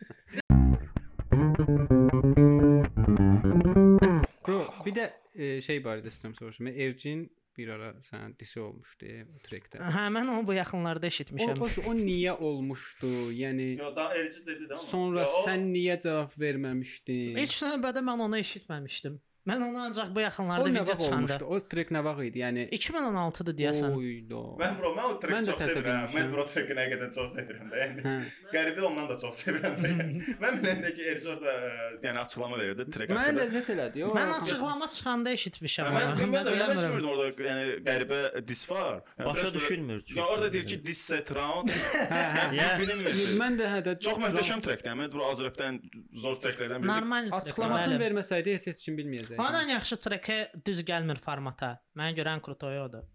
Bir 4.91 4.97
də 4.99 5.11
e, 5.35 5.61
şey 5.65 5.79
barədə 5.87 6.11
istəyirəm 6.13 6.35
soruşum. 6.39 6.67
Ercin 6.75 7.29
bir 7.59 7.69
ara 7.75 7.89
sənin 8.09 8.37
disi 8.41 8.61
olmuşdu 8.63 9.09
o 9.35 9.41
trekdə. 9.47 9.81
Hə, 9.83 10.05
mən 10.15 10.29
onu 10.33 10.47
bu 10.49 10.55
yaxınlarda 10.57 11.07
O, 11.07 11.11
eşitmişəm. 11.11 11.59
o, 11.61 11.69
o 11.91 11.95
niyə 11.99 12.33
olmuşdu? 12.39 13.11
Yəni 13.37 13.67
Yo, 13.79 13.91
daha 13.97 14.15
erici 14.17 14.45
dedi 14.47 14.65
də 14.71 14.77
amma. 14.79 14.85
sonra 14.93 15.21
Ya, 15.21 15.27
o- 15.27 15.43
sən 15.49 15.67
niyə 15.75 15.97
cavab 16.03 16.37
verməmişdin? 16.41 17.37
İlk 17.43 17.57
növbədə 17.67 18.05
mən 18.07 18.23
onu 18.27 18.39
eşitməmişdim. 18.39 19.19
Mən 19.49 19.63
onu 19.65 19.79
ancaq 19.81 20.11
bu 20.13 20.21
O 20.21 20.23
yaxınlarda 20.23 20.69
nə 20.69 20.83
video 20.83 20.95
çıxanda? 21.01 21.37
O 21.49 21.59
trek 21.73 21.89
nə 21.97 22.03
vaxt 22.05 22.25
idi? 22.29 22.41
Yəni 22.43 22.65
2016-dır 22.77 23.55
deyəsən. 23.57 23.95
Oydo. 23.97 24.41
Mən 24.61 24.75
bro, 24.77 24.91
mən 24.99 25.07
o 25.07 25.15
Mən 25.15 25.21
treki 25.23 25.39
də 25.39 25.45
çox 25.49 25.63
sevirəm. 25.71 26.11
Mən 26.13 26.29
bro 26.35 26.45
treki 26.51 26.77
nə 26.77 26.85
qədər 26.93 27.13
çox 27.17 27.31
sevirəm 27.39 27.71
də. 27.73 27.79
Yəni 27.81 28.05
Hə. 28.05 28.13
qəribə 28.53 28.85
ondan 28.91 29.09
da 29.09 29.17
çox 29.23 29.41
sevirəm 29.47 29.79
də. 29.81 29.93
Yəni. 29.95 30.21
Mən 30.45 30.61
biləndə 30.61 30.93
ki, 30.97 31.07
Erci 31.15 31.31
orada 31.33 31.55
ə, 31.57 31.89
yəni 32.05 32.21
açıqlama 32.25 32.59
verirdi 32.61 32.87
trek 32.93 33.15
Mən 33.15 33.21
haqqında. 33.23 33.47
ləzzət 33.47 33.73
elədi. 33.77 34.05
O 34.05 34.11
Mən 34.19 34.35
açıqlama 34.37 34.89
çıxanda 34.97 35.35
eşitmişəm. 35.39 35.89
Mən 35.97 36.13
onu. 36.13 36.29
mən 36.37 36.45
bilmirəm. 36.45 37.09
orada 37.15 37.49
yəni 37.49 37.65
qəribə 37.89 38.21
dis 38.53 38.63
var. 38.71 39.01
Yəni, 39.17 39.29
Başa 39.31 39.55
düşülmür. 39.57 40.05
Ya 40.21 40.27
orada 40.27 40.53
deyir 40.53 40.69
ki, 40.69 40.81
dis 40.85 41.01
set 41.11 41.33
round. 41.33 41.73
Hə, 41.97 42.23
hə. 42.61 42.69
Bilinmir. 42.85 43.19
Mən 43.41 43.57
də 43.57 43.73
hə 43.73 43.81
də 43.89 43.97
Çox 44.05 44.21
möhtəşəm 44.21 44.61
trekdir. 44.69 44.93
Mən 45.01 45.11
bu 45.17 45.25
Azərbaycan 45.33 45.81
zor 46.21 46.37
treklərdən 46.45 46.85
biridir. 46.85 46.93
Normal. 46.93 47.33
açıqlamasını 47.41 48.01
verməsəydi 48.05 48.55
heç 48.59 48.71
heç 48.75 48.85
kim 48.85 49.01
bilməyəcəkdi. 49.01 49.40
Ondan 49.41 49.73
yaxşı 49.77 49.97
trekə 50.05 50.37
düz 50.67 50.85
gəlmir 50.89 51.21
formata. 51.25 51.79
Mənə 51.97 52.15
görə 52.19 52.37
ən 52.37 52.45
krutoyu 52.45 52.85
odur. 52.89 53.09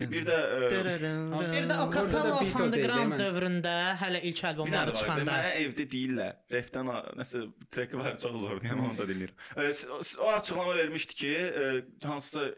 Bir 0.00 0.24
də 0.24 0.34
ə, 0.34 0.68
Bir 0.72 1.66
də 1.68 1.68
da 1.68 1.76
of 1.84 2.54
Underground 2.64 3.14
dövründə 3.20 3.74
hələ 4.00 4.22
ilk 4.30 4.40
albomları 4.48 4.94
çıxanda 4.96 5.26
Mənə 5.28 5.50
evdə 5.60 5.86
deyirlər. 5.92 6.38
Refdən 6.54 6.88
nəsə 7.20 7.42
treki 7.70 8.00
var 8.00 8.16
çox 8.22 8.38
zordur. 8.40 8.64
Yəni 8.66 8.86
onu 8.88 8.96
da 8.98 9.06
dinləyirəm. 9.10 9.36
E, 9.60 9.70
O 10.24 10.30
açıqlama 10.32 10.74
vermişdi 10.76 11.14
ki, 11.14 11.32
e, 11.36 11.84
hansısa 12.06 12.48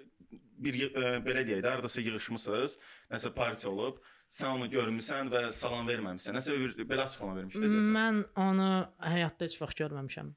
bir 0.64 0.78
e, 0.86 1.04
belə 1.26 1.42
deyək 1.48 1.64
də, 1.66 1.74
hardasa 1.74 2.00
yığılmışsınız, 2.06 2.78
nəsə 3.10 3.34
partiya 3.34 3.72
olub, 3.74 3.98
sən 4.30 4.54
onu 4.54 4.70
görmüsən 4.70 5.28
və 5.34 5.42
salam 5.52 5.90
verməmisən. 5.90 6.38
Nəsə 6.38 6.54
bir 6.54 6.86
belə 6.86 7.08
açıqlama 7.10 7.36
vermişdi 7.42 7.66
deyəsən. 7.66 7.92
mən 7.98 8.22
onu 8.46 8.70
həyatda 9.10 9.50
heç 9.50 9.60
vaxt 9.60 9.82
görməmişəm. 9.82 10.32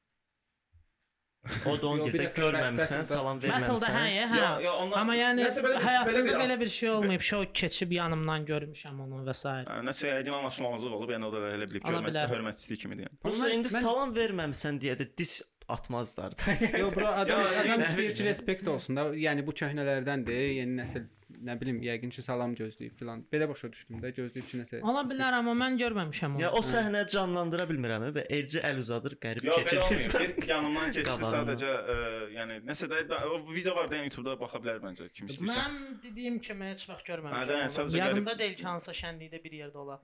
O 1.66 1.82
da 1.82 1.88
onu 1.88 2.00
Yo, 2.00 2.06
deyir 2.14 2.24
də 2.26 2.32
görməmisən, 2.36 3.04
salam 3.08 3.38
Metalda 3.40 3.88
hə, 3.88 3.92
verməmisən. 3.92 4.32
hə. 4.32 4.38
Ya- 4.38 4.60
ya 4.66 4.72
ondan- 4.84 5.00
Amma 5.02 5.16
yəni 5.16 5.46
nəsə 5.46 5.62
belə 5.64 5.78
bir- 5.80 5.86
həyatımda 5.88 6.34
belə 6.44 6.60
bir 6.60 6.68
şey 6.78 6.90
olmayıb. 6.90 7.22
Şou 7.30 7.46
keçib 7.54 7.92
yanımdan 7.92 8.46
görmüşəm 8.52 9.00
onu 9.06 9.22
və 9.30 9.34
s. 9.34 9.48
Hə, 9.48 9.78
Nəsə 9.90 10.10
yəqin 10.12 10.34
anlaşmazlıq 10.40 10.94
olub, 11.00 11.10
yəni 11.16 11.26
o 11.26 11.32
da 11.32 11.38
elə 11.56 11.70
bilib 11.72 11.84
görmə, 11.88 12.28
hörmətsizlik 12.34 12.80
kimi 12.84 12.96
deyən. 13.00 13.14
Prosta 13.24 13.46
Mən- 13.48 13.54
indi 13.60 13.70
salam 13.70 14.16
verməmisən 14.16 14.82
deyə 14.84 14.98
də 15.00 15.08
dis 15.18 15.42
atmazlar 15.70 16.32
da. 16.38 16.78
Yo 16.78 16.92
bro, 16.92 17.08
adam 17.22 17.40
adam 17.40 17.66
yəni- 17.72 17.86
istəyir 17.88 18.14
ki, 18.18 18.24
respekt 18.26 18.68
olsun 18.68 18.96
da. 18.98 19.02
Yəni 19.28 19.46
bu 19.48 19.52
köhnələrdəndir, 19.52 20.54
yeni 20.62 20.82
nəsil 20.82 21.08
nə 21.30 21.56
bilim, 21.60 21.80
yəqin 21.84 22.12
ki, 22.14 22.22
salam 22.24 22.54
gözləyib 22.58 22.96
filan. 23.00 23.22
Belə 23.34 23.48
başa 23.50 23.70
düşdüm 23.74 24.00
də, 24.04 24.12
gözləyib 24.16 24.48
ki, 24.48 24.60
nəsə. 24.62 24.80
Ola 24.88 25.04
bilər 25.10 25.38
amma 25.38 25.54
mən 25.60 25.78
görməmişəm 25.82 26.36
onu. 26.38 26.42
Ya 26.44 26.52
o 26.56 26.62
səhnə 26.66 27.04
canlandıra 27.12 27.68
bilmirəm 27.70 28.08
və 28.16 28.26
Erci 28.38 28.62
əl 28.64 28.82
uzadır, 28.84 29.18
qərib 29.24 29.48
keçir. 29.70 30.28
yanımdan 30.52 30.94
keçdi 30.98 31.32
sadəcə, 31.34 31.72
ə, 31.94 31.98
yəni 32.36 32.60
nəsə 32.68 32.90
də 32.92 33.22
o 33.28 33.40
video 33.52 33.76
var 33.78 33.92
da 33.92 34.02
YouTube-da 34.02 34.38
baxa 34.40 34.62
bilər 34.64 34.84
məncə 34.84 35.10
kim 35.14 35.32
istəyirsə. 35.32 35.56
Mən 35.56 35.98
dediyim 36.06 36.40
kimi 36.44 36.72
heç 36.72 36.86
vaxt 36.90 37.04
Hə, 37.04 37.14
görməmişəm. 37.14 37.74
sadəcə 37.80 38.04
Yadımda 38.04 38.38
deyil 38.40 38.56
ki, 38.60 38.68
hansısa 38.72 38.96
şənlikdə 39.02 39.44
bir 39.44 39.58
yerdə 39.62 39.84
ola. 39.84 40.00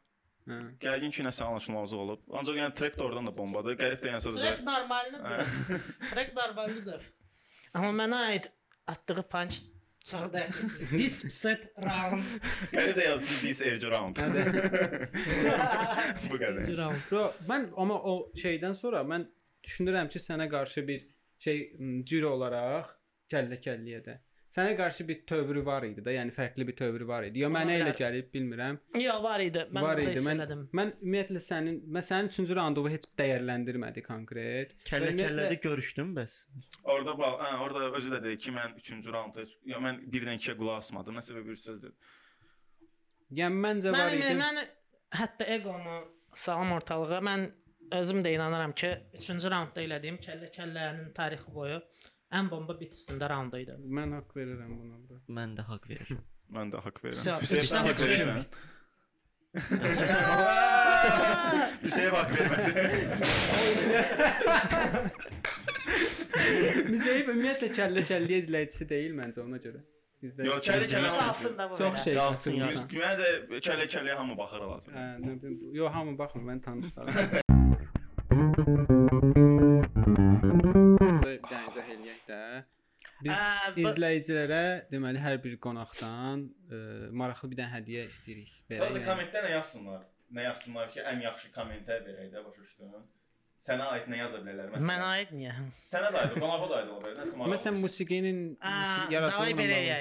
Hə. 0.50 0.60
Yəqin 0.84 1.14
ki, 1.16 1.24
nəsə 1.24 1.46
anlaşılmazlıq 1.48 2.02
olub. 2.04 2.24
Ancaq 2.36 2.58
yəni 2.60 2.76
trek 2.76 2.98
də 3.00 3.06
oradan 3.06 3.30
da 3.30 3.36
bombadır. 3.38 3.78
Qərib 3.80 4.02
də 4.04 4.12
yəni 4.12 4.26
sadəcə 4.26 4.50
Trek 4.50 4.66
normaldır. 4.68 5.54
Trek 6.12 6.34
normaldır. 6.36 7.06
Amma 7.80 7.94
mənə 8.04 8.20
aid 8.34 8.50
atdığı 8.92 9.24
punch 9.32 9.62
çox 10.10 10.26
dəhşətsiz. 10.34 10.90
This 10.98 11.16
set 11.34 11.70
round. 11.80 12.26
Qərib 12.74 12.98
də 13.00 13.06
yazdı 13.08 13.38
this 13.42 13.62
Erci 13.62 13.92
round. 13.94 14.20
Bu 16.28 16.40
qədər. 16.42 16.68
Round. 16.82 17.06
Bro, 17.10 17.24
mən 17.50 17.70
amma 17.80 17.98
o 18.12 18.18
şeydən 18.40 18.76
sonra 18.80 19.04
mən 19.08 19.28
düşünürəm 19.64 20.12
ki, 20.12 20.20
sənə 20.20 20.50
qarşı 20.52 20.84
bir 20.88 21.06
şey 21.44 21.64
m, 21.80 22.04
ciro 22.08 22.34
olaraq 22.38 22.92
kəllə-kəlliyə 23.32 24.04
də 24.06 24.18
sənə 24.54 24.76
qarşı 24.78 25.06
bir 25.08 25.22
tövrü 25.30 25.64
var 25.66 25.84
idi 25.88 26.04
da, 26.06 26.12
yəni 26.14 26.34
fərqli 26.36 26.66
bir 26.68 26.76
tövrü 26.78 27.08
var 27.10 27.24
idi. 27.26 27.40
Ya 27.42 27.48
mənə 27.50 27.74
elə 27.80 27.88
bilər. 27.88 27.98
gəlib, 28.02 28.28
bilmirəm. 28.36 28.76
Yo 29.02 29.16
var 29.24 29.42
idi. 29.42 29.64
Mən 29.74 29.82
var 29.88 30.02
idi. 30.04 30.22
Mən 30.28 30.44
mən 30.80 30.92
ümumiyyətlə 31.02 31.42
sənin 31.48 31.80
mən 31.96 32.06
sənin 32.10 32.30
3-cü 32.36 32.58
raundovu 32.60 32.92
heç 32.94 33.08
dəyərləndirmədi 33.22 34.04
konkret. 34.06 34.76
Və 34.78 34.90
Kəllə 34.92 35.10
ümumiyyətlə- 35.14 35.48
kəllədə 35.48 35.60
görüşdün 35.64 36.14
bəs. 36.20 36.36
Orada 36.84 37.18
bax, 37.24 37.40
hə, 37.42 37.52
orada 37.66 37.90
özü 37.98 38.14
də 38.14 38.22
dedi 38.28 38.38
ki, 38.46 38.52
mən 38.60 38.78
3-cü 38.78 39.14
raundda 39.18 39.42
heç- 39.42 39.58
ya 39.74 39.78
mən 39.88 40.04
birdən 40.14 40.38
ikiyə 40.38 40.56
qulaq 40.62 40.78
asmadım. 40.84 41.18
Nəsə 41.18 41.46
bir 41.50 41.56
söz 41.66 41.82
dedi. 41.82 41.96
Yəni 43.42 43.58
məncə 43.66 43.92
var 43.98 44.14
idi. 44.14 44.34
mən 44.46 44.62
hətta 45.18 45.50
egomu 45.58 45.98
salam 46.36 46.72
ortalığa 46.78 47.20
mən 47.26 47.50
özüm 47.92 48.22
də 48.26 48.36
inanıram 48.36 48.72
ki, 48.78 48.90
3-cü 49.18 49.50
raundda 49.52 49.82
elədiyim 49.82 50.18
kəllə-kəllənin 50.22 51.14
tarixi 51.18 51.54
boyu 51.54 51.82
ən 52.40 52.50
bomba 52.52 52.74
bit 52.80 52.94
üstündə 52.98 53.30
raund 53.30 53.54
idi. 53.60 53.76
Mən 54.00 54.10
haqq 54.18 54.32
verirəm 54.40 54.72
buna 54.80 54.98
bro. 55.08 55.16
Mən 55.38 55.50
də 55.58 55.64
haqq 55.70 55.86
verirəm. 55.92 56.22
Mən 56.58 56.68
də 56.74 56.78
haqq 56.86 57.00
verirəm. 57.06 57.42
Hüseyn 57.44 57.84
haqq 57.88 58.00
verirsən. 58.04 58.44
Hüseyn 61.84 62.12
haqq 62.18 62.32
vermədi. 62.40 62.72
Müzeyib 66.90 67.28
ümumiyyətlə 67.32 67.70
kəllə-kəlliyə 67.78 68.38
izləyicisi 68.44 68.84
deyil 68.90 69.14
məncə 69.18 69.40
ona 69.46 69.58
görə. 69.64 69.82
İzləyicisi. 70.24 70.50
Yox, 70.50 70.60
kəllə-kəllə 70.68 71.10
hamı 71.14 71.20
Qalsın 71.22 71.54
da 71.58 71.64
bu. 71.70 71.74
Çox 71.78 71.94
şey. 72.08 72.16
Məncə 73.04 73.30
kəllə-kəlləyə 73.70 74.16
hamı 74.22 74.34
baxır 74.40 74.62
lazım. 74.68 74.90
Hə, 74.98 75.06
nə 75.24 75.32
bilim. 75.42 75.58
Yox, 75.78 75.90
hamı 76.00 76.14
baxmır, 76.20 76.44
mən 76.50 76.60
tanışlarım. 76.70 77.14
Biz 83.24 83.34
Ə, 83.34 83.74
izləyicilərə 83.84 84.62
deməli 84.92 85.20
hər 85.24 85.38
bir 85.44 85.58
qonaqdan 85.64 86.46
ə, 86.50 86.80
maraqlı 87.22 87.50
bir 87.52 87.60
dənə 87.62 87.72
hədiyyə 87.78 88.06
istəyirik. 88.12 88.54
Sadəcə 88.72 89.04
kommentdə 89.08 89.44
nə 89.46 89.52
yazsınlar? 89.56 90.06
Nə 90.34 90.48
yazsınlar 90.48 90.90
ki, 90.94 91.02
ən 91.12 91.22
yaxşı 91.24 91.52
kommentə 91.56 92.00
verək 92.08 92.32
də 92.34 92.42
başa 92.46 92.64
düşdün. 92.66 93.04
Sənə 93.64 93.86
aid 93.96 94.08
nə 94.12 94.18
yaza 94.20 94.40
bilərlər 94.44 94.72
məsələn? 94.74 94.88
Mənə 94.90 95.10
aid 95.18 95.30
niyə? 95.38 95.54
Sənə 95.88 96.10
də 96.12 96.24
aid, 96.26 96.34
qonağa 96.36 96.66
da 96.72 96.80
aid 96.82 96.90
ola 96.92 97.04
bilər. 97.06 97.20
Nəsə 97.22 97.38
maraqlı. 97.38 97.54
Məsələn, 97.54 97.78
musiqinin 97.86 98.40
musiqi 98.60 99.22
davay 99.28 99.54
belə. 99.60 100.00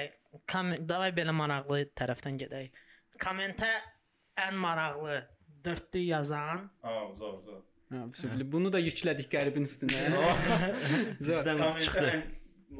Kom 0.51 0.73
davay 0.89 1.13
belə 1.15 1.35
maraqlı 1.37 1.83
tərəfdən 2.01 2.41
gedək. 2.41 2.81
Kommentə 3.23 3.69
ən 4.47 4.57
maraqlı 4.59 5.21
dördlü 5.63 6.01
yazan 6.09 6.65
Ha, 6.83 6.97
zor, 7.15 7.37
zor. 7.45 7.61
Bismillah. 7.93 8.47
bunu 8.51 8.71
da 8.73 8.79
yüklədik 8.81 9.27
qəribin 9.29 9.67
üstünə. 9.69 10.07
Zor. 11.27 11.45
Çıxdı. 11.79 12.09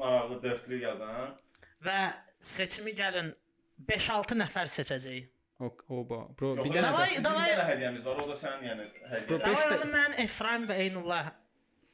Maraqlı 0.00 0.42
dörtlü 0.42 0.80
yazan. 0.82 1.36
və 1.84 1.98
seçimi 2.40 2.92
gəlin 2.96 3.32
5-6 3.88 4.36
nəfər 4.42 4.70
seçəcəyik. 4.72 5.30
O, 5.60 5.70
o 5.88 6.02
ba. 6.08 6.20
Bro, 6.38 6.56
Yox, 6.56 6.64
bir 6.66 6.72
dənə 6.74 6.88
Davay, 6.90 7.16
davay. 7.22 7.50
Bir 7.50 7.58
dənə 7.58 7.66
hədiyyəmiz 7.70 8.04
var. 8.08 8.20
O 8.24 8.28
da 8.28 8.36
sənin 8.38 8.68
yəni 8.68 8.86
Bro, 8.90 9.08
hədiyyə. 9.12 9.38
beş 9.44 9.58
Davay 9.60 9.74
onu 9.76 9.90
mən 9.92 10.16
Efraim 10.24 10.64
və 10.70 10.78
Eynullah 10.84 11.28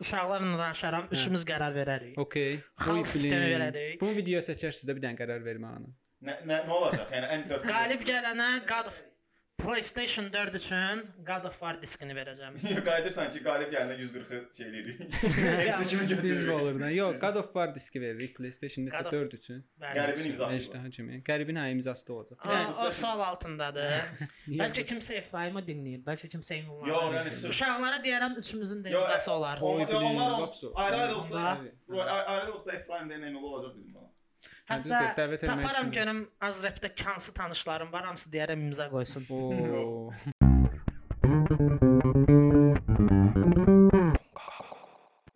uşaqlarla 0.01 0.59
danışaram. 0.59 1.09
Üçümüz 1.13 1.45
qərar 1.51 1.75
verərik. 1.77 2.15
Okay. 2.25 2.61
Xalq 2.81 3.11
sistemi 3.11 3.51
verərik. 3.53 3.99
Bunu 4.01 4.17
video 4.17 4.41
çəkərsiz 4.47 4.89
də 4.89 4.97
bir 4.97 5.05
dənə 5.05 5.21
qərar 5.21 5.45
vermə 5.45 5.75
anı. 5.77 5.93
Nə 6.25 6.39
nə 6.49 6.63
nə 6.69 6.77
olacaq? 6.79 7.13
Yəni 7.17 7.29
ən 7.37 7.47
dörtlü. 7.53 7.73
Qalib 7.75 8.07
gələnə 8.09 8.49
of 8.81 9.03
PlayStation 9.65 10.33
4 10.33 10.55
üçün 10.55 11.03
God 11.27 11.45
of 11.49 11.53
War 11.61 11.77
diskini 11.83 12.15
verəcəm. 12.17 12.55
Yox, 12.71 12.85
qayıdırsan 12.87 13.31
ki, 13.35 13.43
qalib 13.45 13.73
gələnə 13.75 13.97
140-ı 14.01 14.39
şey 14.57 14.67
eləyirik. 14.67 15.01
Hepsi 15.67 15.89
kimi 15.89 16.03
Biz 16.03 16.09
götürürük. 16.09 16.55
olur 16.55 16.81
da. 16.81 16.91
Yox, 16.91 17.19
God 17.21 17.35
of 17.41 17.45
War 17.53 17.75
diski 17.75 18.01
veririk 18.01 18.37
PlayStation 18.37 18.87
God 18.87 18.93
neçə 18.95 19.07
of- 19.07 19.13
4 19.13 19.35
üçün. 19.39 19.65
Qəribin 19.81 20.27
imzası. 20.31 20.57
Əjdaha 20.61 20.91
kimi. 20.97 21.21
Qəribin 21.29 21.61
hə 21.63 21.71
imzası 21.73 22.07
da 22.09 22.13
olacaq. 22.13 22.39
O, 22.47 22.87
o 22.87 22.91
sual 22.93 23.21
altındadır. 23.21 23.93
Bəlkə 24.49 24.87
kimsə 24.93 25.19
Efraim'i 25.21 25.63
dinləyir, 25.71 26.05
bəlkə 26.09 26.31
kimsə 26.37 26.55
Eynullah. 26.61 26.89
Yox, 26.93 27.19
yəni 27.19 27.49
Uşaqlara 27.55 27.99
deyərəm 28.07 28.39
üçümüzün 28.45 28.85
də 28.85 28.95
imzası 28.97 29.33
olar. 29.33 29.59
O- 29.61 29.75
onlar 29.77 30.49
ayrı-ayrılıqda, 30.75 31.59
ayrı-ayrılıqda 31.95 32.73
Efraim 32.73 33.11
deyən 33.11 33.25
Eynul 33.31 33.43
olacaq 33.53 33.77
bizim 33.77 33.95
bana. 33.95 34.09
Hətta 34.71 34.85
düzdür, 34.85 35.11
dəvət 35.19 35.45
etmək 35.45 35.51
taparam 35.51 35.89
üçün. 35.91 35.97
görüm 35.99 36.21
Azrəpdə 36.49 36.93
hansı 37.05 37.35
tanışlarım 37.35 37.93
var, 37.93 38.05
hamısı 38.05 38.31
deyərəm 38.31 38.67
imza 38.69 38.89
qoysun. 38.91 39.27
Oo. 39.31 40.13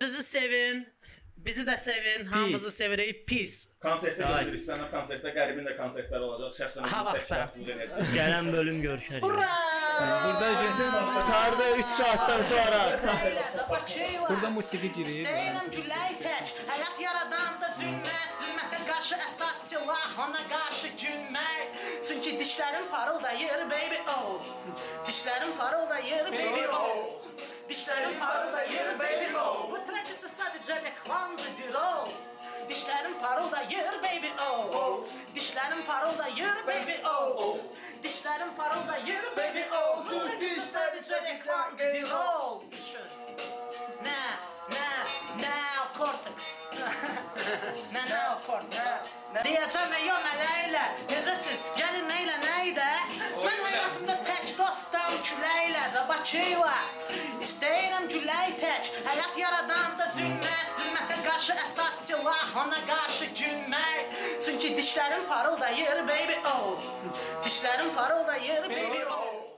Bizi 0.01 0.23
sevin, 0.23 0.85
bizi 1.37 1.63
də 1.65 1.77
sevin, 1.77 2.25
hamımızı 2.25 2.71
sevirik. 2.71 3.27
Peace. 3.27 3.55
Konsertdə 3.81 4.25
Ay. 4.25 4.45
gedirik, 4.45 4.61
stand-up 4.65 4.91
konsertdə, 4.93 5.31
qəribin 5.35 5.65
də 5.69 5.73
konsertlər 5.79 6.21
olacaq. 6.27 6.53
Şəxsən 6.59 6.81
Ha, 6.81 6.87
özümüz 6.87 7.05
vaxtsa. 7.07 7.35
təşkilatımız 7.35 7.69
eləyəcək. 7.73 8.13
Gələn 8.17 8.51
bölüm 8.53 8.79
görüşərik. 8.83 9.23
Ura! 9.25 9.49
Burada 9.95 10.47
jet- 10.59 11.27
Tarda 11.31 11.65
3 11.77 11.85
saatdan 11.85 12.41
sonra 12.43 12.79
burada 14.29 14.49
musiqi 14.49 14.91
girir. 14.91 15.11
İstəyirəm 15.11 15.69
gülək 15.77 16.11
tək, 16.24 16.24
qarşı 19.05 19.17
əsas 19.21 19.57
silah, 19.69 20.13
ona 20.17 20.39
qarşı 20.49 20.87
gülmək. 20.97 21.73
Çünki 22.07 22.31
dişlərim 22.39 22.87
parıldayır, 22.89 23.69
baby 23.69 23.99
oh. 24.09 24.41
Dişlərim 25.07 25.51
parıldayır, 25.57 26.25
baby 26.25 26.65
oh. 26.73 27.05
Dişlərim 27.69 28.19
parıldayır, 28.19 28.99
baby 28.99 29.37
oh. 29.37 29.69
Bu 29.71 29.77
trek 29.85 30.09
isə 30.09 30.31
sadəcə 30.37 30.79
reklamdır, 30.85 31.77
oh. 31.77 32.09
Dişlərim 32.69 33.13
parıldayır 33.21 34.01
baby 34.03 34.31
oh. 34.41 35.05
Dişlərim 35.35 35.85
parıldayır 35.85 36.67
baby 36.67 36.97
oh. 37.05 37.57
Dişlərim 38.03 38.55
parıldayır 38.57 39.23
baby 39.37 39.63
oh. 39.71 40.09
Zor 40.09 40.39
diş 40.39 40.57
sadəcə 40.73 41.23
reklam 41.23 41.77
gedir 41.77 42.09
oh. 42.11 42.63
Nə, 44.01 44.21
nə, 44.73 44.89
nə 45.45 45.74
cortex. 45.97 46.55
nə, 47.93 48.03
cortex. 48.45 49.05
Deyəcəm 49.35 49.93
ey 49.97 50.09
o 50.11 50.17
mələklər, 50.23 50.99
necəsiz? 51.09 51.63
Gəlin 51.75 52.05
nə 52.07 52.19
ilə 52.23 52.35
nə 52.43 52.53
ilə? 52.69 52.89
Mən 53.43 53.63
həyatımda 53.65 54.15
tək 54.27 54.53
dostam 54.59 55.17
küləklə 55.27 55.81
və 55.95 56.03
Bakı 56.11 56.43
ilə. 56.53 56.75
İstəyirəm 57.43 58.07
külək 58.11 58.55
tək. 58.61 58.91
Həyat 59.09 59.39
yaradan 59.41 59.97
da 59.99 60.07
zülmət, 60.15 60.69
zülmətə 60.79 61.19
qarşı 61.27 61.57
əsas 61.65 61.99
silah, 62.07 62.45
ona 62.63 62.79
qarşı 62.87 63.31
gülmək. 63.41 64.15
Çünki 64.45 64.75
dişlərim 64.77 65.27
parıldayır 65.31 66.05
baby 66.07 66.39
oh. 66.53 66.79
Dişlərim 67.43 67.91
parıldayır 67.95 68.69
baby 68.71 69.03
oh. 69.11 69.54